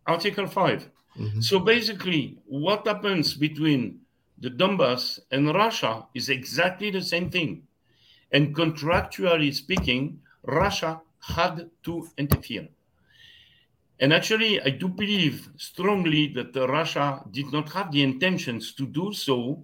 Article 0.06 0.48
5. 0.48 0.90
Mm-hmm. 1.20 1.42
So 1.42 1.60
basically, 1.60 2.38
what 2.46 2.88
happens 2.88 3.34
between 3.34 4.00
the 4.40 4.50
Donbass 4.50 5.20
and 5.32 5.54
Russia 5.54 6.06
is 6.14 6.30
exactly 6.30 6.92
the 6.92 7.02
same 7.02 7.30
thing. 7.30 7.64
And 8.32 8.56
contractually 8.56 9.54
speaking, 9.54 10.22
Russia 10.44 11.02
had 11.20 11.70
to 11.84 12.08
interfere. 12.18 12.70
And 14.00 14.14
actually, 14.14 14.62
I 14.62 14.70
do 14.70 14.88
believe 14.88 15.50
strongly 15.58 16.28
that 16.34 16.56
Russia 16.56 17.22
did 17.32 17.52
not 17.52 17.70
have 17.74 17.92
the 17.92 18.02
intentions 18.02 18.74
to 18.76 18.86
do 18.86 19.12
so 19.12 19.62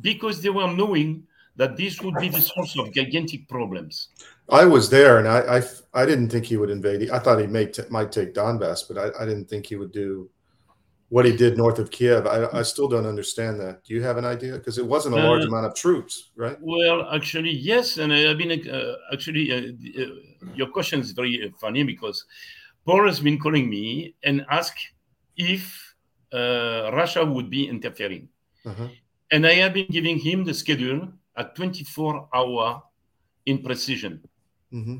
because 0.00 0.40
they 0.40 0.48
were 0.48 0.72
knowing 0.72 1.26
that 1.56 1.76
this 1.76 2.00
would 2.00 2.14
be 2.16 2.30
the 2.30 2.40
source 2.40 2.76
of 2.78 2.92
gigantic 2.92 3.46
problems. 3.46 4.08
I 4.50 4.64
was 4.64 4.88
there, 4.88 5.18
and 5.18 5.28
I, 5.28 5.58
I, 5.58 6.02
I 6.02 6.06
didn't 6.06 6.30
think 6.30 6.46
he 6.46 6.56
would 6.56 6.70
invade. 6.70 7.10
I 7.10 7.18
thought 7.18 7.38
he 7.38 7.46
may 7.46 7.66
t- 7.66 7.82
might 7.90 8.10
take 8.10 8.34
Donbass, 8.34 8.88
but 8.88 8.98
I, 8.98 9.22
I 9.22 9.26
didn't 9.26 9.48
think 9.48 9.66
he 9.66 9.76
would 9.76 9.92
do 9.92 10.28
what 11.08 11.24
he 11.24 11.36
did 11.36 11.56
north 11.56 11.78
of 11.78 11.90
Kiev. 11.90 12.26
I, 12.26 12.46
I 12.52 12.62
still 12.62 12.88
don't 12.88 13.06
understand 13.06 13.60
that. 13.60 13.84
Do 13.84 13.94
you 13.94 14.02
have 14.02 14.16
an 14.16 14.24
idea? 14.24 14.54
Because 14.54 14.78
it 14.78 14.86
wasn't 14.86 15.14
a 15.16 15.18
large 15.18 15.44
uh, 15.44 15.48
amount 15.48 15.66
of 15.66 15.74
troops, 15.74 16.30
right? 16.36 16.56
Well, 16.60 17.08
actually, 17.12 17.50
yes. 17.50 17.98
And 17.98 18.12
I've 18.12 18.38
been 18.38 18.68
uh, 18.68 18.94
actually, 19.12 19.52
uh, 19.52 20.02
uh, 20.02 20.06
your 20.54 20.68
question 20.68 21.00
is 21.00 21.12
very 21.12 21.52
funny 21.60 21.82
because 21.82 22.24
Paul 22.84 23.06
has 23.06 23.20
been 23.20 23.38
calling 23.38 23.68
me 23.68 24.14
and 24.24 24.44
ask 24.50 24.76
if 25.36 25.94
uh, 26.32 26.90
Russia 26.92 27.24
would 27.24 27.50
be 27.50 27.68
interfering. 27.68 28.28
Uh-huh. 28.66 28.88
And 29.30 29.46
I 29.46 29.54
have 29.54 29.74
been 29.74 29.86
giving 29.90 30.18
him 30.18 30.44
the 30.44 30.54
schedule 30.54 31.08
at 31.36 31.54
24 31.54 32.28
hour 32.34 32.82
in 33.46 33.62
precision. 33.62 34.20
Mm-hmm. 34.72 34.98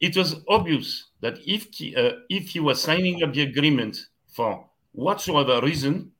It 0.00 0.16
was 0.16 0.36
obvious 0.48 1.10
that 1.20 1.38
if 1.46 1.66
uh, 1.96 2.18
if 2.28 2.48
he 2.48 2.60
was 2.60 2.82
signing 2.82 3.22
up 3.22 3.32
the 3.32 3.42
agreement 3.42 4.06
for 4.28 4.68
whatsoever 4.92 5.60
reason, 5.60 6.12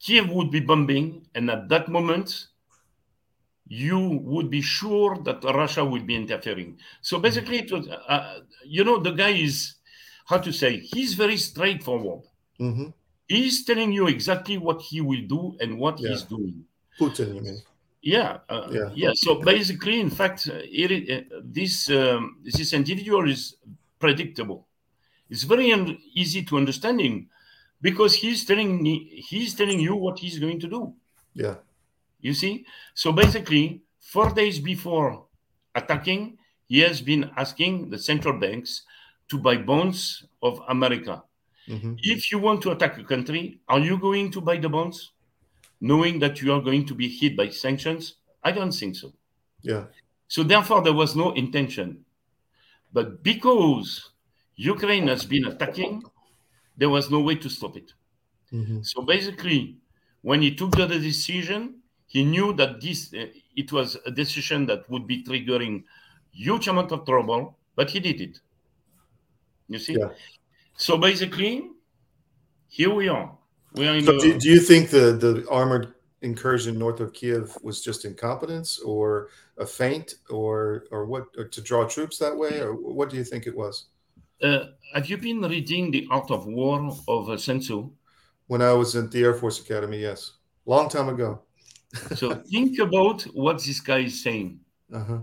Kiev 0.00 0.30
would 0.30 0.50
be 0.50 0.60
bombing, 0.60 1.26
and 1.34 1.50
at 1.50 1.68
that 1.68 1.88
moment, 1.88 2.46
you 3.66 4.20
would 4.22 4.48
be 4.48 4.62
sure 4.62 5.18
that 5.18 5.44
Russia 5.44 5.84
would 5.84 6.06
be 6.06 6.14
interfering. 6.14 6.78
So 7.02 7.16
mm-hmm. 7.16 7.22
basically, 7.22 7.58
it 7.58 7.72
was, 7.72 7.88
uh, 7.88 8.40
you 8.64 8.84
know, 8.84 8.98
the 8.98 9.10
guy 9.12 9.30
is, 9.30 9.74
how 10.26 10.38
to 10.38 10.52
say, 10.52 10.78
he's 10.78 11.14
very 11.14 11.36
straightforward. 11.36 12.22
Mm-hmm. 12.60 12.88
He's 13.26 13.64
telling 13.64 13.92
you 13.92 14.06
exactly 14.06 14.56
what 14.56 14.80
he 14.80 15.00
will 15.00 15.22
do 15.26 15.56
and 15.60 15.78
what 15.78 16.00
yeah. 16.00 16.10
he's 16.10 16.22
doing. 16.22 16.64
Putin, 16.98 17.34
you 17.34 17.40
mean? 17.42 17.62
Yeah, 18.00 18.38
uh, 18.48 18.68
yeah, 18.70 18.90
yeah. 18.94 19.10
So 19.14 19.42
basically, 19.42 20.00
in 20.00 20.08
fact, 20.08 20.48
uh, 20.48 20.60
it, 20.62 21.10
uh, 21.32 21.40
this 21.42 21.90
um, 21.90 22.38
this 22.42 22.72
individual 22.72 23.28
is 23.28 23.56
predictable. 23.98 24.66
It's 25.28 25.42
very 25.42 25.72
un- 25.72 25.98
easy 26.14 26.42
to 26.44 26.56
understanding 26.56 27.28
because 27.80 28.14
he's 28.14 28.44
telling 28.44 28.82
me 28.82 29.22
he's 29.28 29.54
telling 29.54 29.80
you 29.80 29.94
what 29.94 30.18
he's 30.18 30.38
going 30.38 30.60
to 30.60 30.68
do. 30.68 30.94
Yeah. 31.34 31.56
You 32.20 32.34
see, 32.34 32.66
so 32.94 33.12
basically, 33.12 33.82
four 34.00 34.30
days 34.30 34.58
before 34.58 35.24
attacking, 35.74 36.38
he 36.66 36.80
has 36.80 37.00
been 37.00 37.30
asking 37.36 37.90
the 37.90 37.98
central 37.98 38.38
banks 38.38 38.82
to 39.28 39.38
buy 39.38 39.56
bonds 39.56 40.24
of 40.42 40.60
America. 40.68 41.22
Mm-hmm. 41.68 41.94
If 41.98 42.32
you 42.32 42.38
want 42.38 42.62
to 42.62 42.72
attack 42.72 42.98
a 42.98 43.04
country, 43.04 43.60
are 43.68 43.78
you 43.78 43.98
going 43.98 44.30
to 44.32 44.40
buy 44.40 44.56
the 44.56 44.68
bonds 44.68 45.12
knowing 45.80 46.18
that 46.18 46.42
you 46.42 46.52
are 46.52 46.60
going 46.60 46.86
to 46.86 46.94
be 46.94 47.08
hit 47.08 47.36
by 47.36 47.48
sanctions? 47.50 48.14
I 48.42 48.52
don't 48.52 48.72
think 48.72 48.96
so. 48.96 49.12
Yeah. 49.62 49.84
So 50.28 50.42
therefore, 50.42 50.82
there 50.82 50.94
was 50.94 51.14
no 51.14 51.32
intention. 51.32 52.04
But 52.92 53.22
because 53.22 54.10
Ukraine 54.56 55.08
has 55.08 55.24
been 55.24 55.46
attacking, 55.46 56.02
there 56.78 56.88
was 56.88 57.10
no 57.10 57.20
way 57.20 57.34
to 57.34 57.50
stop 57.50 57.76
it. 57.76 57.92
Mm-hmm. 58.52 58.82
So 58.82 59.02
basically, 59.02 59.76
when 60.22 60.40
he 60.40 60.54
took 60.54 60.70
the 60.70 60.86
decision, 60.86 61.80
he 62.06 62.24
knew 62.24 62.54
that 62.54 62.80
this 62.80 63.12
uh, 63.12 63.26
it 63.56 63.70
was 63.72 63.98
a 64.06 64.10
decision 64.10 64.64
that 64.66 64.88
would 64.88 65.06
be 65.06 65.22
triggering 65.22 65.84
huge 66.32 66.68
amount 66.68 66.92
of 66.92 67.04
trouble, 67.04 67.58
but 67.76 67.90
he 67.90 68.00
did 68.00 68.20
it. 68.20 68.40
You 69.68 69.78
see? 69.78 69.96
Yeah. 69.98 70.08
So 70.76 70.96
basically, 70.96 71.68
here 72.68 72.94
we 72.94 73.08
are. 73.08 73.36
We 73.74 73.86
are 73.86 74.00
so 74.00 74.18
do, 74.18 74.38
do 74.38 74.48
you 74.48 74.60
think 74.60 74.88
the, 74.88 75.12
the 75.12 75.46
armored 75.50 75.94
incursion 76.22 76.78
north 76.78 77.00
of 77.00 77.12
Kiev 77.12 77.56
was 77.62 77.82
just 77.82 78.04
incompetence 78.04 78.78
or 78.78 79.28
a 79.58 79.66
feint 79.66 80.14
or 80.30 80.84
or 80.90 81.04
what 81.04 81.26
or 81.36 81.44
to 81.44 81.60
draw 81.60 81.86
troops 81.86 82.18
that 82.18 82.34
way 82.34 82.60
or 82.60 82.72
what 82.74 83.10
do 83.10 83.16
you 83.16 83.24
think 83.24 83.46
it 83.46 83.54
was? 83.54 83.86
Uh, 84.42 84.66
have 84.94 85.08
you 85.08 85.18
been 85.18 85.40
reading 85.42 85.90
The 85.90 86.06
Art 86.10 86.30
of 86.30 86.46
War 86.46 86.96
of 87.08 87.30
uh, 87.30 87.36
Sun 87.36 87.60
Tzu? 87.60 87.90
When 88.46 88.62
I 88.62 88.72
was 88.72 88.94
at 88.96 89.10
the 89.10 89.22
Air 89.22 89.34
Force 89.34 89.60
Academy, 89.60 89.98
yes, 89.98 90.32
long 90.64 90.88
time 90.88 91.08
ago. 91.08 91.42
so 92.14 92.34
think 92.34 92.78
about 92.78 93.22
what 93.34 93.62
this 93.62 93.80
guy 93.80 94.00
is 94.00 94.22
saying. 94.22 94.60
Uh-huh. 94.92 95.18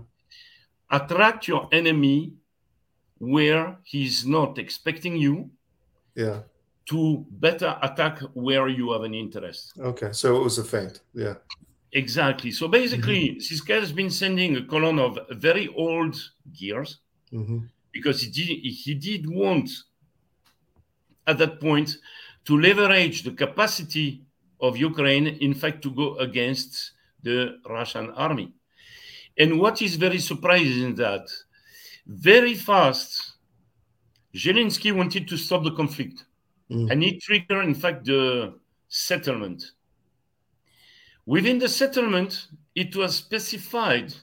Attract 0.90 1.48
your 1.48 1.68
enemy 1.72 2.34
where 3.18 3.78
he's 3.82 4.26
not 4.26 4.58
expecting 4.58 5.16
you. 5.16 5.50
Yeah. 6.14 6.40
To 6.90 7.26
better 7.30 7.76
attack 7.82 8.20
where 8.34 8.68
you 8.68 8.92
have 8.92 9.02
an 9.02 9.14
interest. 9.14 9.72
Okay, 9.78 10.12
so 10.12 10.36
it 10.36 10.44
was 10.44 10.58
a 10.58 10.64
feint. 10.64 11.00
Yeah. 11.14 11.34
Exactly. 11.92 12.52
So 12.52 12.68
basically, 12.68 13.30
mm-hmm. 13.30 13.38
this 13.38 13.60
guy 13.60 13.80
has 13.80 13.90
been 13.90 14.10
sending 14.10 14.56
a 14.56 14.64
column 14.64 14.98
of 14.98 15.18
very 15.30 15.68
old 15.68 16.16
gears 16.52 16.98
mm-hmm. 17.32 17.58
Because 17.96 18.20
he 18.22 18.30
did 18.30 18.48
he 18.84 18.94
did 18.94 19.22
want 19.28 19.68
at 21.26 21.38
that 21.38 21.60
point 21.60 21.96
to 22.44 22.60
leverage 22.60 23.22
the 23.22 23.32
capacity 23.32 24.22
of 24.60 24.76
Ukraine, 24.76 25.26
in 25.26 25.54
fact, 25.54 25.82
to 25.82 25.90
go 25.90 26.16
against 26.18 26.92
the 27.22 27.58
Russian 27.68 28.10
army. 28.10 28.52
And 29.38 29.58
what 29.60 29.82
is 29.82 29.96
very 29.96 30.18
surprising 30.18 30.92
is 30.92 30.98
that 30.98 31.26
very 32.06 32.54
fast, 32.54 33.10
Zelensky 34.34 34.92
wanted 34.92 35.26
to 35.28 35.36
stop 35.36 35.64
the 35.64 35.72
conflict. 35.72 36.24
Mm. 36.70 36.90
And 36.90 37.02
he 37.02 37.18
triggered, 37.18 37.64
in 37.64 37.74
fact, 37.74 38.04
the 38.04 38.54
settlement. 38.88 39.72
Within 41.26 41.58
the 41.58 41.68
settlement, 41.68 42.46
it 42.74 42.94
was 42.94 43.16
specified 43.16 44.14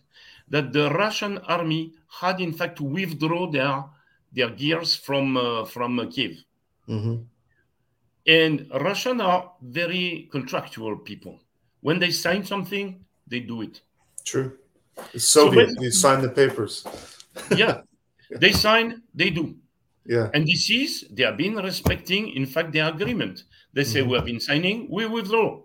that 0.50 0.74
the 0.74 0.90
Russian 0.92 1.38
army 1.40 1.94
had, 2.20 2.40
in 2.40 2.54
fact, 2.54 2.78
to 2.78 2.84
withdraw 2.84 3.50
their, 3.50 3.84
their 4.32 4.50
gears 4.50 4.96
from, 4.96 5.38
uh, 5.38 5.66
from 5.66 6.00
uh, 6.00 6.06
Kiev. 6.06 6.44
Mm-hmm. 6.88 7.24
And 8.26 8.68
Russian 8.82 9.20
are 9.22 9.52
very 9.62 10.30
contractual 10.32 10.98
people. 10.98 11.40
When 11.82 12.00
they 12.00 12.12
sign 12.12 12.46
something, 12.46 13.04
they 13.28 13.42
do 13.42 13.62
it. 13.62 13.82
True. 14.24 14.58
The 15.12 15.20
Soviet, 15.20 15.72
so 15.72 15.82
you 15.82 15.92
sign 15.92 16.22
the 16.22 16.30
papers. 16.30 16.86
yeah, 17.56 17.82
they 18.30 18.52
sign, 18.52 19.02
they 19.14 19.30
do. 19.30 19.56
Yeah. 20.06 20.30
And 20.34 20.46
this 20.46 20.70
is, 20.70 21.06
they 21.12 21.24
have 21.24 21.38
been 21.38 21.56
respecting, 21.56 22.30
in 22.30 22.46
fact, 22.46 22.72
the 22.72 22.80
agreement. 22.80 23.44
They 23.74 23.84
say, 23.84 24.00
mm-hmm. 24.00 24.10
we 24.10 24.16
have 24.18 24.26
been 24.26 24.40
signing, 24.40 24.88
we 24.90 25.06
withdraw. 25.06 25.62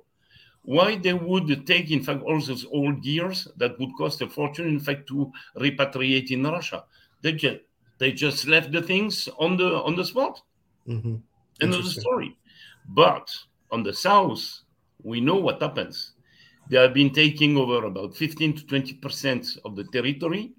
Why 0.69 0.97
they 0.97 1.15
would 1.15 1.67
take, 1.67 1.91
in 1.91 2.03
fact, 2.03 2.23
all 2.25 2.39
those 2.39 2.67
old 2.71 3.03
gears 3.03 3.49
that 3.57 3.81
would 3.81 3.97
cost 3.97 4.21
a 4.21 4.29
fortune, 4.29 4.69
in 4.69 4.79
fact, 4.79 5.09
to 5.09 5.33
repatriate 5.57 6.31
in 6.31 6.43
Russia? 6.45 6.85
They 7.23 7.33
just, 7.33 7.61
they 7.97 8.13
just 8.13 8.47
left 8.47 8.71
the 8.71 8.83
things 8.83 9.31
on 9.39 9.57
the 9.57 9.81
on 9.83 9.97
the 9.97 10.05
spot. 10.05 10.43
Mm-hmm. 10.87 11.17
End 11.63 11.75
of 11.75 11.85
the 11.85 11.91
story. 11.91 12.37
But 12.87 13.35
on 13.71 13.83
the 13.83 13.95
south, 13.95 14.43
we 15.03 15.23
know 15.23 15.37
what 15.37 15.63
happens. 15.63 16.13
They 16.69 16.77
have 16.77 16.93
been 16.93 17.15
taking 17.15 17.57
over 17.57 17.87
about 17.87 18.15
15 18.15 18.57
to 18.57 18.67
20 18.67 18.93
percent 18.97 19.47
of 19.65 19.75
the 19.75 19.85
territory 19.85 20.53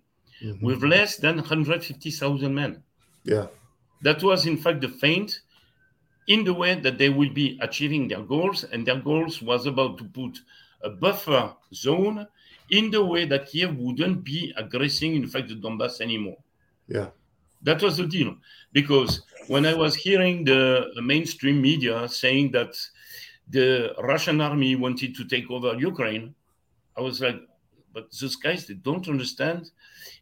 mm-hmm. 0.44 0.66
with 0.66 0.82
less 0.82 1.18
than 1.18 1.36
150,000 1.36 2.52
men. 2.52 2.82
Yeah. 3.26 3.46
That 4.02 4.24
was, 4.24 4.48
in 4.48 4.58
fact, 4.58 4.82
the 4.82 4.90
feint 4.90 5.42
in 6.30 6.44
the 6.44 6.54
way 6.54 6.76
that 6.76 6.98
they 6.98 7.10
will 7.10 7.32
be 7.32 7.60
achieving 7.62 8.08
their 8.08 8.22
goals. 8.22 8.64
And 8.64 8.86
their 8.86 9.00
goals 9.00 9.42
was 9.42 9.66
about 9.66 9.98
to 9.98 10.06
put 10.06 10.40
a 10.82 10.90
buffer 10.90 11.54
zone 11.74 12.26
in 12.70 12.92
the 12.92 13.04
way 13.04 13.26
that 13.26 13.48
Kiev 13.48 13.76
wouldn't 13.76 14.24
be 14.24 14.54
aggressing, 14.56 15.16
in 15.16 15.28
fact, 15.28 15.50
the 15.50 15.56
Donbass 15.56 16.02
anymore. 16.02 16.38
Yeah. 16.88 17.08
That 17.64 17.82
was 17.82 17.98
the 17.98 18.06
deal. 18.06 18.38
Because 18.72 19.24
when 19.48 19.66
I 19.66 19.74
was 19.74 19.96
hearing 19.96 20.46
the 20.46 20.92
mainstream 21.02 21.62
media 21.62 22.08
saying 22.08 22.52
that 22.52 22.78
the 23.50 23.96
Russian 23.98 24.40
army 24.40 24.76
wanted 24.76 25.16
to 25.16 25.26
take 25.26 25.50
over 25.50 25.74
Ukraine, 25.76 26.36
I 26.96 27.02
was 27.02 27.22
like, 27.22 27.42
but 27.92 28.06
those 28.22 28.36
guys, 28.36 28.68
they 28.68 28.76
don't 28.76 29.08
understand. 29.08 29.72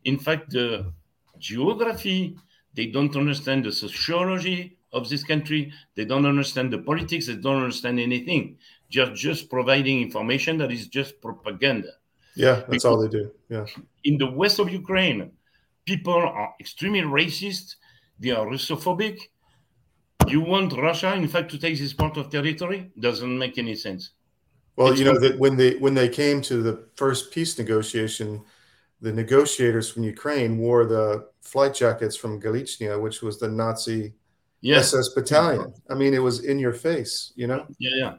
In 0.06 0.18
fact, 0.18 0.52
the 0.52 0.94
geography, 1.38 2.38
they 2.74 2.86
don't 2.86 3.14
understand 3.18 3.66
the 3.66 3.74
sociology 3.74 4.77
of 4.94 5.10
this 5.10 5.24
country. 5.24 5.72
They 5.96 6.06
don't 6.06 6.26
understand 6.26 6.72
the 6.72 6.80
politics. 6.80 7.28
They 7.28 7.36
don't 7.36 7.64
understand 7.64 8.00
anything. 8.00 8.58
Just 8.90 9.14
just 9.16 9.50
providing 9.50 10.02
information 10.02 10.58
that 10.60 10.72
is 10.72 10.88
just 10.88 11.22
propaganda. 11.22 11.90
Yeah, 12.36 12.56
that's 12.56 12.66
because 12.70 12.86
all 12.86 12.98
they 13.02 13.10
do. 13.10 13.32
Yeah. 13.50 13.66
In 14.04 14.18
the 14.18 14.30
west 14.30 14.60
of 14.60 14.70
Ukraine, 14.70 15.32
people 15.86 16.14
are 16.14 16.54
extremely 16.60 17.02
racist. 17.02 17.76
They 18.20 18.32
are 18.32 18.46
Russophobic. 18.46 19.20
You 20.28 20.42
want 20.42 20.78
Russia, 20.78 21.14
in 21.16 21.28
fact, 21.28 21.52
to 21.52 21.58
take 21.58 21.78
this 21.78 21.94
part 21.94 22.18
of 22.18 22.30
territory? 22.30 22.92
Doesn't 23.00 23.38
make 23.38 23.58
any 23.58 23.76
sense. 23.76 24.12
Well, 24.76 24.90
it's 24.92 25.00
you 25.00 25.06
know 25.06 25.20
that 25.20 25.40
when 25.40 25.58
they 25.58 25.76
when 25.78 25.96
they 25.96 26.10
came 26.10 26.42
to 26.44 26.62
the 26.62 26.88
first 26.96 27.32
peace 27.32 27.58
negotiation, 27.58 28.44
the 29.02 29.12
negotiators 29.12 29.90
from 29.90 30.04
Ukraine 30.04 30.58
wore 30.58 30.86
the 30.86 31.28
flight 31.42 31.74
jackets 31.74 32.16
from 32.16 32.42
Galichnia, 32.42 33.02
which 33.02 33.22
was 33.22 33.40
the 33.40 33.48
Nazi 33.48 34.14
yes. 34.62 34.94
SS 34.94 35.10
battalion. 35.10 35.74
I 35.90 35.96
mean, 35.96 36.14
it 36.14 36.20
was 36.20 36.44
in 36.44 36.60
your 36.60 36.74
face, 36.74 37.34
you 37.36 37.48
know. 37.48 37.66
Yeah, 37.80 37.92
yeah. 37.96 38.14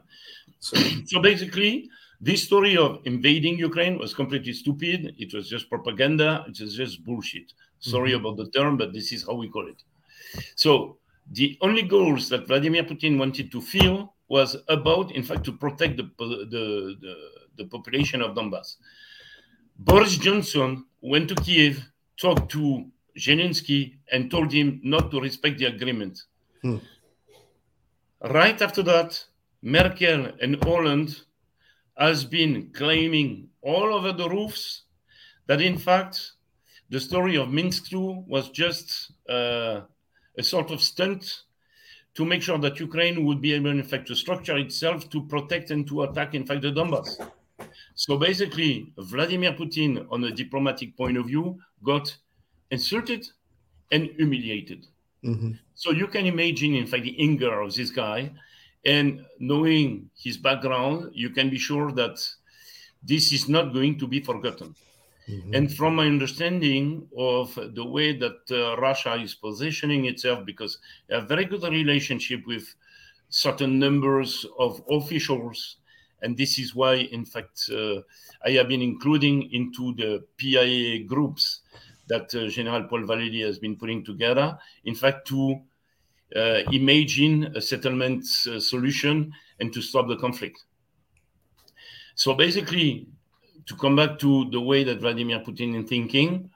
So, 0.59 0.77
so 1.05 1.21
basically, 1.21 1.89
this 2.21 2.43
story 2.43 2.75
of 2.77 2.99
invading 3.05 3.57
Ukraine 3.57 3.97
was 3.97 4.13
completely 4.13 4.53
stupid. 4.53 5.15
It 5.17 5.33
was 5.33 5.49
just 5.49 5.69
propaganda. 5.69 6.45
It 6.47 6.59
was 6.59 6.75
just 6.75 7.03
bullshit. 7.03 7.53
Sorry 7.79 8.11
mm-hmm. 8.11 8.25
about 8.25 8.37
the 8.37 8.49
term, 8.51 8.77
but 8.77 8.93
this 8.93 9.11
is 9.11 9.25
how 9.25 9.35
we 9.35 9.49
call 9.49 9.67
it. 9.67 9.81
So 10.55 10.97
the 11.31 11.57
only 11.61 11.83
goals 11.83 12.29
that 12.29 12.47
Vladimir 12.47 12.83
Putin 12.83 13.17
wanted 13.17 13.51
to 13.51 13.61
fill 13.61 14.15
was 14.27 14.57
about, 14.67 15.11
in 15.11 15.23
fact, 15.23 15.43
to 15.45 15.53
protect 15.53 15.97
the, 15.97 16.09
the, 16.17 16.95
the, 17.01 17.15
the 17.57 17.65
population 17.65 18.21
of 18.21 18.35
Donbass. 18.35 18.75
Boris 19.77 20.17
Johnson 20.17 20.85
went 21.01 21.29
to 21.29 21.35
Kiev, 21.35 21.89
talked 22.19 22.51
to 22.51 22.85
Zelensky, 23.19 23.97
and 24.11 24.31
told 24.31 24.51
him 24.51 24.79
not 24.83 25.11
to 25.11 25.19
respect 25.19 25.59
the 25.59 25.65
agreement. 25.65 26.23
Hmm. 26.61 26.77
Right 28.21 28.61
after 28.61 28.83
that, 28.83 29.23
Merkel 29.61 30.31
and 30.41 30.61
Hollande 30.63 31.15
has 31.97 32.23
been 32.23 32.71
claiming 32.73 33.49
all 33.61 33.93
over 33.93 34.11
the 34.13 34.29
roofs 34.29 34.83
that, 35.47 35.61
in 35.61 35.77
fact, 35.77 36.33
the 36.89 36.99
story 36.99 37.35
of 37.37 37.51
Minsk 37.51 37.93
II 37.93 38.23
was 38.27 38.49
just 38.49 39.11
uh, 39.29 39.81
a 40.37 40.43
sort 40.43 40.71
of 40.71 40.81
stunt 40.81 41.43
to 42.15 42.25
make 42.25 42.41
sure 42.41 42.57
that 42.57 42.79
Ukraine 42.79 43.25
would 43.25 43.41
be 43.41 43.53
able, 43.53 43.69
in 43.69 43.83
fact, 43.83 44.07
to 44.07 44.15
structure 44.15 44.57
itself 44.57 45.09
to 45.09 45.25
protect 45.27 45.71
and 45.71 45.87
to 45.87 46.03
attack, 46.03 46.33
in 46.33 46.45
fact, 46.45 46.61
the 46.61 46.71
Donbass. 46.71 47.09
So 47.95 48.17
basically, 48.17 48.93
Vladimir 48.97 49.53
Putin, 49.53 50.07
on 50.09 50.23
a 50.23 50.31
diplomatic 50.31 50.95
point 50.97 51.17
of 51.17 51.27
view, 51.27 51.59
got 51.83 52.15
insulted 52.71 53.27
and 53.91 54.09
humiliated. 54.17 54.87
Mm-hmm. 55.23 55.51
So 55.75 55.91
you 55.91 56.07
can 56.07 56.25
imagine, 56.25 56.75
in 56.75 56.87
fact, 56.87 57.03
the 57.03 57.19
anger 57.19 57.61
of 57.61 57.73
this 57.73 57.89
guy. 57.89 58.31
And 58.85 59.25
knowing 59.39 60.09
his 60.17 60.37
background, 60.37 61.11
you 61.13 61.29
can 61.29 61.49
be 61.49 61.57
sure 61.57 61.91
that 61.93 62.19
this 63.03 63.33
is 63.33 63.49
not 63.49 63.73
going 63.73 63.99
to 63.99 64.07
be 64.07 64.21
forgotten. 64.21 64.75
Mm-hmm. 65.29 65.53
And 65.53 65.73
from 65.75 65.95
my 65.95 66.05
understanding 66.05 67.07
of 67.17 67.53
the 67.75 67.85
way 67.85 68.17
that 68.17 68.39
uh, 68.51 68.77
Russia 68.77 69.15
is 69.15 69.35
positioning 69.35 70.05
itself, 70.05 70.45
because 70.45 70.79
a 71.09 71.21
very 71.21 71.45
good 71.45 71.63
relationship 71.63 72.47
with 72.47 72.73
certain 73.29 73.77
numbers 73.77 74.45
of 74.57 74.81
officials, 74.89 75.77
and 76.21 76.35
this 76.35 76.57
is 76.57 76.73
why, 76.73 76.95
in 76.95 77.25
fact, 77.25 77.69
uh, 77.71 78.01
I 78.43 78.51
have 78.51 78.67
been 78.67 78.81
including 78.81 79.51
into 79.53 79.93
the 79.95 80.23
PIA 80.37 81.03
groups 81.03 81.61
that 82.09 82.33
uh, 82.35 82.47
General 82.47 82.83
Paul 82.83 83.03
Vallely 83.03 83.45
has 83.45 83.59
been 83.59 83.75
putting 83.75 84.03
together, 84.03 84.57
in 84.85 84.95
fact, 84.95 85.27
to 85.27 85.61
uh, 86.35 86.61
imagine 86.71 87.55
a 87.55 87.61
settlement 87.61 88.25
uh, 88.47 88.59
solution 88.59 89.31
and 89.59 89.73
to 89.73 89.81
stop 89.81 90.07
the 90.07 90.17
conflict. 90.17 90.65
So 92.15 92.33
basically, 92.33 93.07
to 93.65 93.75
come 93.75 93.95
back 93.95 94.19
to 94.19 94.49
the 94.49 94.59
way 94.59 94.83
that 94.83 94.99
Vladimir 94.99 95.39
Putin 95.39 95.81
is 95.81 95.89
thinking, 95.89 96.49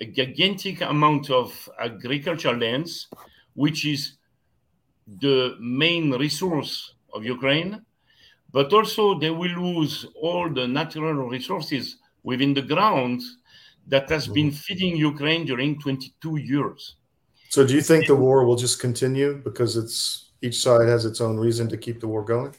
a 0.00 0.06
gigantic 0.06 0.80
amount 0.82 1.30
of 1.30 1.68
agricultural 1.78 2.56
lands, 2.56 3.08
which 3.54 3.86
is 3.86 4.15
the 5.06 5.56
main 5.60 6.10
resource 6.12 6.94
of 7.12 7.24
Ukraine, 7.24 7.82
but 8.52 8.72
also 8.72 9.18
they 9.18 9.30
will 9.30 9.56
lose 9.60 10.06
all 10.20 10.48
the 10.52 10.66
natural 10.66 11.28
resources 11.28 11.96
within 12.22 12.54
the 12.54 12.62
ground 12.62 13.22
that 13.86 14.08
has 14.10 14.24
mm-hmm. 14.24 14.34
been 14.34 14.50
feeding 14.50 14.96
Ukraine 14.96 15.44
during 15.44 15.80
22 15.80 16.36
years. 16.36 16.96
So, 17.48 17.66
do 17.66 17.74
you 17.74 17.80
think 17.80 18.06
the 18.06 18.16
war 18.16 18.44
will 18.44 18.56
just 18.56 18.80
continue 18.80 19.40
because 19.42 19.76
it's 19.76 20.30
each 20.42 20.60
side 20.60 20.88
has 20.88 21.04
its 21.04 21.20
own 21.20 21.38
reason 21.38 21.68
to 21.68 21.76
keep 21.76 22.00
the 22.00 22.08
war 22.08 22.22
going? 22.22 22.54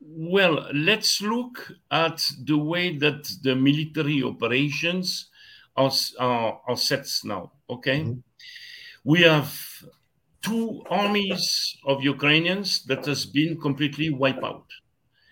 Well, 0.00 0.66
let's 0.72 1.20
look 1.20 1.70
at 1.90 2.26
the 2.44 2.56
way 2.56 2.96
that 2.96 3.30
the 3.42 3.54
military 3.54 4.22
operations 4.22 5.28
are, 5.76 5.92
are, 6.18 6.60
are 6.66 6.76
set 6.76 7.06
now. 7.24 7.52
Okay, 7.70 8.00
mm-hmm. 8.00 8.18
we 9.04 9.22
have 9.22 9.52
two 10.48 10.82
armies 10.90 11.76
of 11.84 12.02
Ukrainians 12.02 12.84
that 12.86 13.04
has 13.06 13.26
been 13.26 13.60
completely 13.60 14.10
wiped 14.10 14.44
out. 14.44 14.66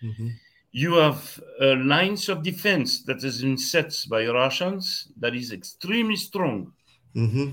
Mm-hmm. 0.03 0.29
You 0.73 0.95
have 0.95 1.41
uh, 1.61 1.77
lines 1.77 2.29
of 2.29 2.43
defense 2.43 3.03
that 3.05 3.23
has 3.23 3.41
been 3.41 3.59
set 3.59 3.93
by 4.11 4.27
Russians 4.27 5.09
that 5.19 5.35
is 5.35 5.53
extremely 5.53 6.17
strong. 6.17 6.73
Mm-hmm 7.15 7.51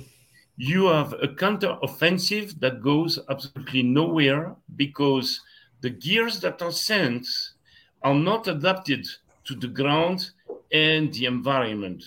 you 0.58 0.88
have 0.88 1.14
a 1.22 1.28
counter-offensive 1.28 2.60
that 2.60 2.82
goes 2.82 3.20
absolutely 3.30 3.84
nowhere 3.84 4.56
because 4.76 5.42
the 5.82 5.90
gears 5.90 6.40
that 6.42 6.62
are 6.62 6.72
sent 6.72 7.26
are 8.04 8.14
not 8.14 8.48
adapted 8.48 9.06
to 9.46 9.56
the 9.56 9.68
ground 9.68 10.32
and 10.72 11.12
the 11.14 11.26
environment. 11.26 12.04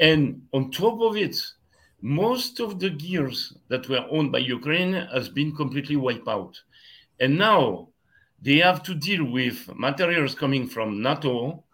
And 0.00 0.42
on 0.52 0.70
top 0.70 1.00
of 1.00 1.16
it, 1.16 1.40
most 2.04 2.60
of 2.60 2.78
the 2.80 2.90
gears 2.90 3.54
that 3.68 3.88
were 3.88 4.06
owned 4.10 4.30
by 4.30 4.38
Ukraine 4.38 4.92
has 4.92 5.30
been 5.30 5.56
completely 5.56 5.96
wiped 5.96 6.28
out. 6.28 6.60
And 7.18 7.38
now 7.38 7.88
they 8.42 8.58
have 8.58 8.82
to 8.82 8.94
deal 8.94 9.24
with 9.24 9.74
materials 9.74 10.34
coming 10.34 10.68
from 10.68 11.00
NATO 11.00 11.64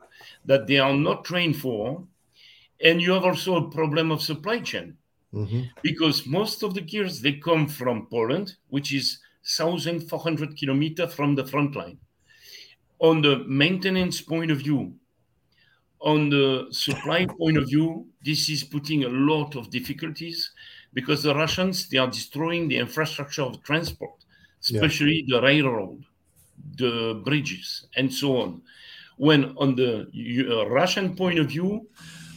that 0.45 0.69
they 0.69 0.79
are 0.79 0.95
not 0.95 1.25
trained 1.25 1.57
for. 1.57 2.07
And 2.81 3.03
you 3.03 3.11
have 3.11 3.25
also 3.25 3.57
a 3.57 3.71
problem 3.73 4.13
of 4.13 4.23
supply 4.23 4.61
chain 4.61 4.97
mm-hmm. 5.35 5.63
because 5.83 6.25
most 6.29 6.63
of 6.63 6.75
the 6.75 6.81
gears 6.81 7.21
they 7.21 7.33
come 7.33 7.67
from 7.67 8.07
Poland, 8.07 8.55
which 8.69 8.95
is 8.95 9.19
1,400 9.59 10.57
kilometers 10.57 11.13
from 11.13 11.35
the 11.35 11.45
front 11.45 11.75
line. 11.75 11.99
On 13.01 13.21
the 13.21 13.39
maintenance 13.49 14.21
point 14.21 14.53
of 14.53 14.59
view, 14.59 14.95
on 16.01 16.31
the 16.31 16.67
supply 16.71 17.27
point 17.27 17.57
of 17.57 17.69
view, 17.69 18.07
this 18.25 18.49
is 18.49 18.65
putting 18.65 19.05
a 19.05 19.09
lot 19.09 19.57
of 19.57 19.71
difficulties 19.71 20.51
because 20.93 21.23
the 21.23 21.35
Russians 21.35 21.89
they 21.89 21.99
are 21.99 22.11
destroying 22.11 22.69
the 22.69 22.77
infrastructure 22.77 23.43
of 23.43 23.63
transport, 23.63 24.25
especially 24.63 25.25
yeah. 25.27 25.37
the 25.37 25.43
railroad, 25.47 26.05
the 26.77 27.21
bridges, 27.25 27.87
and 27.97 28.13
so 28.13 28.41
on. 28.41 28.63
When 29.17 29.55
on 29.59 29.77
the 29.77 30.09
uh, 30.49 30.69
Russian 30.69 31.15
point 31.15 31.39
of 31.39 31.49
view, 31.49 31.87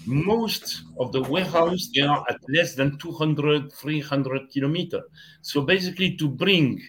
most 0.05 0.81
of 0.99 1.11
the 1.11 1.21
warehouse 1.21 1.89
they 1.95 2.01
are 2.01 2.25
at 2.29 2.37
less 2.49 2.75
than 2.75 2.97
200 2.97 3.71
300 3.71 4.49
kilometers 4.49 5.03
so 5.41 5.61
basically 5.61 6.15
to 6.17 6.27
bring 6.27 6.81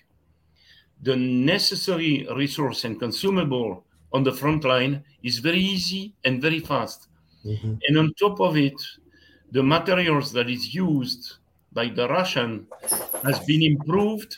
the 1.03 1.15
necessary 1.15 2.27
resource 2.35 2.85
and 2.85 2.99
consumable 2.99 3.85
on 4.15 4.23
the 4.25 4.33
front 4.33 4.65
line 4.65 5.03
is 5.23 5.39
very 5.39 5.59
easy 5.59 6.15
and 6.25 6.41
very 6.41 6.61
fast 6.61 7.09
mm-hmm. 7.45 7.75
and 7.87 7.99
on 7.99 8.15
top 8.15 8.41
of 8.41 8.57
it 8.57 8.79
the 9.53 9.63
materials 9.63 10.33
that 10.33 10.49
is 10.49 10.75
used 10.75 11.35
by 11.73 11.87
the 11.89 12.09
russian 12.09 12.67
has 13.23 13.39
been 13.51 13.63
improved 13.63 14.35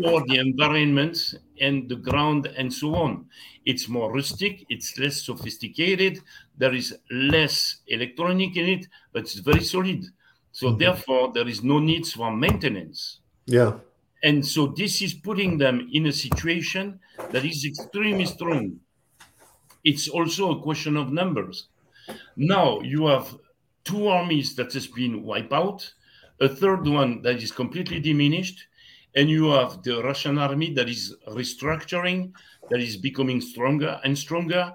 for 0.00 0.24
the 0.28 0.36
environment 0.48 1.34
and 1.60 1.88
the 1.88 1.96
ground 1.96 2.42
and 2.56 2.72
so 2.72 2.94
on 2.94 3.24
it's 3.66 3.88
more 3.88 4.12
rustic 4.12 4.64
it's 4.68 4.98
less 4.98 5.22
sophisticated 5.22 6.18
there 6.60 6.74
is 6.74 6.94
less 7.10 7.78
electronic 7.86 8.54
in 8.54 8.68
it, 8.68 8.86
but 9.12 9.22
it's 9.22 9.34
very 9.34 9.64
solid. 9.64 10.04
So 10.52 10.66
mm-hmm. 10.66 10.78
therefore, 10.78 11.32
there 11.32 11.48
is 11.48 11.64
no 11.64 11.78
need 11.78 12.06
for 12.06 12.30
maintenance. 12.30 13.20
Yeah. 13.46 13.78
And 14.22 14.46
so 14.46 14.66
this 14.66 15.00
is 15.00 15.14
putting 15.14 15.56
them 15.56 15.88
in 15.90 16.06
a 16.06 16.12
situation 16.12 17.00
that 17.30 17.46
is 17.46 17.64
extremely 17.64 18.26
strong. 18.26 18.78
It's 19.84 20.08
also 20.08 20.52
a 20.52 20.62
question 20.62 20.96
of 20.96 21.12
numbers. 21.12 21.68
Now 22.36 22.80
you 22.80 23.06
have 23.06 23.36
two 23.84 24.08
armies 24.08 24.54
that 24.56 24.72
has 24.72 24.86
been 24.86 25.22
wiped 25.22 25.52
out, 25.52 25.92
a 26.40 26.48
third 26.48 26.86
one 26.86 27.22
that 27.22 27.36
is 27.42 27.52
completely 27.52 28.00
diminished, 28.00 28.66
and 29.14 29.28
you 29.28 29.50
have 29.50 29.82
the 29.82 30.02
Russian 30.02 30.38
army 30.38 30.72
that 30.74 30.88
is 30.88 31.16
restructuring, 31.28 32.32
that 32.70 32.80
is 32.80 32.96
becoming 32.96 33.40
stronger 33.40 34.00
and 34.04 34.16
stronger, 34.16 34.72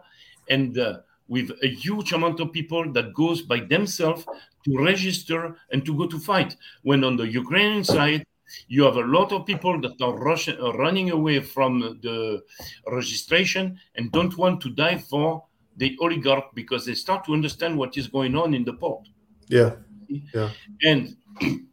and 0.50 0.78
uh, 0.78 0.98
with 1.28 1.52
a 1.64 1.68
huge 1.68 2.12
amount 2.14 2.40
of 2.40 2.52
people 2.52 2.92
that 2.92 3.14
goes 3.14 3.42
by 3.42 3.60
themselves 3.60 4.26
to 4.64 4.78
register 4.78 5.56
and 5.72 5.86
to 5.86 5.96
go 5.96 6.08
to 6.08 6.20
fight. 6.20 6.56
When 6.84 7.04
on 7.04 7.16
the 7.18 7.28
Ukrainian 7.28 7.84
side, 7.84 8.26
you 8.68 8.84
have 8.84 8.98
a 8.98 9.06
lot 9.06 9.32
of 9.32 9.46
people 9.46 9.80
that 9.82 10.02
are 10.02 10.16
rushing, 10.18 10.60
uh, 10.60 10.72
running 10.74 11.12
away 11.12 11.40
from 11.40 11.80
the 12.02 12.42
registration 12.88 13.80
and 13.96 14.12
don't 14.12 14.38
want 14.38 14.62
to 14.62 14.70
die 14.70 14.98
for 14.98 15.44
the 15.78 15.98
oligarch 16.02 16.54
because 16.54 16.86
they 16.86 16.94
start 16.94 17.26
to 17.26 17.34
understand 17.34 17.78
what 17.78 17.98
is 17.98 18.08
going 18.08 18.36
on 18.36 18.54
in 18.54 18.64
the 18.64 18.74
port. 18.74 19.08
Yeah. 19.48 19.76
Yeah. 20.08 20.52
And 20.84 21.18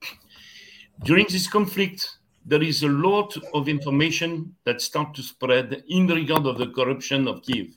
during 1.05 1.27
this 1.29 1.47
conflict, 1.49 2.18
there 2.45 2.62
is 2.62 2.83
a 2.83 2.89
lot 2.89 3.37
of 3.55 3.68
information 3.68 4.57
that 4.64 4.81
start 4.81 5.14
to 5.14 5.23
spread 5.23 5.85
in 5.89 6.07
regard 6.09 6.47
of 6.47 6.59
the 6.59 6.68
corruption 6.68 7.29
of 7.29 7.43
Kiev 7.43 7.68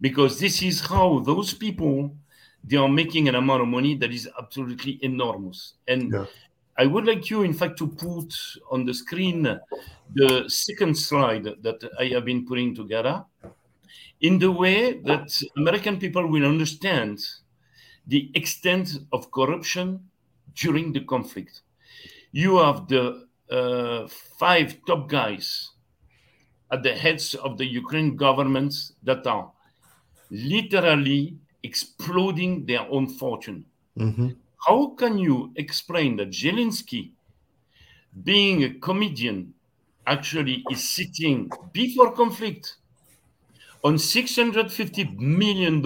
because 0.00 0.38
this 0.38 0.62
is 0.62 0.80
how 0.80 1.20
those 1.20 1.54
people 1.54 2.14
they 2.66 2.76
are 2.76 2.88
making 2.88 3.28
an 3.28 3.36
amount 3.36 3.62
of 3.62 3.68
money 3.68 3.94
that 3.94 4.12
is 4.12 4.28
absolutely 4.38 4.98
enormous. 5.02 5.74
And 5.86 6.12
yeah. 6.12 6.26
I 6.78 6.86
would 6.86 7.06
like 7.06 7.30
you, 7.30 7.42
in 7.42 7.54
fact, 7.54 7.78
to 7.78 7.88
put 7.88 8.34
on 8.70 8.84
the 8.84 8.92
screen 8.92 9.42
the 10.14 10.44
second 10.48 10.96
slide 10.96 11.44
that 11.62 11.90
I 11.98 12.06
have 12.06 12.24
been 12.24 12.46
putting 12.46 12.74
together 12.74 13.24
in 14.20 14.38
the 14.38 14.50
way 14.50 15.00
that 15.00 15.42
American 15.56 15.98
people 15.98 16.26
will 16.26 16.44
understand 16.44 17.20
the 18.06 18.30
extent 18.34 18.98
of 19.12 19.30
corruption 19.30 20.00
during 20.54 20.92
the 20.92 21.00
conflict. 21.00 21.62
You 22.32 22.58
have 22.58 22.88
the 22.88 23.26
uh, 23.50 24.08
five 24.38 24.76
top 24.86 25.08
guys 25.08 25.70
at 26.70 26.82
the 26.82 26.94
heads 26.94 27.34
of 27.34 27.58
the 27.58 27.66
Ukraine 27.66 28.16
government 28.16 28.74
that 29.02 29.26
are 29.26 29.52
literally 30.30 31.36
exploding 31.62 32.66
their 32.66 32.86
own 32.90 33.08
fortune. 33.08 33.64
Mm-hmm. 33.98 34.30
How 34.66 34.88
can 34.98 35.16
you 35.16 35.52
explain 35.54 36.16
that 36.16 36.30
Zelensky, 36.30 37.12
being 38.24 38.64
a 38.64 38.74
comedian, 38.74 39.54
actually 40.06 40.64
is 40.70 40.88
sitting 40.88 41.50
before 41.72 42.12
conflict 42.12 42.76
on 43.84 43.94
$650 43.94 45.18
million 45.18 45.82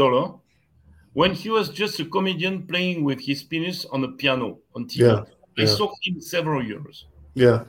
when 1.12 1.35
he 1.35 1.51
was 1.51 1.68
just 1.68 2.01
a 2.01 2.07
comedian 2.07 2.66
playing 2.66 3.05
with 3.05 3.20
his 3.20 3.43
penis 3.43 3.85
on 3.87 4.05
a 4.05 4.09
piano 4.12 4.59
on 4.74 4.87
TV? 4.87 4.99
Yeah, 4.99 5.24
I 5.59 5.62
yeah. 5.62 5.66
saw 5.66 5.93
him 6.03 6.20
several 6.22 6.64
years. 6.64 7.05
Yeah. 7.35 7.64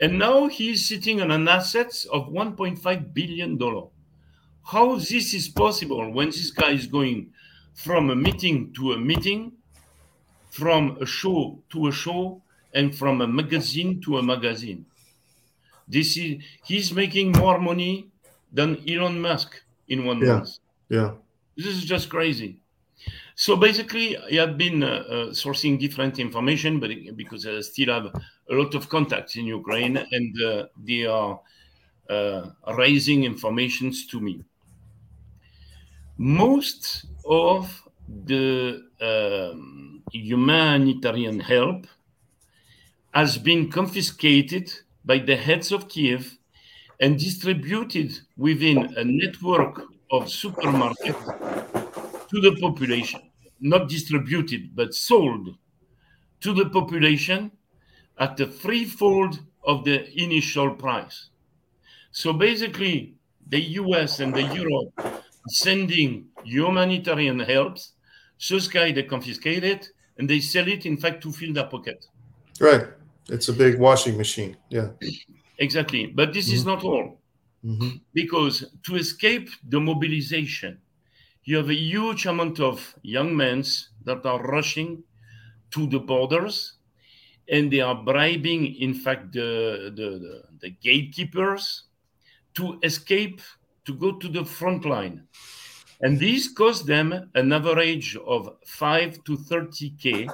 And 0.00 0.18
now 0.18 0.46
he's 0.48 0.88
sitting 0.88 1.20
on 1.20 1.30
an 1.30 1.48
assets 1.48 2.06
of 2.06 2.28
$1.5 2.28 3.12
billion. 3.12 3.58
How 4.62 4.96
this 4.96 5.34
is 5.34 5.48
possible 5.48 6.10
when 6.12 6.28
this 6.28 6.50
guy 6.50 6.70
is 6.70 6.86
going 6.86 7.30
from 7.74 8.08
a 8.08 8.16
meeting 8.16 8.72
to 8.74 8.92
a 8.92 8.98
meeting, 8.98 9.52
from 10.58 10.98
a 11.00 11.06
show 11.06 11.38
to 11.72 11.78
a 11.88 11.92
show, 11.92 12.42
and 12.78 12.96
from 13.00 13.20
a 13.20 13.28
magazine 13.40 14.00
to 14.04 14.18
a 14.18 14.22
magazine. 14.22 14.84
This 15.88 16.16
is 16.16 16.42
he's 16.64 16.88
making 16.92 17.32
more 17.32 17.58
money 17.70 17.94
than 18.52 18.68
Elon 18.88 19.20
Musk 19.20 19.50
in 19.88 20.04
one 20.04 20.20
yeah. 20.20 20.32
month. 20.32 20.50
Yeah. 20.88 21.10
This 21.56 21.66
is 21.66 21.84
just 21.84 22.08
crazy. 22.08 22.60
So 23.34 23.56
basically, 23.56 24.16
I 24.16 24.34
have 24.46 24.56
been 24.56 24.82
uh, 24.82 24.86
uh, 24.86 25.26
sourcing 25.42 25.78
different 25.78 26.18
information, 26.18 26.80
but 26.80 26.90
because 27.16 27.46
I 27.46 27.60
still 27.60 27.90
have 27.96 28.06
a 28.50 28.54
lot 28.60 28.74
of 28.74 28.88
contacts 28.88 29.36
in 29.36 29.44
Ukraine, 29.60 29.96
and 30.16 30.32
uh, 30.42 30.66
they 30.88 31.04
are 31.04 31.40
uh, 32.08 32.42
raising 32.82 33.24
informations 33.24 34.06
to 34.06 34.20
me. 34.20 34.42
Most 36.16 37.06
of 37.26 37.62
the 38.08 38.82
um, 39.00 39.75
humanitarian 40.12 41.40
help 41.40 41.86
has 43.12 43.38
been 43.38 43.70
confiscated 43.70 44.72
by 45.04 45.18
the 45.18 45.36
heads 45.36 45.72
of 45.72 45.88
Kiev 45.88 46.38
and 47.00 47.18
distributed 47.18 48.12
within 48.36 48.94
a 48.96 49.04
network 49.04 49.82
of 50.10 50.24
supermarkets 50.24 52.28
to 52.28 52.40
the 52.40 52.56
population. 52.60 53.20
Not 53.60 53.88
distributed, 53.88 54.74
but 54.74 54.94
sold 54.94 55.56
to 56.40 56.52
the 56.52 56.68
population 56.68 57.50
at 58.18 58.36
the 58.36 58.46
threefold 58.46 59.40
of 59.64 59.84
the 59.84 60.10
initial 60.20 60.74
price. 60.74 61.30
So 62.10 62.32
basically, 62.32 63.14
the 63.48 63.60
US 63.60 64.20
and 64.20 64.34
the 64.34 64.42
Europe 64.42 65.22
sending 65.48 66.26
humanitarian 66.44 67.40
helps. 67.40 67.92
Guys, 68.50 68.94
they 68.94 69.02
confiscate 69.02 69.64
it 69.64 69.90
and 70.18 70.28
they 70.28 70.40
sell 70.40 70.66
it, 70.68 70.86
in 70.86 70.96
fact, 70.96 71.22
to 71.22 71.32
fill 71.32 71.52
their 71.52 71.66
pocket. 71.66 72.06
Right. 72.60 72.86
It's 73.28 73.48
a 73.48 73.52
big 73.52 73.78
washing 73.78 74.16
machine. 74.16 74.56
Yeah. 74.70 74.90
Exactly. 75.58 76.06
But 76.06 76.32
this 76.32 76.46
mm-hmm. 76.46 76.54
is 76.54 76.64
not 76.64 76.84
all. 76.84 77.20
Mm-hmm. 77.64 77.96
Because 78.14 78.64
to 78.84 78.96
escape 78.96 79.50
the 79.68 79.80
mobilization, 79.80 80.78
you 81.44 81.56
have 81.56 81.70
a 81.70 81.74
huge 81.74 82.26
amount 82.26 82.60
of 82.60 82.94
young 83.02 83.36
men 83.36 83.64
that 84.04 84.24
are 84.24 84.42
rushing 84.42 85.02
to 85.70 85.86
the 85.86 85.98
borders 85.98 86.74
and 87.48 87.72
they 87.72 87.80
are 87.80 87.94
bribing, 87.94 88.74
in 88.76 88.94
fact, 88.94 89.32
the, 89.32 89.92
the, 89.94 90.18
the, 90.18 90.42
the 90.60 90.70
gatekeepers 90.70 91.84
to 92.54 92.78
escape 92.82 93.40
to 93.84 93.94
go 93.94 94.12
to 94.12 94.28
the 94.28 94.44
front 94.44 94.84
line. 94.84 95.22
And 96.00 96.18
this 96.18 96.48
cost 96.48 96.86
them 96.86 97.30
an 97.34 97.52
average 97.52 98.16
of 98.16 98.56
5 98.64 99.24
to 99.24 99.36
30K 99.36 100.28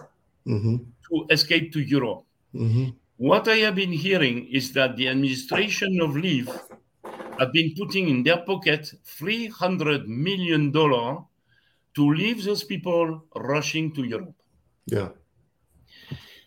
mm-hmm. 0.47 0.77
to 1.09 1.27
escape 1.31 1.73
to 1.73 1.81
Europe. 1.81 2.25
Mm-hmm. 2.55 2.91
What 3.17 3.47
I 3.47 3.57
have 3.59 3.77
been 3.77 3.93
hearing 3.93 4.49
is 4.49 4.73
that 4.73 4.97
the 4.97 5.09
administration 5.09 6.01
of 6.01 6.17
leave 6.17 6.51
have 7.39 7.53
been 7.53 7.75
putting 7.77 8.09
in 8.09 8.23
their 8.23 8.39
pocket 8.39 8.93
$300 9.07 10.07
million 10.07 10.73
to 10.73 11.25
leave 11.97 12.43
those 12.45 12.65
people 12.65 13.23
rushing 13.37 13.95
to 13.95 14.03
Europe. 14.03 14.35
Yeah. 14.87 15.09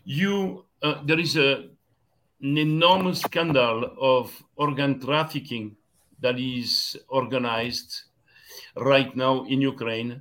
You, 0.04 0.64
uh, 0.82 1.02
there 1.04 1.18
is 1.18 1.36
a, 1.36 1.68
an 2.42 2.58
enormous 2.58 3.22
scandal 3.22 3.96
of 3.98 4.30
organ 4.56 5.00
trafficking 5.00 5.76
that 6.20 6.38
is 6.38 6.96
organized 7.08 8.02
right 8.76 9.14
now 9.16 9.44
in 9.44 9.60
Ukraine 9.60 10.20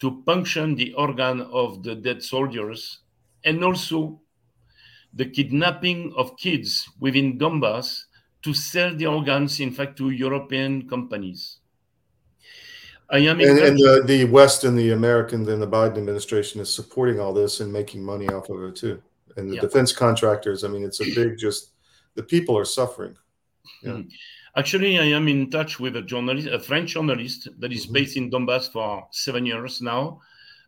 to 0.00 0.22
function 0.24 0.74
the 0.74 0.92
organ 0.94 1.40
of 1.40 1.82
the 1.82 1.94
dead 1.94 2.22
soldiers 2.22 2.98
and 3.44 3.62
also 3.62 4.20
the 5.12 5.26
kidnapping 5.26 6.12
of 6.16 6.36
kids 6.36 6.88
within 6.98 7.38
Donbass 7.38 8.04
to 8.42 8.52
sell 8.52 8.94
the 8.94 9.06
organs, 9.06 9.60
in 9.60 9.70
fact, 9.70 9.96
to 9.98 10.10
European 10.10 10.88
companies. 10.88 11.58
I 13.10 13.18
am 13.18 13.38
and, 13.40 13.58
and 13.58 13.78
the, 13.78 14.02
the 14.04 14.24
West 14.24 14.64
and 14.64 14.78
the 14.78 14.92
Americans 14.92 15.48
and 15.48 15.62
the 15.62 15.68
Biden 15.68 15.98
administration 15.98 16.60
is 16.60 16.72
supporting 16.72 17.20
all 17.20 17.32
this 17.32 17.60
and 17.60 17.72
making 17.72 18.02
money 18.02 18.26
off 18.28 18.48
of 18.48 18.62
it 18.62 18.76
too. 18.76 19.00
And 19.36 19.50
the 19.50 19.56
yeah. 19.56 19.60
defense 19.60 19.92
contractors, 19.92 20.64
I 20.64 20.68
mean, 20.68 20.84
it's 20.84 21.00
a 21.00 21.14
big 21.14 21.38
just 21.38 21.70
the 22.14 22.22
people 22.22 22.56
are 22.56 22.64
suffering. 22.64 23.16
Yeah. 23.82 23.90
Mm-hmm. 23.92 24.08
Actually, 24.56 24.98
I 24.98 25.06
am 25.06 25.26
in 25.28 25.50
touch 25.50 25.80
with 25.80 25.96
a 25.96 26.02
journalist, 26.02 26.48
a 26.48 26.60
French 26.60 26.92
journalist 26.94 27.48
that 27.58 27.72
is 27.72 27.84
mm-hmm. 27.84 27.92
based 27.92 28.16
in 28.16 28.30
Donbass 28.30 28.70
for 28.70 29.06
seven 29.10 29.46
years 29.46 29.80
now, 29.80 30.20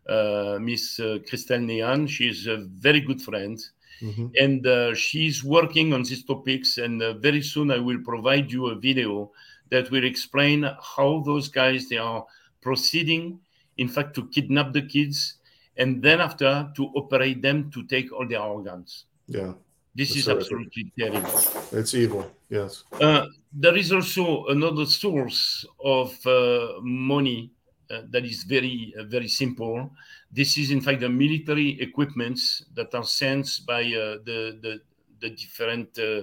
uh, 0.09 0.57
Miss 0.59 0.99
uh, 0.99 1.19
Christelle 1.27 1.63
Néant. 1.65 2.09
She 2.09 2.27
is 2.27 2.47
a 2.47 2.57
very 2.57 2.99
good 2.99 3.21
friend. 3.21 3.57
Mm-hmm. 4.01 4.27
And 4.39 4.67
uh, 4.67 4.93
she's 4.93 5.43
working 5.43 5.93
on 5.93 6.03
these 6.03 6.23
topics. 6.23 6.77
And 6.77 7.01
uh, 7.01 7.13
very 7.13 7.41
soon, 7.41 7.71
I 7.71 7.79
will 7.79 7.99
provide 8.03 8.51
you 8.51 8.67
a 8.67 8.75
video 8.75 9.31
that 9.69 9.89
will 9.89 10.05
explain 10.05 10.69
how 10.81 11.23
those 11.25 11.47
guys 11.47 11.89
they 11.89 11.97
are 11.97 12.25
proceeding, 12.61 13.39
in 13.77 13.87
fact, 13.87 14.15
to 14.15 14.27
kidnap 14.27 14.73
the 14.73 14.81
kids, 14.81 15.35
and 15.77 16.01
then 16.01 16.19
after 16.19 16.69
to 16.75 16.85
operate 16.95 17.41
them 17.41 17.71
to 17.71 17.83
take 17.83 18.11
all 18.11 18.27
their 18.27 18.41
organs. 18.41 19.05
Yeah. 19.27 19.53
This 19.97 20.15
is 20.15 20.29
absolutely 20.29 20.91
terrible. 20.97 21.41
It's 21.71 21.95
evil, 21.95 22.31
yes. 22.49 22.83
Uh, 23.01 23.25
there 23.51 23.75
is 23.75 23.91
also 23.91 24.45
another 24.45 24.85
source 24.85 25.65
of 25.83 26.15
uh, 26.27 26.73
money 26.83 27.49
uh, 27.89 28.01
that 28.11 28.23
is 28.23 28.43
very, 28.43 28.93
uh, 28.99 29.05
very 29.05 29.27
simple. 29.27 29.89
This 30.31 30.55
is, 30.59 30.69
in 30.69 30.81
fact, 30.81 30.99
the 30.99 31.09
military 31.09 31.81
equipments 31.81 32.63
that 32.75 32.93
are 32.93 33.05
sent 33.05 33.61
by 33.65 33.85
uh, 33.85 34.21
the, 34.23 34.59
the, 34.61 34.81
the 35.19 35.31
different 35.31 35.97
uh, 35.97 36.21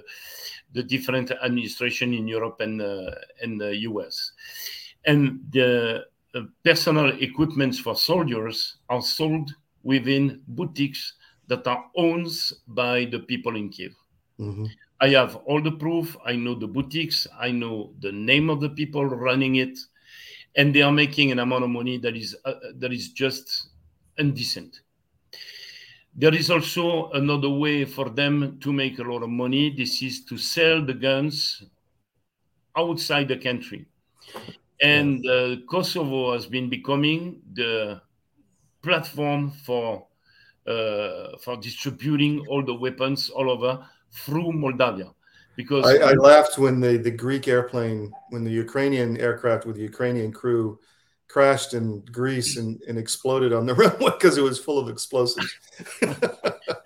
the 0.73 0.83
different 0.85 1.33
administration 1.33 2.15
in 2.15 2.29
Europe 2.29 2.61
and 2.61 2.81
and 3.43 3.61
the 3.61 3.75
US, 3.91 4.33
and 5.05 5.41
the 5.51 6.05
personal 6.65 7.09
equipments 7.21 7.81
for 7.81 7.97
soldiers 7.97 8.77
are 8.89 9.03
sold 9.03 9.51
within 9.83 10.43
boutiques 10.47 11.15
that 11.49 11.67
are 11.67 11.85
owned 11.97 12.31
by 12.69 13.05
the 13.05 13.19
people 13.21 13.57
in 13.57 13.69
Kiev. 13.69 13.95
Mm-hmm. 14.41 14.67
I 15.01 15.09
have 15.09 15.37
all 15.47 15.61
the 15.61 15.73
proof. 15.73 16.17
I 16.25 16.37
know 16.37 16.55
the 16.55 16.67
boutiques. 16.67 17.27
I 17.39 17.51
know 17.51 17.93
the 18.01 18.13
name 18.13 18.49
of 18.49 18.61
the 18.61 18.71
people 18.71 19.05
running 19.05 19.57
it, 19.57 19.79
and 20.57 20.75
they 20.75 20.83
are 20.83 20.93
making 20.93 21.33
an 21.33 21.41
amount 21.41 21.65
of 21.65 21.71
money 21.71 21.99
that 21.99 22.17
is 22.17 22.37
uh, 22.45 22.55
that 22.77 22.93
is 22.93 23.11
just 23.11 23.69
indecent. 24.19 24.81
There 26.17 26.35
is 26.35 26.49
also 26.49 27.11
another 27.11 27.51
way 27.51 27.85
for 27.85 28.09
them 28.09 28.59
to 28.61 28.73
make 28.73 28.99
a 28.99 29.03
lot 29.03 29.23
of 29.25 29.31
money. 29.31 29.75
This 29.77 30.01
is 30.01 30.25
to 30.27 30.39
sell 30.39 30.85
the 30.85 30.95
guns 30.95 31.63
outside 32.77 33.29
the 33.29 33.37
country, 33.37 33.87
and 34.81 35.27
uh, 35.27 35.57
Kosovo 35.69 36.33
has 36.33 36.47
been 36.47 36.71
becoming 36.71 37.43
the 37.53 38.01
platform 38.81 39.51
for 39.51 40.07
uh, 40.67 41.37
for 41.41 41.57
distributing 41.57 42.45
all 42.49 42.65
the 42.65 42.75
weapons 42.75 43.31
all 43.31 43.51
over 43.51 43.87
through 44.11 44.53
Moldavia. 44.53 45.11
Because 45.57 45.87
I, 45.87 46.11
I, 46.11 46.13
laughed 46.15 46.59
when 46.59 46.81
the, 46.81 46.97
the 46.97 47.11
Greek 47.11 47.47
airplane, 47.47 48.13
when 48.31 48.43
the 48.43 48.51
Ukrainian 48.51 49.17
aircraft 49.19 49.67
with 49.67 49.77
the 49.77 49.83
Ukrainian 49.83 50.33
crew 50.33 50.81
crashed 51.29 51.75
in 51.75 52.01
Greece 52.07 52.57
and, 52.57 52.81
and 52.89 52.99
exploded 52.99 53.53
on 53.53 53.67
the 53.67 53.75
runway 53.83 54.11
because 54.11 54.37
it 54.37 54.43
was 54.43 54.59
full 54.59 54.79
of 54.79 54.89
explosives. 54.89 55.53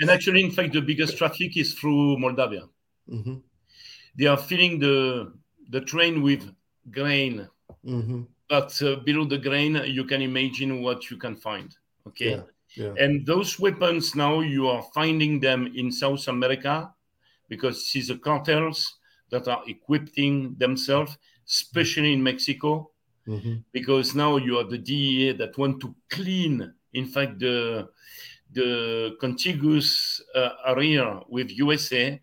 and 0.01 0.11
actually, 0.11 0.43
in 0.43 0.51
fact, 0.51 0.75
the 0.75 0.81
biggest 0.81 1.17
traffic 1.17 1.57
is 1.57 1.75
through 1.75 2.19
Moldavia. 2.19 2.65
Mm-hmm. 3.09 3.37
They 4.19 4.27
are 4.27 4.37
filling 4.37 4.79
the 4.79 5.33
the 5.71 5.81
train 5.83 6.23
with 6.23 6.43
grain, 6.91 7.49
mm-hmm. 7.85 8.23
but 8.49 8.71
uh, 8.83 8.97
below 8.97 9.25
the 9.25 9.39
grain, 9.39 9.81
you 9.85 10.05
can 10.05 10.23
imagine 10.23 10.83
what 10.83 11.11
you 11.11 11.17
can 11.17 11.37
find. 11.37 11.75
Okay. 12.07 12.31
Yeah. 12.31 12.43
Yeah. 12.77 12.95
And 12.99 13.27
those 13.27 13.59
weapons 13.59 14.15
now 14.15 14.41
you 14.41 14.69
are 14.69 14.83
finding 14.95 15.41
them 15.41 15.73
in 15.75 15.91
South 15.91 16.29
America 16.29 16.93
because 17.49 17.91
it's 17.95 18.09
the 18.09 18.19
cartels 18.19 18.99
that 19.31 19.49
are 19.49 19.63
equipping 19.67 20.55
themselves, 20.59 21.17
especially 21.47 22.13
in 22.13 22.23
Mexico, 22.23 22.91
mm-hmm. 23.27 23.57
because 23.73 24.15
now 24.15 24.37
you 24.37 24.57
have 24.59 24.71
the 24.71 24.79
DEA 24.79 25.33
that 25.33 25.57
want 25.59 25.81
to 25.81 25.95
clean, 26.11 26.73
in 26.93 27.07
fact, 27.07 27.39
the 27.39 27.89
the 28.53 29.15
contiguous 29.21 30.23
uh, 30.35 30.51
area 30.67 31.21
with 31.29 31.51
USA 31.51 32.19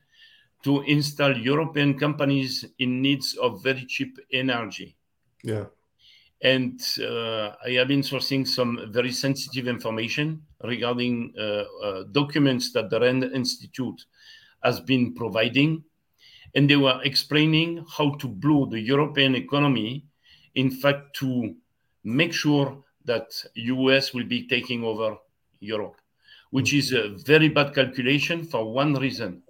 to 0.63 0.81
install 0.81 1.37
European 1.37 1.97
companies 1.97 2.65
in 2.79 2.99
needs 2.99 3.35
of 3.35 3.61
very 3.61 3.85
cheap 3.85 4.17
energy. 4.33 4.97
Yeah. 5.43 5.65
And 6.45 6.79
uh, 7.01 7.53
I 7.65 7.71
have 7.71 7.87
been 7.87 8.03
sourcing 8.03 8.47
some 8.47 8.91
very 8.91 9.11
sensitive 9.11 9.67
information 9.67 10.43
regarding 10.63 11.33
uh, 11.35 11.41
uh, 11.41 12.03
documents 12.11 12.71
that 12.73 12.91
the 12.91 12.99
RAND 12.99 13.23
Institute 13.23 14.05
has 14.63 14.79
been 14.79 15.15
providing. 15.15 15.83
And 16.53 16.69
they 16.69 16.75
were 16.75 17.01
explaining 17.03 17.83
how 17.97 18.13
to 18.17 18.27
blow 18.27 18.67
the 18.67 18.79
European 18.79 19.33
economy, 19.33 20.05
in 20.53 20.69
fact, 20.69 21.15
to 21.15 21.55
make 22.03 22.31
sure 22.31 22.77
that 23.05 23.31
US 23.55 24.13
will 24.13 24.25
be 24.25 24.47
taking 24.47 24.83
over 24.83 25.17
Europe, 25.61 25.99
which 26.51 26.75
is 26.75 26.93
a 26.93 27.17
very 27.25 27.49
bad 27.49 27.73
calculation 27.73 28.43
for 28.43 28.71
one 28.71 28.93
reason. 28.93 29.41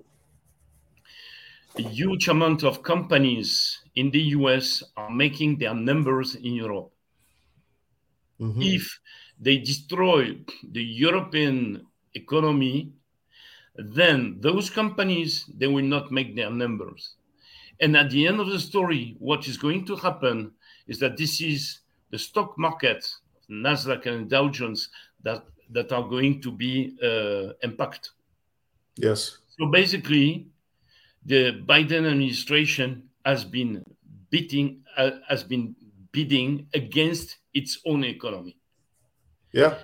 A 1.77 1.81
huge 1.81 2.29
amount 2.29 2.63
of 2.63 2.83
companies 2.83 3.81
in 3.95 4.11
the 4.11 4.21
US 4.37 4.83
are 4.97 5.09
making 5.09 5.57
their 5.57 5.73
numbers 5.73 6.35
in 6.35 6.53
Europe. 6.53 6.91
Mm-hmm. 8.39 8.61
If 8.61 8.99
they 9.39 9.57
destroy 9.57 10.37
the 10.71 10.83
European 10.83 11.85
economy, 12.13 12.91
then 13.75 14.37
those 14.39 14.69
companies 14.69 15.45
they 15.57 15.67
will 15.67 15.85
not 15.85 16.11
make 16.11 16.35
their 16.35 16.49
numbers. 16.49 17.15
And 17.81 17.95
at 17.97 18.09
the 18.09 18.27
end 18.27 18.39
of 18.39 18.47
the 18.47 18.59
story, 18.59 19.15
what 19.19 19.47
is 19.47 19.57
going 19.57 19.85
to 19.85 19.95
happen 19.95 20.51
is 20.87 20.99
that 20.99 21.17
this 21.17 21.41
is 21.41 21.79
the 22.11 22.17
stock 22.17 22.57
market, 22.57 23.05
Nasdaq 23.49 24.05
and 24.05 24.29
Dow 24.29 24.49
Jones, 24.49 24.89
that 25.23 25.43
that 25.71 25.91
are 25.91 26.07
going 26.07 26.41
to 26.41 26.51
be 26.51 26.95
uh, 27.01 27.53
impacted. 27.63 28.11
Yes. 28.97 29.39
So 29.57 29.65
basically, 29.65 30.47
the 31.25 31.63
Biden 31.65 32.05
administration 32.05 33.09
has 33.25 33.43
been 33.43 33.83
beating 34.29 34.83
uh, 34.97 35.11
has 35.27 35.43
been 35.43 35.75
bidding 36.11 36.67
against 36.73 37.37
its 37.53 37.79
own 37.85 38.03
economy. 38.03 38.57
Yeah. 39.51 39.77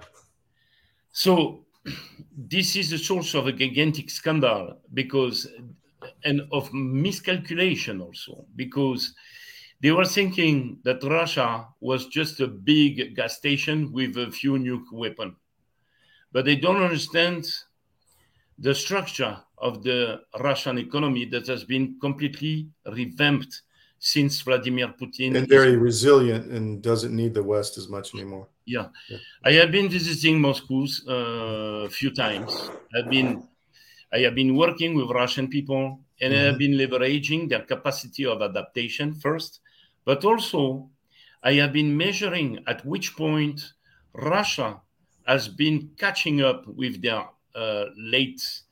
So 1.12 1.66
this 2.38 2.76
is 2.76 2.90
the 2.90 2.98
source 2.98 3.34
of 3.34 3.48
a 3.48 3.52
gigantic 3.52 4.10
scandal 4.10 4.82
because 4.94 5.48
and 6.24 6.42
of 6.52 6.74
miscalculation 6.74 8.02
also 8.02 8.46
because 8.56 9.14
they 9.82 9.92
were 9.92 10.06
thinking 10.06 10.80
that 10.84 11.04
Russia 11.04 11.68
was 11.80 12.06
just 12.08 12.40
a 12.40 12.48
big 12.48 13.16
gas 13.16 13.38
station 13.38 13.92
with 13.92 14.16
a 14.18 14.32
few 14.32 14.54
nuke 14.54 14.92
weapons. 14.94 15.36
But 16.32 16.46
they 16.46 16.56
don't 16.56 16.84
understand 16.84 17.52
the 18.60 18.76
structure 18.76 19.38
of 19.62 19.84
the 19.84 20.22
Russian 20.40 20.78
economy 20.80 21.26
that 21.26 21.48
has 21.48 21.64
been 21.64 21.98
completely 22.02 22.68
revamped 22.86 23.62
since 24.00 24.42
Vladimir 24.42 24.88
Putin. 25.00 25.38
And 25.38 25.48
very 25.48 25.78
resilient 25.78 26.52
and 26.52 26.82
doesn't 26.82 27.16
need 27.16 27.36
the 27.36 27.44
West 27.44 27.78
as 27.78 27.88
much 27.88 28.16
anymore. 28.16 28.48
Yeah. 28.66 28.88
yeah. 29.08 29.18
I 29.46 29.52
have 29.54 29.72
been 29.72 29.90
visiting 29.90 30.42
Moscow 30.42 30.86
uh, 31.08 31.86
a 31.86 31.90
few 31.90 32.10
times. 32.10 32.72
I've 32.98 33.10
been, 33.10 33.48
I 34.12 34.20
have 34.20 34.34
been 34.34 34.56
working 34.56 34.96
with 34.96 35.12
Russian 35.12 35.48
people 35.48 36.00
and 36.20 36.34
mm-hmm. 36.34 36.42
I 36.42 36.46
have 36.48 36.58
been 36.58 36.72
leveraging 36.72 37.50
their 37.50 37.62
capacity 37.62 38.26
of 38.26 38.42
adaptation 38.42 39.14
first, 39.14 39.60
but 40.04 40.26
also 40.26 40.90
I 41.44 41.54
have 41.54 41.72
been 41.72 41.96
measuring 41.96 42.60
at 42.68 42.84
which 42.84 43.16
point 43.16 43.74
Russia 44.14 44.82
has 45.26 45.48
been 45.48 45.92
catching 45.98 46.42
up 46.42 46.66
with 46.68 47.02
their 47.02 47.24
uh, 47.54 47.86
late 47.98 48.42
uh, 48.42 48.48
uh 48.48 48.71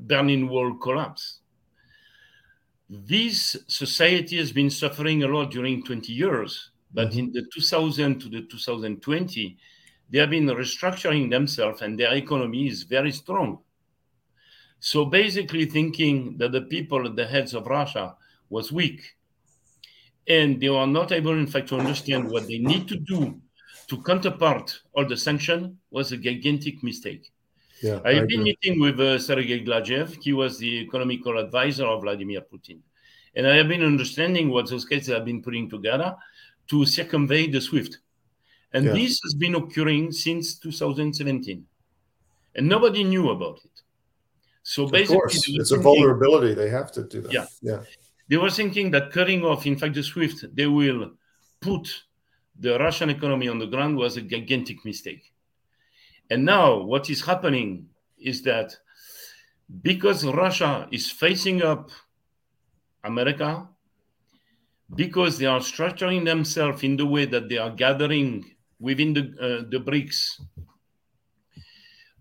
Berlin 0.00 0.48
Wall 0.48 0.74
collapse 0.74 1.42
this 2.92 3.56
society 3.68 4.36
has 4.36 4.52
been 4.52 4.68
suffering 4.68 5.22
a 5.22 5.26
lot 5.26 5.50
during 5.50 5.82
20 5.82 6.12
years, 6.12 6.72
but 6.92 7.08
mm-hmm. 7.08 7.20
in 7.20 7.32
the 7.32 7.42
2000 7.54 8.20
to 8.20 8.28
the 8.28 8.42
2020, 8.42 9.56
they 10.10 10.18
have 10.18 10.28
been 10.28 10.44
restructuring 10.46 11.30
themselves 11.30 11.80
and 11.80 11.98
their 11.98 12.12
economy 12.12 12.68
is 12.68 12.82
very 12.82 13.10
strong. 13.10 13.60
So 14.78 15.06
basically, 15.06 15.64
thinking 15.64 16.36
that 16.36 16.52
the 16.52 16.62
people 16.62 17.06
at 17.06 17.16
the 17.16 17.26
heads 17.26 17.54
of 17.54 17.66
Russia 17.66 18.14
was 18.50 18.70
weak, 18.70 19.00
and 20.28 20.60
they 20.60 20.68
were 20.68 20.86
not 20.86 21.12
able, 21.12 21.32
in 21.32 21.46
fact, 21.46 21.68
to 21.68 21.78
understand 21.78 22.30
what 22.30 22.46
they 22.46 22.58
need 22.58 22.88
to 22.88 22.96
do 22.96 23.40
to 23.88 24.02
counterpart 24.02 24.82
all 24.92 25.08
the 25.08 25.16
sanction 25.16 25.78
was 25.90 26.12
a 26.12 26.18
gigantic 26.18 26.82
mistake. 26.82 27.32
Yeah, 27.82 28.00
I 28.04 28.14
have 28.14 28.28
been 28.28 28.44
meeting 28.44 28.80
with 28.80 29.00
uh, 29.00 29.18
Sergei 29.18 29.64
Glazyev. 29.64 30.22
He 30.22 30.32
was 30.32 30.58
the 30.58 30.82
economical 30.82 31.36
advisor 31.38 31.84
of 31.84 32.02
Vladimir 32.02 32.40
Putin. 32.40 32.78
And 33.34 33.46
I 33.46 33.56
have 33.56 33.68
been 33.68 33.82
understanding 33.82 34.50
what 34.50 34.70
those 34.70 34.84
guys 34.84 35.08
have 35.08 35.24
been 35.24 35.42
putting 35.42 35.68
together 35.68 36.14
to 36.68 36.86
circumvent 36.86 37.52
the 37.52 37.60
SWIFT. 37.60 37.98
And 38.72 38.84
yeah. 38.84 38.92
this 38.92 39.20
has 39.24 39.34
been 39.34 39.56
occurring 39.56 40.12
since 40.12 40.58
2017. 40.58 41.64
And 42.54 42.68
nobody 42.68 43.02
knew 43.02 43.30
about 43.30 43.58
it. 43.64 43.82
So 44.62 44.86
basically, 44.86 45.16
of 45.16 45.20
course. 45.22 45.34
it's 45.34 45.46
thinking, 45.46 45.78
a 45.78 45.82
vulnerability. 45.82 46.54
They 46.54 46.70
have 46.70 46.92
to 46.92 47.02
do 47.02 47.22
that. 47.22 47.32
Yeah. 47.32 47.46
yeah. 47.62 47.80
They 48.28 48.36
were 48.36 48.50
thinking 48.50 48.92
that 48.92 49.10
cutting 49.10 49.44
off, 49.44 49.66
in 49.66 49.76
fact, 49.76 49.94
the 49.94 50.02
SWIFT, 50.02 50.54
they 50.54 50.66
will 50.66 51.12
put 51.60 52.04
the 52.58 52.78
Russian 52.78 53.10
economy 53.10 53.48
on 53.48 53.58
the 53.58 53.66
ground 53.66 53.96
was 53.96 54.16
a 54.16 54.22
gigantic 54.22 54.84
mistake. 54.84 55.31
And 56.32 56.46
now 56.46 56.80
what 56.80 57.10
is 57.10 57.20
happening 57.20 57.88
is 58.16 58.40
that 58.44 58.74
because 59.82 60.24
Russia 60.24 60.88
is 60.90 61.10
facing 61.10 61.62
up 61.62 61.90
America, 63.04 63.68
because 64.94 65.36
they 65.36 65.44
are 65.44 65.60
structuring 65.60 66.24
themselves 66.24 66.82
in 66.84 66.96
the 66.96 67.04
way 67.04 67.26
that 67.26 67.50
they 67.50 67.58
are 67.58 67.70
gathering 67.70 68.56
within 68.80 69.12
the, 69.12 69.20
uh, 69.20 69.68
the 69.68 69.78
BRICS 69.78 70.40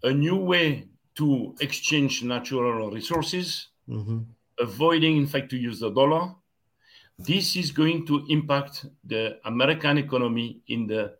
a 0.03 0.11
new 0.11 0.35
way 0.35 0.89
to 1.15 1.55
exchange 1.61 2.21
natural 2.21 2.91
resources, 2.91 3.69
mm-hmm. 3.87 4.19
avoiding, 4.59 5.15
in 5.15 5.27
fact, 5.27 5.49
to 5.51 5.57
use 5.57 5.79
the 5.79 5.89
dollar. 5.89 6.35
This 7.17 7.55
is 7.55 7.71
going 7.71 8.05
to 8.07 8.25
impact 8.27 8.87
the 9.05 9.39
American 9.45 9.97
economy 9.99 10.59
in 10.67 10.85
the 10.87 11.15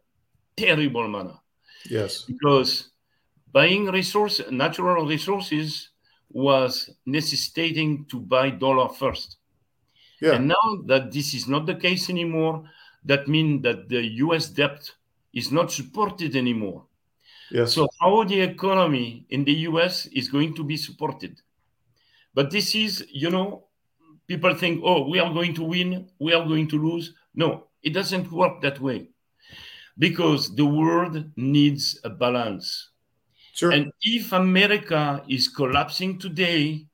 terrible 0.58 1.08
manner. 1.08 1.41
Yes. 1.90 2.24
Because 2.24 2.90
buying 3.52 3.86
resource, 3.86 4.42
natural 4.50 5.06
resources 5.06 5.90
was 6.30 6.90
necessitating 7.06 8.06
to 8.06 8.20
buy 8.20 8.50
dollar 8.50 8.90
first. 8.90 9.38
Yeah. 10.22 10.34
And 10.34 10.48
now 10.50 10.82
that 10.86 11.12
this 11.12 11.34
is 11.34 11.48
not 11.48 11.66
the 11.66 11.76
case 11.76 12.10
anymore, 12.10 12.64
that 13.06 13.28
means 13.28 13.64
that 13.64 13.90
the 13.90 14.04
US 14.26 14.48
debt 14.48 14.90
is 15.34 15.52
not 15.52 15.72
supported 15.72 16.36
anymore. 16.36 16.86
Yes. 17.50 17.74
So 17.74 17.90
how 18.00 18.24
the 18.24 18.40
economy 18.40 19.26
in 19.30 19.44
the 19.44 19.54
US 19.70 20.06
is 20.08 20.30
going 20.30 20.56
to 20.56 20.64
be 20.64 20.78
supported. 20.78 21.42
But 22.34 22.52
this 22.52 22.76
is, 22.76 23.06
you 23.12 23.30
know, 23.30 23.66
people 24.28 24.56
think, 24.56 24.82
oh, 24.86 25.10
we 25.10 25.20
are 25.20 25.34
going 25.34 25.54
to 25.56 25.64
win, 25.64 26.08
we 26.20 26.34
are 26.34 26.46
going 26.46 26.68
to 26.70 26.78
lose. 26.78 27.14
No, 27.36 27.68
it 27.84 27.90
doesn't 27.94 28.32
work 28.32 28.62
that 28.62 28.80
way 28.80 29.10
because 30.02 30.56
the 30.56 30.66
world 30.66 31.24
needs 31.36 32.02
a 32.04 32.10
balance. 32.10 32.90
Sure. 33.54 33.70
And 33.70 33.92
if 34.02 34.32
America 34.32 35.24
is 35.30 35.48
collapsing 35.48 36.18
today, 36.18 36.88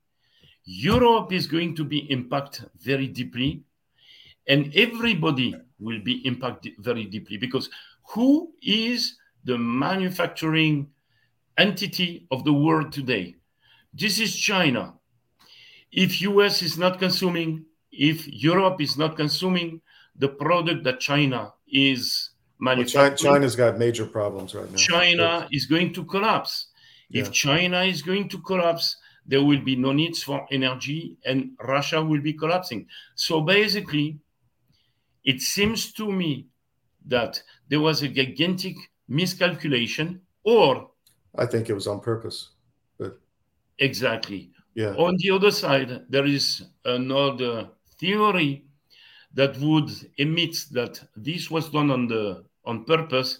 Europe 0.66 1.32
is 1.32 1.46
going 1.46 1.74
to 1.76 1.84
be 1.84 2.00
impacted 2.12 2.68
very 2.78 3.06
deeply, 3.06 3.62
and 4.46 4.70
everybody 4.76 5.56
will 5.80 6.00
be 6.00 6.20
impacted 6.26 6.74
very 6.80 7.06
deeply 7.06 7.38
because 7.38 7.70
who 8.12 8.52
is 8.60 9.16
the 9.44 9.56
manufacturing 9.56 10.86
entity 11.56 12.26
of 12.30 12.44
the 12.44 12.52
world 12.52 12.92
today? 12.92 13.36
This 13.94 14.20
is 14.20 14.36
China. 14.36 14.92
If 15.90 16.20
US 16.20 16.60
is 16.60 16.76
not 16.76 16.98
consuming, 16.98 17.64
if 17.90 18.28
Europe 18.28 18.82
is 18.82 18.98
not 18.98 19.16
consuming, 19.16 19.80
the 20.14 20.28
product 20.28 20.84
that 20.84 21.00
China 21.00 21.54
is 21.66 22.32
manufacturing, 22.60 23.16
China, 23.16 23.34
China's 23.34 23.56
got 23.56 23.78
major 23.78 24.06
problems 24.06 24.54
right 24.54 24.70
now. 24.70 24.76
China 24.76 25.48
is 25.52 25.66
going 25.66 25.92
to 25.94 26.04
collapse. 26.04 26.66
If 27.10 27.26
Yeah. 27.26 27.32
China 27.32 27.82
is 27.82 28.02
going 28.02 28.28
to 28.30 28.38
collapse, 28.38 28.96
there 29.26 29.42
will 29.42 29.60
be 29.60 29.76
no 29.76 29.92
needs 29.92 30.22
for 30.22 30.46
energy 30.50 31.16
and 31.24 31.50
Russia 31.60 32.02
will 32.02 32.20
be 32.20 32.32
collapsing. 32.32 32.86
So 33.14 33.40
basically, 33.40 34.18
it 35.24 35.40
seems 35.40 35.92
to 35.92 36.10
me 36.10 36.46
that 37.06 37.42
there 37.68 37.80
was 37.80 38.02
a 38.02 38.08
gigantic 38.08 38.76
miscalculation 39.08 40.20
or 40.44 40.90
I 41.36 41.46
think 41.46 41.68
it 41.68 41.74
was 41.74 41.86
on 41.86 42.00
purpose. 42.00 42.50
exactly 43.80 44.50
Yeah. 44.74 44.94
On 44.96 45.16
the 45.18 45.30
other 45.30 45.50
side, 45.50 45.90
there 46.08 46.26
is 46.26 46.62
another 46.84 47.68
theory 48.00 48.64
that 49.34 49.56
would 49.58 49.90
admit 50.18 50.56
that 50.72 51.00
this 51.16 51.50
was 51.50 51.68
done 51.70 51.90
on 51.90 52.06
the 52.08 52.44
on 52.68 52.84
purpose 52.84 53.30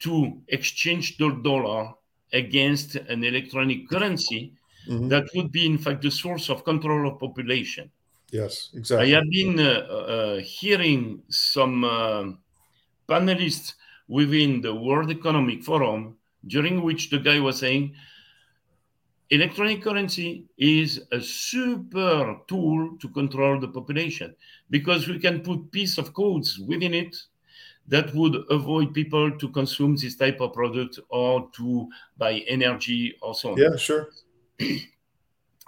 to 0.00 0.42
exchange 0.48 1.16
the 1.18 1.30
dollar 1.42 1.92
against 2.32 2.96
an 2.96 3.20
electronic 3.24 3.80
currency 3.88 4.42
Mhm. 4.88 5.08
that 5.08 5.24
would 5.34 5.50
be 5.52 5.64
in 5.66 5.78
fact 5.78 6.02
the 6.02 6.10
source 6.10 6.46
of 6.50 6.64
control 6.64 7.08
of 7.08 7.18
population. 7.20 7.90
Yes, 8.32 8.70
exactly. 8.74 9.06
I 9.14 9.16
have 9.16 9.28
been 9.30 9.60
uh, 9.60 9.70
uh, 9.70 10.36
hearing 10.40 11.22
some 11.30 11.84
uh, 11.84 12.24
panelists 13.08 13.74
within 14.08 14.60
the 14.60 14.74
World 14.74 15.10
Economic 15.10 15.62
Forum 15.64 16.18
during 16.46 16.82
which 16.82 17.10
the 17.10 17.18
guy 17.18 17.38
was 17.40 17.58
saying 17.60 17.94
electronic 19.30 19.82
currency 19.82 20.46
is 20.58 21.06
a 21.12 21.20
super 21.20 22.40
tool 22.46 22.96
to 22.98 23.08
control 23.08 23.58
the 23.58 23.68
population 23.68 24.34
because 24.70 25.08
we 25.08 25.18
can 25.18 25.40
put 25.40 25.70
piece 25.72 25.98
of 25.98 26.12
codes 26.14 26.58
within 26.60 26.92
it 26.94 27.16
that 27.88 28.14
would 28.14 28.36
avoid 28.50 28.94
people 28.94 29.36
to 29.38 29.48
consume 29.50 29.96
this 29.96 30.16
type 30.16 30.40
of 30.40 30.52
product 30.54 30.98
or 31.10 31.50
to 31.56 31.88
buy 32.16 32.34
energy 32.48 33.14
or 33.20 33.34
so 33.34 33.52
on. 33.52 33.58
Yeah, 33.58 33.76
sure. 33.76 34.10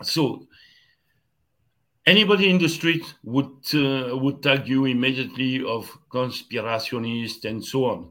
So 0.03 0.47
anybody 2.07 2.51
in 2.51 2.59
the 2.59 2.69
street 2.69 3.05
would 3.25 3.55
uh, 3.75 4.17
would 4.17 4.43
tag 4.43 4.69
you 4.69 4.85
immediately 4.85 5.65
of 5.65 5.91
conspirationist 6.11 7.45
and 7.45 7.65
so 7.65 7.85
on. 7.87 8.11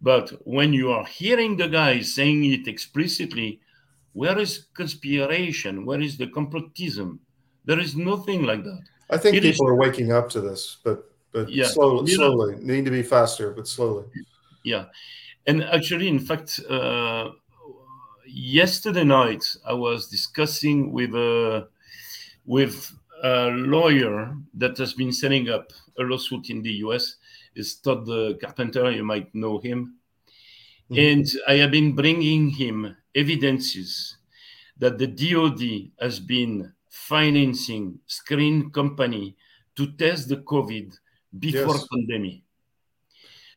But 0.00 0.30
when 0.46 0.72
you 0.72 0.90
are 0.92 1.04
hearing 1.04 1.56
the 1.56 1.68
guy 1.68 2.00
saying 2.00 2.44
it 2.44 2.66
explicitly, 2.68 3.60
where 4.12 4.38
is 4.38 4.66
conspiration? 4.74 5.84
Where 5.84 6.00
is 6.00 6.16
the 6.16 6.26
complotism? 6.28 7.18
There 7.64 7.78
is 7.78 7.94
nothing 7.96 8.44
like 8.44 8.64
that. 8.64 8.82
I 9.10 9.18
think 9.18 9.36
It 9.36 9.44
is- 9.44 9.56
people 9.56 9.68
are 9.68 9.76
waking 9.76 10.12
up 10.12 10.30
to 10.30 10.40
this, 10.40 10.78
but 10.84 11.09
but 11.32 11.48
Yeah. 11.50 11.66
slowly, 11.66 12.10
You 12.12 12.18
know- 12.18 12.32
slowly. 12.34 12.56
Need 12.60 12.84
to 12.86 12.90
be 12.90 13.02
faster, 13.02 13.52
but 13.52 13.66
slowly. 13.68 14.04
Yeah, 14.64 14.86
and 15.46 15.62
actually, 15.64 16.08
in 16.08 16.18
fact, 16.18 16.60
uh, 16.68 17.30
yesterday 18.26 19.04
night 19.04 19.44
I 19.64 19.72
was 19.72 20.08
discussing 20.08 20.92
with 20.92 21.14
a 21.14 21.68
with 22.46 22.92
a 23.22 23.50
lawyer 23.50 24.34
that 24.54 24.76
has 24.78 24.94
been 24.94 25.12
setting 25.12 25.48
up 25.50 25.72
a 25.98 26.02
lawsuit 26.02 26.50
in 26.50 26.62
the 26.62 26.72
U.S. 26.86 27.16
Is 27.54 27.74
Todd 27.76 28.08
uh, 28.08 28.34
Carpenter. 28.40 28.90
You 28.90 29.04
might 29.04 29.34
know 29.34 29.58
him, 29.58 29.96
Mhm. 30.90 30.98
and 31.12 31.26
I 31.46 31.54
have 31.56 31.70
been 31.70 31.94
bringing 31.94 32.50
him 32.50 32.96
evidences 33.14 34.16
that 34.78 34.98
the 34.98 35.06
DoD 35.06 35.90
has 36.00 36.20
been 36.20 36.72
financing 36.88 37.98
screen 38.06 38.70
company 38.70 39.36
to 39.76 39.86
test 39.92 40.28
the 40.28 40.38
COVID 40.38 40.96
before 41.38 41.74
Yes. 41.76 41.86
pandemic. 41.92 42.42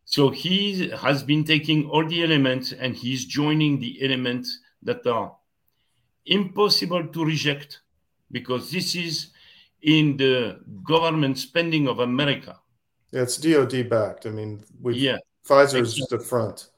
So 0.05 0.30
he 0.30 0.89
has 0.89 1.24
been 1.24 1.43
taking 1.43 1.89
all 1.89 2.05
the 2.07 2.24
elements 2.24 2.71
and 2.74 2.95
he's 2.95 3.26
joining 3.26 3.80
the 3.80 4.03
elements 4.03 4.59
that 4.84 5.05
are 5.07 5.36
impossible 6.26 7.07
to 7.07 7.26
reject 7.26 7.82
because 8.32 8.71
this 8.71 8.95
is 8.95 9.28
in 9.82 10.17
the 10.17 10.59
government 10.84 11.38
spending 11.38 11.88
of 11.88 11.99
America. 11.99 12.59
Yeah, 13.11 13.21
it's 13.24 13.38
DoD 13.38 13.89
backed. 13.89 14.26
I 14.26 14.30
mean, 14.30 14.63
we 14.82 14.95
Yeah, 14.97 15.17
Pfizer 15.47 15.82
is 15.82 15.93
just 15.95 16.11
a 16.13 16.19
front. 16.19 16.69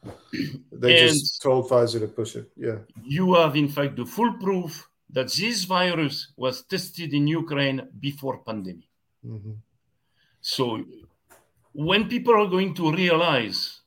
They 0.71 0.99
And- 1.01 1.09
just 1.13 1.41
told 1.41 1.69
Pfizer 1.69 1.99
to 1.99 2.07
push 2.07 2.35
it. 2.35 2.51
Yeah. 2.57 2.79
you 3.03 3.33
have 3.35 3.55
in 3.55 3.69
fact 3.69 3.95
the 3.95 4.05
full 4.05 4.33
proof 4.33 4.87
that 5.09 5.31
this 5.31 5.63
virus 5.65 6.33
was 6.35 6.63
tested 6.63 7.13
in 7.13 7.27
Ukraine 7.27 7.87
before 7.99 8.39
pandemic. 8.43 8.87
hmm 9.23 9.53
So 10.53 10.65
when 11.73 12.07
people 12.13 12.35
are 12.41 12.47
going 12.55 12.73
to 12.75 12.91
realize 12.91 13.81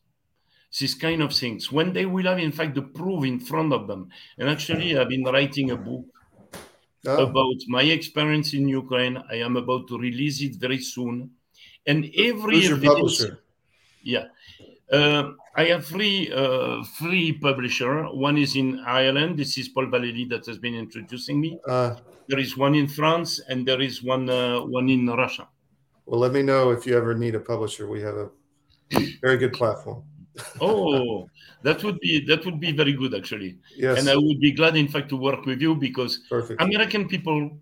these 0.78 0.94
kind 0.94 1.22
of 1.22 1.32
things, 1.34 1.72
when 1.72 1.92
they 1.92 2.06
will 2.06 2.26
have 2.26 2.38
in 2.38 2.52
fact 2.52 2.74
the 2.74 2.82
proof 2.82 3.24
in 3.24 3.40
front 3.40 3.72
of 3.72 3.86
them, 3.86 4.10
and 4.38 4.48
actually 4.48 4.88
I've 4.98 5.08
been 5.08 5.24
writing 5.24 5.70
a 5.70 5.76
book 5.76 6.06
Oh, 7.06 7.26
about 7.28 7.56
my 7.68 7.82
experience 7.98 8.54
in 8.54 8.68
Ukraine. 8.68 9.16
I 9.30 9.36
am 9.36 9.56
about 9.56 9.86
to 9.88 9.98
release 9.98 10.42
it 10.42 10.56
very 10.56 10.80
soon. 10.80 11.30
And 11.86 12.00
every 12.28 12.60
who's 12.66 12.84
publisher? 12.90 13.32
Yeah. 14.02 14.26
Uh, 14.90 15.32
I 15.54 15.64
have 15.72 15.86
three 15.86 16.30
uh, 16.32 16.84
three 16.98 17.32
publisher. 17.46 17.92
One 18.28 18.36
is 18.38 18.56
in 18.56 18.80
Ireland. 18.80 19.38
This 19.38 19.56
is 19.58 19.68
Paul 19.68 19.86
Valéry 19.86 20.28
that 20.30 20.44
has 20.46 20.58
been 20.58 20.74
introducing 20.74 21.40
me. 21.40 21.50
Uh, 21.66 21.96
There 22.28 22.40
is 22.46 22.56
one 22.56 22.74
in 22.74 22.88
France, 22.88 23.30
and 23.48 23.66
there 23.68 23.80
is 23.80 24.02
one 24.02 24.28
uh, 24.28 24.60
one 24.78 24.88
in 24.88 25.06
Russia. 25.22 25.48
Well, 26.08 26.20
let 26.20 26.32
me 26.32 26.42
know 26.42 26.70
if 26.70 26.86
you 26.86 26.96
ever 26.96 27.14
need 27.14 27.34
a 27.34 27.40
publisher. 27.40 27.88
We 27.88 28.00
have 28.02 28.16
a 28.16 28.30
very 29.22 29.38
good 29.38 29.52
platform. 29.54 30.04
Oh, 30.60 31.28
that 31.62 31.82
would 31.84 31.98
be 32.00 32.24
that 32.26 32.44
would 32.44 32.60
be 32.60 32.72
very 32.72 32.92
good 32.92 33.14
actually. 33.14 33.58
Yes, 33.76 33.98
And 33.98 34.08
I 34.08 34.16
would 34.16 34.40
be 34.40 34.52
glad, 34.52 34.76
in 34.76 34.88
fact, 34.88 35.08
to 35.10 35.16
work 35.16 35.44
with 35.46 35.60
you 35.60 35.74
because 35.74 36.20
perfect. 36.28 36.60
American 36.60 37.08
people 37.08 37.60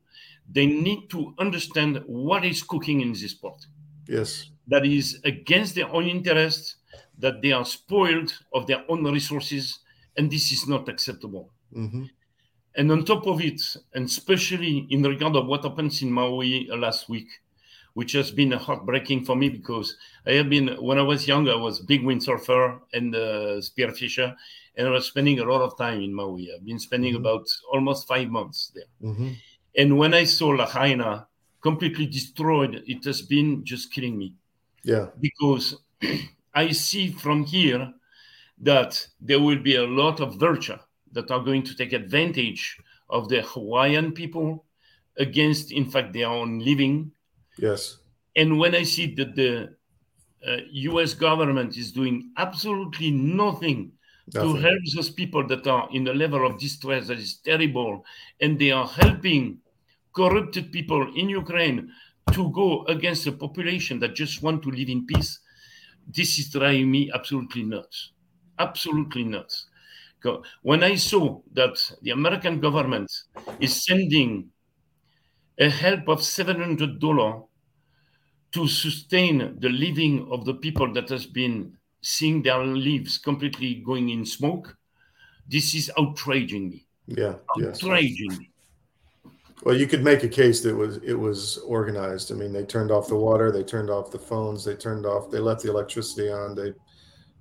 they 0.49 0.67
need 0.67 1.11
to 1.11 1.35
understand 1.39 2.03
what 2.07 2.45
is 2.45 2.63
cooking 2.63 3.01
in 3.01 3.13
this 3.13 3.33
sport. 3.33 3.67
yes, 4.09 4.51
that 4.69 4.85
is 4.87 5.21
against 5.25 5.75
their 5.75 5.89
own 5.89 6.07
interests, 6.07 6.77
that 7.19 7.43
they 7.43 7.53
are 7.53 7.65
spoiled 7.65 8.33
of 8.53 8.67
their 8.67 8.85
own 8.91 9.05
resources, 9.05 9.81
and 10.17 10.31
this 10.31 10.53
is 10.53 10.69
not 10.69 10.89
acceptable. 10.89 11.53
hmm 11.73 12.07
And 12.75 12.93
on 12.93 13.05
top 13.05 13.27
of 13.27 13.41
it, 13.41 13.61
and 13.95 14.05
especially 14.05 14.87
in 14.91 15.03
regard 15.03 15.35
of 15.35 15.47
what 15.47 15.65
happens 15.65 16.03
in 16.03 16.13
Maui 16.13 16.67
last 16.69 17.09
week, 17.09 17.29
which 17.99 18.13
has 18.13 18.31
been 18.31 18.53
heartbreaking 18.53 19.25
for 19.25 19.37
me 19.37 19.49
because 19.49 19.97
I 20.27 20.33
have 20.33 20.51
been 20.51 20.67
when 20.89 20.99
I 20.99 21.03
was 21.13 21.27
young, 21.27 21.49
I 21.49 21.57
was 21.67 21.81
big 21.93 22.03
windsurfer 22.03 22.63
and 22.93 23.15
uh, 23.15 23.61
spearfisher, 23.69 24.37
and 24.77 24.87
I 24.89 24.91
was 24.91 25.07
spending 25.07 25.39
a 25.41 25.45
lot 25.53 25.63
of 25.63 25.79
time 25.79 26.01
in 26.03 26.13
Maui. 26.15 26.45
I've 26.53 26.67
been 26.73 26.79
spending 26.89 27.15
Mhm. 27.15 27.21
about 27.23 27.47
almost 27.73 28.07
five 28.13 28.29
months 28.39 28.61
there. 28.75 28.91
hmm 29.01 29.33
And 29.81 29.91
when 30.01 30.13
I 30.23 30.25
saw 30.25 30.49
Lahaina 30.63 31.27
completely 31.69 32.07
destroyed, 32.19 32.73
it 32.95 33.05
has 33.05 33.23
been 33.23 33.65
just 33.65 33.85
killing 33.95 34.17
me 34.23 34.29
yeah, 34.85 35.07
because 35.21 35.67
I 36.55 36.73
see 36.73 37.07
from 37.25 37.45
here 37.45 37.83
that 38.59 39.07
there 39.21 39.41
will 39.41 39.59
be 39.71 39.77
a 39.77 39.87
lot 40.03 40.21
of 40.21 40.37
vulture 40.47 40.81
that 41.13 41.31
are 41.31 41.43
going 41.49 41.63
to 41.65 41.75
take 41.77 41.93
advantage 41.93 42.79
of 43.09 43.29
the 43.29 43.43
Hawaiian 43.43 44.13
people 44.13 44.65
against, 45.19 45.73
in 45.73 45.91
fact, 45.91 46.13
their 46.13 46.29
own 46.29 46.59
living. 46.61 47.13
Yes, 47.59 47.99
And 48.35 48.59
when 48.59 48.75
I 48.75 48.83
see 48.83 49.15
that 49.15 49.35
the 49.35 49.77
uh, 50.47 50.57
US 50.71 51.15
government 51.15 51.77
is 51.77 51.93
doing 51.93 52.33
absolutely 52.37 53.11
nothing 53.11 53.93
to 54.39 54.55
help 54.55 54.81
those 54.95 55.11
people 55.11 55.47
that 55.47 55.67
are 55.67 55.89
in 55.93 56.07
a 56.09 56.13
level 56.13 56.47
of 56.47 56.59
distress 56.59 57.07
that 57.09 57.19
is 57.19 57.37
terrible, 57.39 58.05
and 58.41 58.59
they 58.59 58.71
are 58.71 58.87
helping 58.87 59.61
corrupted 60.15 60.73
people 60.73 61.15
in 61.15 61.29
Ukraine 61.29 61.93
to 62.33 62.51
go 62.51 62.85
against 62.87 63.27
a 63.27 63.33
population 63.33 63.99
that 64.01 64.15
just 64.15 64.43
want 64.43 64.63
to 64.65 64.71
live 64.71 64.89
in 64.89 65.07
peace. 65.07 65.41
This 66.07 66.39
is 66.39 66.51
driving 66.51 66.91
me 66.91 67.11
absolutely 67.15 67.63
nuts. 67.63 68.13
Absolutely 68.59 69.25
nuts. 69.25 69.67
When 70.63 70.83
I 70.83 70.97
saw 70.97 71.41
that 71.53 71.77
the 72.03 72.11
American 72.11 72.59
government 72.61 73.11
is 73.61 73.85
sending 73.85 74.51
a 75.59 75.71
help 75.71 76.09
of 76.09 76.21
$700 76.21 77.47
to 78.53 78.69
sustain 78.69 79.57
the 79.59 79.69
living 79.69 80.29
of 80.31 80.45
the 80.45 80.55
people 80.55 80.93
that 80.93 81.09
has 81.09 81.27
been 81.27 81.77
seeing 82.01 82.43
their 82.43 82.65
lives 82.65 83.19
completely 83.19 83.83
going 83.85 84.11
in 84.11 84.25
smoke, 84.25 84.77
this 85.49 85.75
is 85.75 85.91
outraging 85.99 86.71
me. 86.71 86.87
Yeah, 87.07 87.35
yes. 87.57 87.83
Me. 87.83 88.51
Well, 89.63 89.77
you 89.77 89.87
could 89.87 90.05
make 90.05 90.23
a 90.23 90.29
case 90.29 90.61
that 90.63 90.75
was 90.75 90.99
it 90.99 91.15
was 91.15 91.59
organized. 91.59 92.31
I 92.31 92.35
mean, 92.35 92.53
they 92.53 92.65
turned 92.65 92.91
off 92.91 93.09
the 93.09 93.17
water, 93.17 93.51
they 93.51 93.63
turned 93.63 93.91
off 93.91 94.11
the 94.11 94.19
phones, 94.19 94.65
they 94.65 94.75
turned 94.75 95.07
off, 95.07 95.31
they 95.31 95.39
left 95.39 95.63
the 95.63 95.71
electricity 95.71 96.31
on. 96.31 96.55
They 96.55 96.73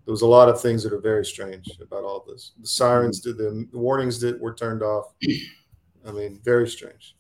there 0.06 0.12
was 0.12 0.22
a 0.22 0.28
lot 0.28 0.50
of 0.50 0.62
things 0.62 0.84
that 0.84 0.94
are 0.94 1.02
very 1.02 1.26
strange 1.26 1.68
about 1.82 2.04
all 2.04 2.24
this. 2.28 2.52
The 2.62 2.68
sirens 2.68 3.20
did 3.20 3.38
the, 3.38 3.68
the 3.72 3.78
warnings 3.78 4.20
that 4.22 4.40
were 4.40 4.54
turned 4.54 4.84
off. 4.84 5.14
I 6.08 6.12
mean, 6.12 6.40
very 6.44 6.68
strange. 6.68 7.15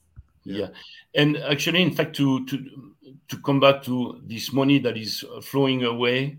Yeah. 0.45 0.67
And 1.15 1.37
actually, 1.37 1.81
in 1.81 1.91
fact, 1.91 2.15
to, 2.17 2.45
to 2.45 2.93
to 3.27 3.37
come 3.41 3.59
back 3.59 3.83
to 3.83 4.21
this 4.23 4.53
money 4.53 4.77
that 4.79 4.97
is 4.97 5.25
flowing 5.41 5.83
away, 5.83 6.37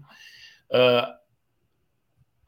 uh, 0.73 1.07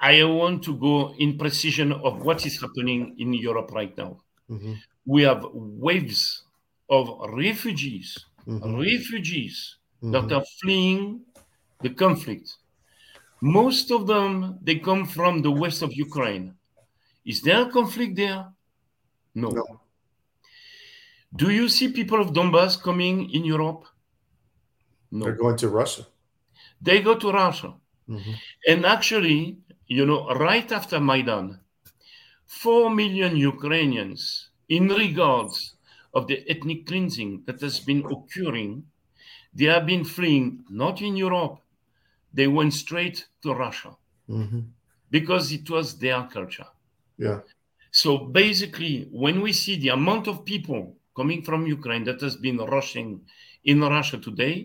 I 0.00 0.22
want 0.24 0.62
to 0.64 0.76
go 0.76 1.14
in 1.18 1.36
precision 1.36 1.92
of 1.92 2.22
what 2.22 2.46
is 2.46 2.60
happening 2.60 3.16
in 3.18 3.34
Europe 3.34 3.72
right 3.72 3.96
now. 3.98 4.20
Mm-hmm. 4.48 4.74
We 5.06 5.22
have 5.22 5.44
waves 5.52 6.44
of 6.88 7.10
refugees, 7.32 8.16
mm-hmm. 8.46 8.76
refugees 8.76 9.76
mm-hmm. 10.02 10.12
that 10.12 10.32
are 10.32 10.44
fleeing 10.62 11.22
the 11.80 11.90
conflict. 11.90 12.54
Most 13.40 13.90
of 13.90 14.06
them 14.06 14.58
they 14.62 14.76
come 14.76 15.06
from 15.06 15.42
the 15.42 15.50
west 15.50 15.82
of 15.82 15.92
Ukraine. 15.92 16.54
Is 17.24 17.42
there 17.42 17.62
a 17.62 17.70
conflict 17.70 18.16
there? 18.16 18.46
No. 19.34 19.50
no. 19.50 19.80
Do 21.34 21.50
you 21.50 21.68
see 21.68 21.88
people 21.88 22.20
of 22.20 22.32
Donbass 22.32 22.80
coming 22.82 23.30
in 23.30 23.44
Europe? 23.44 23.84
No. 25.10 25.24
They're 25.24 25.34
going 25.34 25.56
to 25.58 25.68
Russia. 25.68 26.06
They 26.80 27.00
go 27.00 27.14
to 27.16 27.32
Russia. 27.32 27.74
Mm-hmm. 28.08 28.32
And 28.66 28.86
actually, 28.86 29.58
you 29.86 30.06
know, 30.06 30.28
right 30.34 30.70
after 30.72 31.00
Maidan, 31.00 31.60
4 32.46 32.90
million 32.90 33.36
Ukrainians, 33.36 34.48
in 34.68 34.88
regards 34.88 35.74
of 36.14 36.26
the 36.26 36.44
ethnic 36.48 36.86
cleansing 36.86 37.42
that 37.46 37.60
has 37.60 37.80
been 37.80 38.04
occurring, 38.06 38.84
they 39.54 39.66
have 39.66 39.86
been 39.86 40.04
fleeing 40.04 40.64
not 40.70 41.02
in 41.02 41.16
Europe, 41.16 41.58
they 42.32 42.46
went 42.46 42.72
straight 42.72 43.26
to 43.42 43.54
Russia 43.54 43.96
mm-hmm. 44.28 44.60
because 45.10 45.52
it 45.52 45.68
was 45.68 45.98
their 45.98 46.22
culture. 46.24 46.66
Yeah. 47.16 47.40
So 47.90 48.18
basically, 48.18 49.08
when 49.10 49.40
we 49.40 49.52
see 49.52 49.78
the 49.78 49.88
amount 49.88 50.28
of 50.28 50.44
people 50.44 50.97
coming 51.18 51.42
from 51.42 51.60
Ukraine 51.78 52.04
that 52.04 52.20
has 52.26 52.36
been 52.36 52.58
rushing 52.76 53.08
in 53.64 53.80
Russia 53.80 54.18
today, 54.28 54.56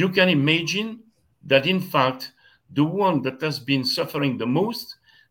you 0.00 0.08
can 0.16 0.28
imagine 0.28 0.90
that 1.50 1.64
in 1.66 1.80
fact, 1.80 2.32
the 2.78 2.84
one 2.84 3.22
that 3.22 3.38
has 3.40 3.58
been 3.72 3.84
suffering 3.96 4.36
the 4.36 4.50
most, 4.60 4.86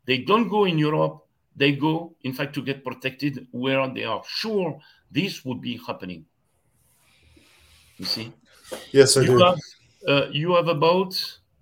they 0.08 0.18
don't 0.30 0.50
go 0.50 0.62
in 0.66 0.78
Europe, 0.80 1.16
they 1.56 1.72
go, 1.88 1.94
in 2.24 2.34
fact, 2.34 2.56
to 2.56 2.62
get 2.70 2.84
protected 2.84 3.48
where 3.52 3.88
they 3.96 4.04
are 4.04 4.24
sure 4.42 4.80
this 5.12 5.46
would 5.46 5.62
be 5.62 5.80
happening. 5.88 6.26
You 7.98 8.06
see? 8.06 8.34
Yes, 8.92 9.16
I 9.18 9.22
you 9.22 9.28
do. 9.28 9.38
Have, 9.46 9.60
uh, 10.08 10.26
you 10.32 10.56
have 10.56 10.68
about 10.68 11.14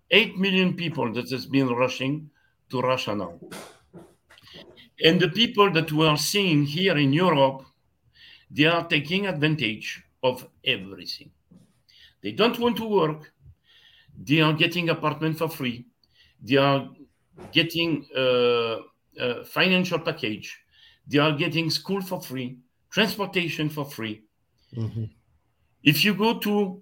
8 0.10 0.38
million 0.38 0.74
people 0.74 1.12
that 1.14 1.30
has 1.30 1.46
been 1.46 1.68
rushing 1.68 2.30
to 2.70 2.82
Russia 2.82 3.14
now. 3.14 3.34
And 5.04 5.20
the 5.20 5.30
people 5.30 5.70
that 5.74 5.92
we 5.92 6.06
are 6.08 6.18
seeing 6.18 6.66
here 6.66 6.98
in 6.98 7.12
Europe, 7.12 7.66
they 8.54 8.66
are 8.66 8.88
taking 8.88 9.26
advantage 9.26 10.04
of 10.22 10.48
everything. 10.64 11.32
They 12.22 12.32
don't 12.32 12.60
want 12.60 12.78
to 12.78 12.86
work. 12.86 13.34
They 14.18 14.42
are 14.42 14.54
getting 14.54 14.90
apartment 14.90 15.40
for 15.40 15.50
free. 15.50 15.88
They 16.42 16.58
are 16.58 16.90
getting 17.52 18.06
a, 18.16 18.78
a 19.20 19.44
financial 19.46 19.98
package. 20.00 20.60
They 21.08 21.18
are 21.18 21.34
getting 21.34 21.72
school 21.72 22.02
for 22.02 22.22
free, 22.22 22.60
transportation 22.92 23.70
for 23.70 23.86
free. 23.86 24.22
Mm-hmm. 24.76 25.06
If 25.84 26.06
you 26.06 26.14
go 26.14 26.38
to 26.40 26.82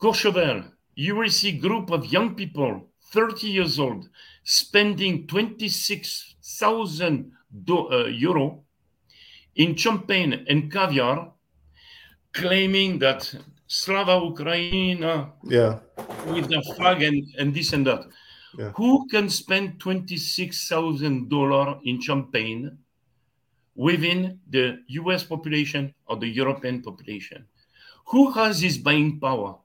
Courchevel, 0.00 0.70
you 0.94 1.16
will 1.16 1.30
see 1.30 1.52
group 1.52 1.90
of 1.90 2.12
young 2.12 2.34
people, 2.34 2.90
30 3.12 3.48
years 3.48 3.78
old, 3.78 4.08
spending 4.44 5.26
26,000 5.26 7.32
uh, 7.68 8.04
euro 8.04 8.65
in 9.56 9.74
champagne 9.74 10.44
and 10.48 10.70
caviar, 10.70 11.32
claiming 12.32 12.98
that 12.98 13.34
Slava 13.66 14.20
Ukraina 14.20 15.30
yeah. 15.44 15.78
with 16.26 16.48
the 16.48 16.62
flag 16.76 17.02
and, 17.02 17.26
and 17.38 17.54
this 17.54 17.72
and 17.72 17.86
that. 17.86 18.04
Yeah. 18.56 18.70
Who 18.76 19.06
can 19.08 19.28
spend 19.28 19.80
$26,000 19.80 21.80
in 21.84 22.00
champagne 22.00 22.78
within 23.74 24.38
the 24.48 24.78
US 24.88 25.24
population 25.24 25.94
or 26.06 26.16
the 26.16 26.28
European 26.28 26.82
population? 26.82 27.46
Who 28.06 28.30
has 28.32 28.60
this 28.60 28.78
buying 28.78 29.18
power? 29.18 29.56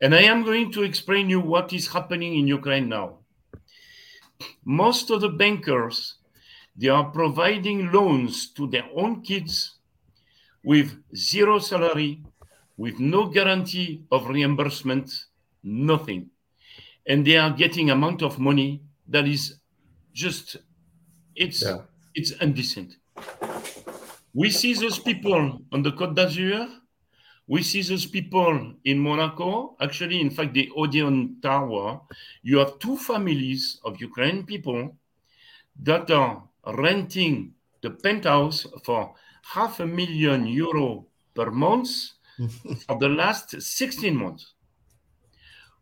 And 0.00 0.14
I 0.14 0.22
am 0.22 0.44
going 0.44 0.72
to 0.72 0.82
explain 0.82 1.28
you 1.28 1.40
what 1.40 1.72
is 1.72 1.88
happening 1.88 2.38
in 2.38 2.46
Ukraine 2.46 2.88
now. 2.88 3.18
Most 4.64 5.10
of 5.10 5.20
the 5.20 5.28
bankers, 5.28 6.14
they 6.78 6.88
are 6.88 7.10
providing 7.10 7.90
loans 7.90 8.50
to 8.52 8.68
their 8.68 8.88
own 8.94 9.20
kids 9.22 9.78
with 10.62 10.96
zero 11.14 11.58
salary, 11.58 12.22
with 12.76 13.00
no 13.00 13.26
guarantee 13.26 14.04
of 14.12 14.28
reimbursement, 14.28 15.10
nothing. 15.64 16.30
And 17.08 17.26
they 17.26 17.36
are 17.36 17.50
getting 17.50 17.90
amount 17.90 18.22
of 18.22 18.38
money 18.38 18.80
that 19.08 19.26
is 19.26 19.56
just 20.12 20.56
it's 21.34 21.62
yeah. 21.62 21.78
it's 22.14 22.30
indecent. 22.40 22.96
We 24.34 24.50
see 24.50 24.74
those 24.74 25.00
people 25.00 25.60
on 25.72 25.82
the 25.82 25.90
Côte 25.90 26.14
d'Azur. 26.14 26.68
We 27.48 27.62
see 27.62 27.82
those 27.82 28.06
people 28.06 28.74
in 28.84 28.98
Monaco. 28.98 29.74
Actually, 29.80 30.20
in 30.20 30.30
fact, 30.30 30.52
the 30.52 30.70
Odeon 30.76 31.40
Tower, 31.40 32.02
you 32.42 32.58
have 32.58 32.78
two 32.78 32.96
families 32.98 33.80
of 33.84 34.00
Ukrainian 34.00 34.44
people 34.44 34.94
that 35.82 36.10
are 36.10 36.42
renting 36.76 37.54
the 37.82 37.90
penthouse 37.90 38.66
for 38.84 39.14
half 39.42 39.80
a 39.80 39.86
million 39.86 40.46
euro 40.46 41.06
per 41.34 41.50
month 41.50 41.88
for 42.86 42.98
the 42.98 43.08
last 43.08 43.60
16 43.60 44.14
months. 44.14 44.54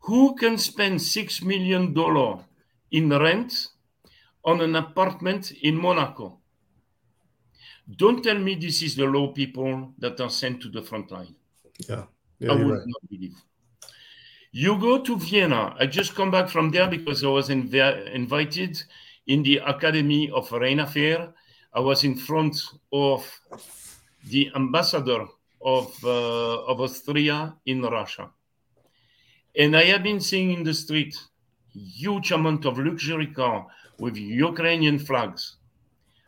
Who 0.01 0.37
can 0.37 0.57
spend 0.59 1.01
$6 1.01 1.43
million 1.43 1.95
in 2.93 3.11
rent 3.11 3.68
on 4.45 4.61
an 4.61 4.76
apartment 4.76 5.51
in 5.62 5.76
Monaco? 5.76 6.39
Don't 7.89 8.22
tell 8.22 8.39
me 8.39 8.55
this 8.55 8.82
is 8.82 8.95
the 8.97 9.05
low 9.05 9.28
people 9.28 9.93
that 9.99 10.20
are 10.20 10.30
sent 10.30 10.61
to 10.62 10.68
the 10.68 10.82
front 10.82 11.11
line. 11.11 11.34
Yeah, 11.89 12.05
yeah 12.39 12.53
I 12.53 12.55
would 12.55 12.70
right. 12.70 12.87
not 12.87 13.11
believe. 13.11 13.37
You 14.53 14.78
go 14.78 15.01
to 15.03 15.16
Vienna. 15.16 15.76
I 15.78 15.87
just 15.87 16.14
come 16.14 16.30
back 16.30 16.49
from 16.49 16.70
there 16.70 16.89
because 16.89 17.22
I 17.22 17.28
was 17.28 17.49
inv- 17.49 18.12
invited 18.12 18.82
in 19.27 19.43
the 19.43 19.59
Academy 19.59 20.31
of 20.31 20.49
Foreign 20.49 20.81
Affairs. 20.81 21.29
I 21.72 21.81
was 21.81 22.05
in 22.05 22.16
front 22.16 22.57
of 22.93 23.41
the 24.29 24.51
ambassador 24.55 25.27
of, 25.62 25.93
uh, 26.05 26.64
of 26.64 26.81
Austria 26.81 27.55
in 27.66 27.83
Russia. 27.83 28.31
And 29.59 29.77
I 29.77 29.85
have 29.85 30.03
been 30.03 30.20
seeing 30.20 30.53
in 30.53 30.62
the 30.64 30.74
street 30.74 31.17
huge 31.75 32.30
amount 32.30 32.64
of 32.64 32.79
luxury 32.79 33.26
car 33.26 33.67
with 33.99 34.17
Ukrainian 34.17 34.99
flags. 34.99 35.57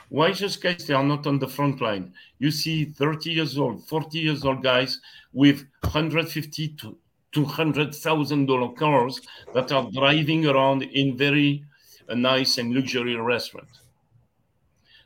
Why 0.09 0.33
just 0.33 0.63
guys 0.63 0.87
they 0.87 0.95
are 0.95 1.05
not 1.05 1.27
on 1.27 1.39
the 1.39 1.49
front 1.49 1.81
line? 1.81 2.13
You 2.39 2.51
see 2.51 2.87
30 2.87 3.31
years 3.31 3.59
old, 3.59 3.87
40 3.87 4.19
years 4.19 4.45
old 4.45 4.63
guys 4.63 5.01
with 5.33 5.67
150 5.83 6.69
to 6.81 6.97
200,000 7.33 8.47
dollar 8.47 8.73
cars 8.73 9.21
that 9.53 9.71
are 9.71 9.91
driving 9.93 10.47
around 10.47 10.83
in 10.83 11.17
very 11.17 11.65
uh, 12.09 12.15
nice 12.15 12.59
and 12.59 12.75
luxury 12.75 13.17
restaurant. 13.17 13.69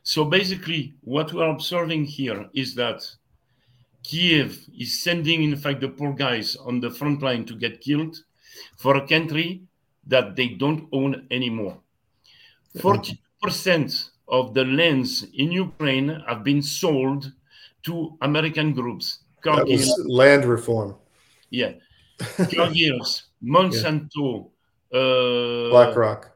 So 0.03 0.25
basically, 0.25 0.95
what 1.03 1.33
we 1.33 1.43
are 1.43 1.51
observing 1.51 2.05
here 2.05 2.49
is 2.55 2.75
that 2.75 3.09
Kiev 4.03 4.59
is 4.77 5.03
sending, 5.03 5.45
in 5.45 5.57
fact, 5.57 5.81
the 5.81 5.89
poor 5.89 6.13
guys 6.13 6.57
on 6.57 6.81
the 6.81 6.91
front 6.91 7.23
line 7.23 7.45
to 7.45 7.55
get 7.55 7.81
killed 7.81 8.17
for 8.77 8.97
a 8.97 9.07
country 9.07 9.63
that 10.07 10.35
they 10.35 10.49
don't 10.49 10.89
own 10.93 11.27
anymore. 11.31 11.79
40% 12.77 14.11
of 14.29 14.55
the 14.55 14.65
lands 14.65 15.27
in 15.35 15.53
Ukraine 15.53 16.09
have 16.27 16.43
been 16.43 16.63
sold 16.63 17.31
to 17.85 18.17
American 18.23 18.73
groups. 18.73 19.21
That 19.45 19.67
was 19.67 19.89
land 20.07 20.45
reform. 20.45 20.97
Yeah. 21.51 21.73
Cargills, 22.19 23.23
Monsanto, 23.45 24.51
yeah. 24.91 24.99
uh, 24.99 25.71
BlackRock. 25.71 26.32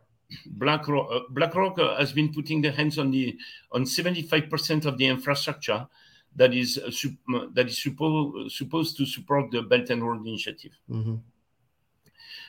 BlackRock, 0.47 1.09
uh, 1.11 1.21
BlackRock 1.31 1.79
uh, 1.79 1.97
has 1.97 2.13
been 2.13 2.33
putting 2.33 2.61
their 2.61 2.73
hands 2.73 2.99
on 2.99 3.11
the 3.11 3.37
on 3.73 3.85
75% 3.85 4.85
of 4.85 4.99
the 4.99 5.07
infrastructure 5.07 5.87
that 6.35 6.55
is 6.55 6.79
uh, 6.79 7.47
that 7.55 7.67
is 7.67 7.79
suppo- 7.79 8.51
supposed 8.51 8.97
to 8.99 9.07
support 9.07 9.51
the 9.51 9.63
Belt 9.63 9.91
and 9.91 10.07
Road 10.07 10.27
Initiative. 10.27 10.73
Mm-hmm. 10.91 11.17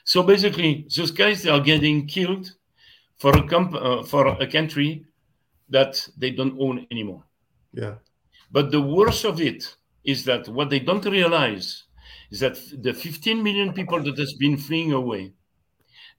So 0.03 0.23
basically, 0.23 0.87
those 0.95 1.11
guys 1.11 1.43
they 1.43 1.49
are 1.49 1.59
getting 1.59 2.07
killed 2.07 2.53
for 3.17 3.35
a 3.35 3.47
comp- 3.47 3.75
uh, 3.75 4.03
for 4.03 4.27
a 4.27 4.47
country 4.47 5.05
that 5.69 6.07
they 6.17 6.31
don't 6.31 6.57
own 6.59 6.87
anymore. 6.91 7.23
Yeah. 7.73 7.95
But 8.51 8.71
the 8.71 8.81
worst 8.81 9.25
of 9.25 9.41
it 9.41 9.75
is 10.03 10.23
that 10.25 10.47
what 10.47 10.69
they 10.69 10.79
don't 10.79 11.05
realize 11.05 11.83
is 12.31 12.39
that 12.39 12.57
the 12.81 12.93
15 12.93 13.43
million 13.43 13.73
people 13.73 14.01
that 14.01 14.17
has 14.17 14.33
been 14.33 14.57
fleeing 14.57 14.93
away, 14.93 15.33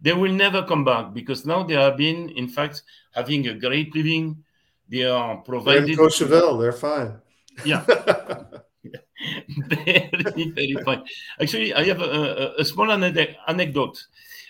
they 0.00 0.12
will 0.12 0.32
never 0.32 0.62
come 0.62 0.84
back 0.84 1.12
because 1.12 1.44
now 1.44 1.62
they 1.62 1.74
have 1.74 1.96
been, 1.96 2.28
in 2.30 2.48
fact, 2.48 2.82
having 3.12 3.48
a 3.48 3.54
great 3.54 3.94
living. 3.94 4.44
They 4.88 5.04
are 5.04 5.36
provided. 5.38 5.84
They're 5.84 5.92
in 5.92 5.98
Courchevel, 5.98 6.60
they're 6.60 6.72
fine 6.72 7.20
yeah 7.64 7.84
very, 9.68 10.52
very 10.54 10.76
fine. 10.84 11.02
Actually, 11.40 11.74
I 11.74 11.84
have 11.84 12.00
a, 12.00 12.54
a 12.58 12.64
small 12.64 12.90
anecdote. 12.92 14.06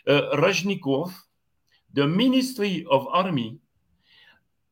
Uh, 0.06 0.36
Reznikov, 0.36 1.12
the 1.94 2.06
Ministry 2.06 2.86
of 2.90 3.06
Army 3.08 3.58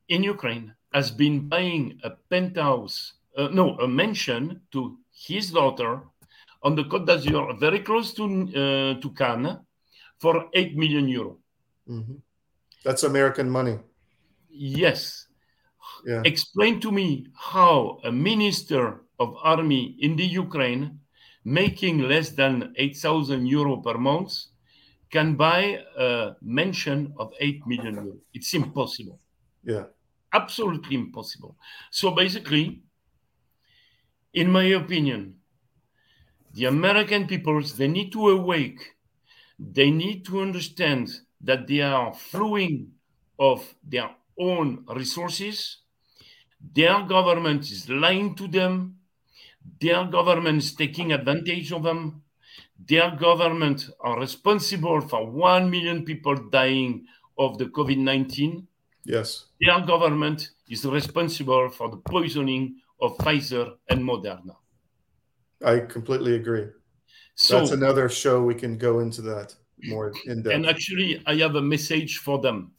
in 0.09 0.23
Ukraine, 0.23 0.74
has 0.93 1.11
been 1.11 1.48
buying 1.48 1.98
a 2.05 2.11
penthouse, 2.31 3.15
uh, 3.36 3.48
no, 3.48 3.77
a 3.78 3.89
mansion 3.89 4.61
to 4.73 4.98
his 5.11 5.51
daughter 5.51 6.03
on 6.62 6.74
the 6.74 6.85
Côte 6.85 7.07
d'Azur, 7.07 7.59
very 7.59 7.81
close 7.81 8.12
to 8.15 8.24
uh, 8.24 9.01
to 9.01 9.11
Cannes, 9.16 9.59
for 10.19 10.49
eight 10.55 10.77
million 10.77 11.09
euro. 11.09 11.39
Mm-hmm. 11.89 12.17
That's 12.85 13.03
American 13.03 13.51
money. 13.51 13.79
Yes. 14.49 15.27
Yeah. 16.05 16.23
Explain 16.25 16.81
to 16.81 16.93
me 16.93 17.27
how 17.35 17.99
a 18.05 18.13
minister 18.13 19.03
of 19.19 19.37
army 19.43 19.97
in 20.01 20.17
the 20.17 20.25
Ukraine 20.25 21.01
making 21.45 22.01
less 22.01 22.31
than 22.31 22.75
8,000 22.77 23.47
euro 23.47 23.77
per 23.79 23.97
month 23.99 24.35
can 25.11 25.37
buy 25.37 25.79
a 25.99 26.35
mansion 26.43 27.15
of 27.19 27.33
8 27.41 27.67
million 27.67 27.95
euro. 27.95 28.17
It's 28.35 28.53
impossible. 28.55 29.21
Yeah. 29.65 29.85
Absolutely 30.33 30.97
impossible. 30.97 31.57
So 31.91 32.11
basically, 32.11 32.83
in 34.35 34.51
my 34.51 34.65
opinion, 34.65 35.37
the 36.53 36.67
American 36.67 37.27
peoples, 37.27 37.77
they 37.77 37.89
need 37.89 38.13
to 38.13 38.31
awake. 38.31 38.95
They 39.59 39.91
need 39.91 40.24
to 40.27 40.41
understand 40.41 41.20
that 41.41 41.66
they 41.66 41.81
are 41.81 42.12
flowing 42.15 42.93
of 43.39 43.74
their 43.83 44.11
own 44.39 44.85
resources. 44.89 45.78
Their 46.74 47.03
government 47.03 47.62
is 47.70 47.89
lying 47.89 48.35
to 48.37 48.49
them. 48.49 48.99
Their 49.81 50.05
government 50.05 50.59
is 50.59 50.74
taking 50.74 51.12
advantage 51.12 51.73
of 51.73 51.83
them. 51.83 52.23
Their 52.78 53.11
government 53.16 53.89
are 54.01 54.19
responsible 54.20 55.01
for 55.01 55.31
1 55.31 55.70
million 55.70 56.05
people 56.05 56.37
dying 56.51 57.07
of 57.39 57.59
the 57.59 57.66
COVID 57.66 57.99
19. 57.99 58.66
Yes. 59.05 59.47
Their 59.61 59.81
government 59.81 60.51
is 60.69 60.85
responsible 60.85 61.70
for 61.70 61.89
the 61.89 61.97
poisoning 61.99 62.81
of 63.01 63.16
Pfizer 63.19 63.77
and 63.89 64.01
Moderna. 64.01 64.57
I 65.65 65.81
completely 65.81 66.35
agree. 66.35 66.66
So, 67.37 67.59
That's 67.59 67.73
another 67.73 68.09
show 68.09 68.43
we 68.43 68.55
can 68.55 68.79
go 68.79 69.01
into 69.01 69.21
that 69.23 69.55
more 69.85 70.13
in 70.25 70.43
depth. 70.43 70.55
And 70.55 70.67
actually, 70.67 71.23
I 71.27 71.37
have 71.37 71.55
a 71.55 71.63
message 71.63 72.19
for 72.19 72.39
them 72.39 72.73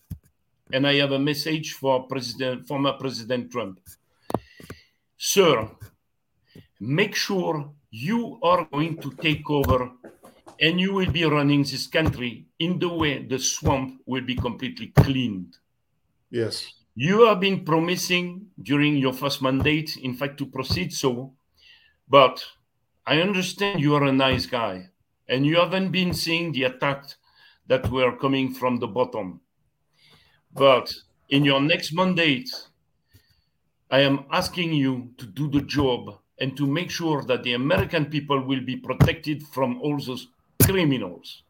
and 0.73 0.85
I 0.85 0.95
have 0.95 1.11
a 1.11 1.19
message 1.19 1.73
for 1.73 2.07
President, 2.07 2.67
former 2.67 2.93
President 2.93 3.51
Trump. 3.51 3.79
Sir, 5.17 5.69
make 6.79 7.15
sure 7.15 7.69
you 7.91 8.39
are 8.43 8.67
going 8.71 8.97
to 8.97 9.11
take 9.11 9.49
over 9.49 9.91
and 10.59 10.79
you 10.79 10.93
will 10.93 11.11
be 11.11 11.23
running 11.23 11.61
this 11.61 11.85
country 11.85 12.47
in 12.59 12.79
the 12.79 12.89
way 12.89 13.23
the 13.23 13.39
swamp 13.39 14.01
will 14.07 14.23
be 14.23 14.35
completely 14.35 14.87
cleaned. 14.87 15.55
Yes. 16.31 16.73
You 16.95 17.27
have 17.27 17.39
been 17.39 17.63
promising 17.63 18.47
during 18.61 18.97
your 18.97 19.13
first 19.13 19.41
mandate, 19.41 19.97
in 19.97 20.15
fact, 20.15 20.39
to 20.39 20.47
proceed 20.47 20.91
so, 20.91 21.33
but 22.09 22.43
I 23.07 23.21
understand 23.21 23.79
you 23.79 23.95
are 23.95 24.03
a 24.03 24.11
nice 24.11 24.45
guy 24.45 24.89
and 25.29 25.45
you 25.45 25.55
haven't 25.55 25.91
been 25.91 26.13
seeing 26.13 26.51
the 26.51 26.63
attacks 26.63 27.15
that 27.67 27.89
were 27.89 28.17
coming 28.17 28.53
from 28.53 28.79
the 28.79 28.87
bottom. 28.87 29.39
But 30.53 30.93
in 31.29 31.45
your 31.45 31.61
next 31.61 31.93
mandate, 31.93 32.49
I 33.89 34.01
am 34.01 34.25
asking 34.29 34.73
you 34.73 35.13
to 35.19 35.25
do 35.25 35.49
the 35.49 35.61
job 35.61 36.19
and 36.39 36.57
to 36.57 36.67
make 36.67 36.91
sure 36.91 37.23
that 37.23 37.43
the 37.43 37.53
American 37.53 38.07
people 38.07 38.41
will 38.41 38.61
be 38.61 38.75
protected 38.75 39.41
from 39.47 39.81
all 39.81 39.97
those 39.97 40.27
criminals. 40.63 41.43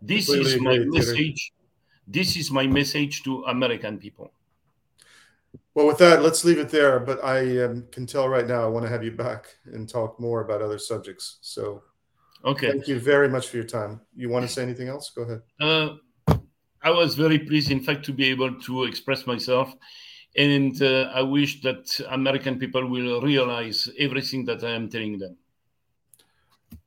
This 0.00 0.26
Completely 0.26 0.52
is 0.52 0.60
my 0.60 0.72
agree, 0.74 0.98
message. 0.98 1.52
This 2.06 2.36
is 2.36 2.52
my 2.52 2.68
message 2.68 3.24
to 3.24 3.42
American 3.46 3.98
people. 3.98 4.30
Well, 5.74 5.86
with 5.86 5.98
that, 5.98 6.22
let's 6.22 6.44
leave 6.44 6.58
it 6.58 6.70
there. 6.70 6.98
But 6.98 7.22
I 7.24 7.64
um, 7.64 7.86
can 7.92 8.06
tell 8.06 8.28
right 8.28 8.46
now 8.46 8.64
I 8.64 8.68
want 8.68 8.84
to 8.84 8.90
have 8.90 9.04
you 9.04 9.12
back 9.12 9.46
and 9.66 9.88
talk 9.88 10.18
more 10.18 10.40
about 10.40 10.62
other 10.62 10.78
subjects. 10.78 11.38
So, 11.40 11.82
okay. 12.44 12.70
Thank 12.70 12.88
you 12.88 12.98
very 12.98 13.28
much 13.28 13.48
for 13.48 13.56
your 13.56 13.66
time. 13.66 14.00
You 14.16 14.28
want 14.28 14.46
to 14.46 14.52
say 14.52 14.62
anything 14.62 14.88
else? 14.88 15.10
Go 15.14 15.22
ahead. 15.22 15.42
Uh, 15.60 15.96
I 16.82 16.90
was 16.90 17.14
very 17.14 17.38
pleased, 17.38 17.70
in 17.70 17.80
fact, 17.80 18.04
to 18.06 18.12
be 18.12 18.26
able 18.26 18.54
to 18.60 18.84
express 18.84 19.26
myself. 19.26 19.74
And 20.36 20.80
uh, 20.82 21.10
I 21.14 21.22
wish 21.22 21.62
that 21.62 22.00
American 22.10 22.58
people 22.58 22.86
will 22.86 23.20
realize 23.20 23.88
everything 23.98 24.44
that 24.44 24.62
I 24.62 24.70
am 24.70 24.88
telling 24.88 25.18
them. 25.18 25.36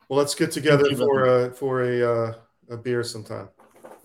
Well, 0.08 0.20
let's 0.20 0.36
get 0.36 0.52
together 0.52 0.96
for 0.96 1.26
a, 1.26 1.52
for 1.52 1.84
a, 1.84 2.14
uh, 2.14 2.34
a 2.70 2.78
beer 2.78 3.04
sometime. 3.04 3.50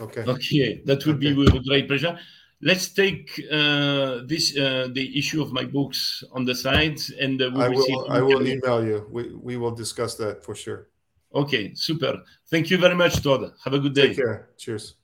Okay. 0.01 0.23
Okay, 0.23 0.83
that 0.85 1.05
would 1.07 1.17
okay. 1.17 1.33
be 1.33 1.35
with 1.35 1.67
great 1.67 1.89
pleasure. 1.89 2.19
Let's 2.63 2.89
take 2.89 3.39
uh, 3.53 4.23
this 4.25 4.57
uh, 4.57 4.89
the 4.93 5.19
issue 5.19 5.43
of 5.43 5.53
my 5.53 5.65
books 5.65 6.25
on 6.33 6.45
the 6.45 6.55
side, 6.55 6.99
and 7.21 7.41
uh, 7.41 7.51
we 7.55 7.63
I 7.63 7.69
will. 7.69 8.07
I 8.11 8.21
will 8.23 8.47
email 8.47 8.85
you. 8.85 9.07
We 9.11 9.35
we 9.35 9.57
will 9.57 9.73
discuss 9.73 10.15
that 10.17 10.43
for 10.43 10.55
sure. 10.55 10.89
Okay, 11.35 11.75
super. 11.75 12.23
Thank 12.49 12.71
you 12.71 12.79
very 12.79 12.95
much, 12.95 13.23
Todd. 13.23 13.53
Have 13.63 13.75
a 13.75 13.79
good 13.79 13.95
day. 13.95 14.09
Take 14.09 14.17
care. 14.17 14.49
Cheers. 14.57 14.95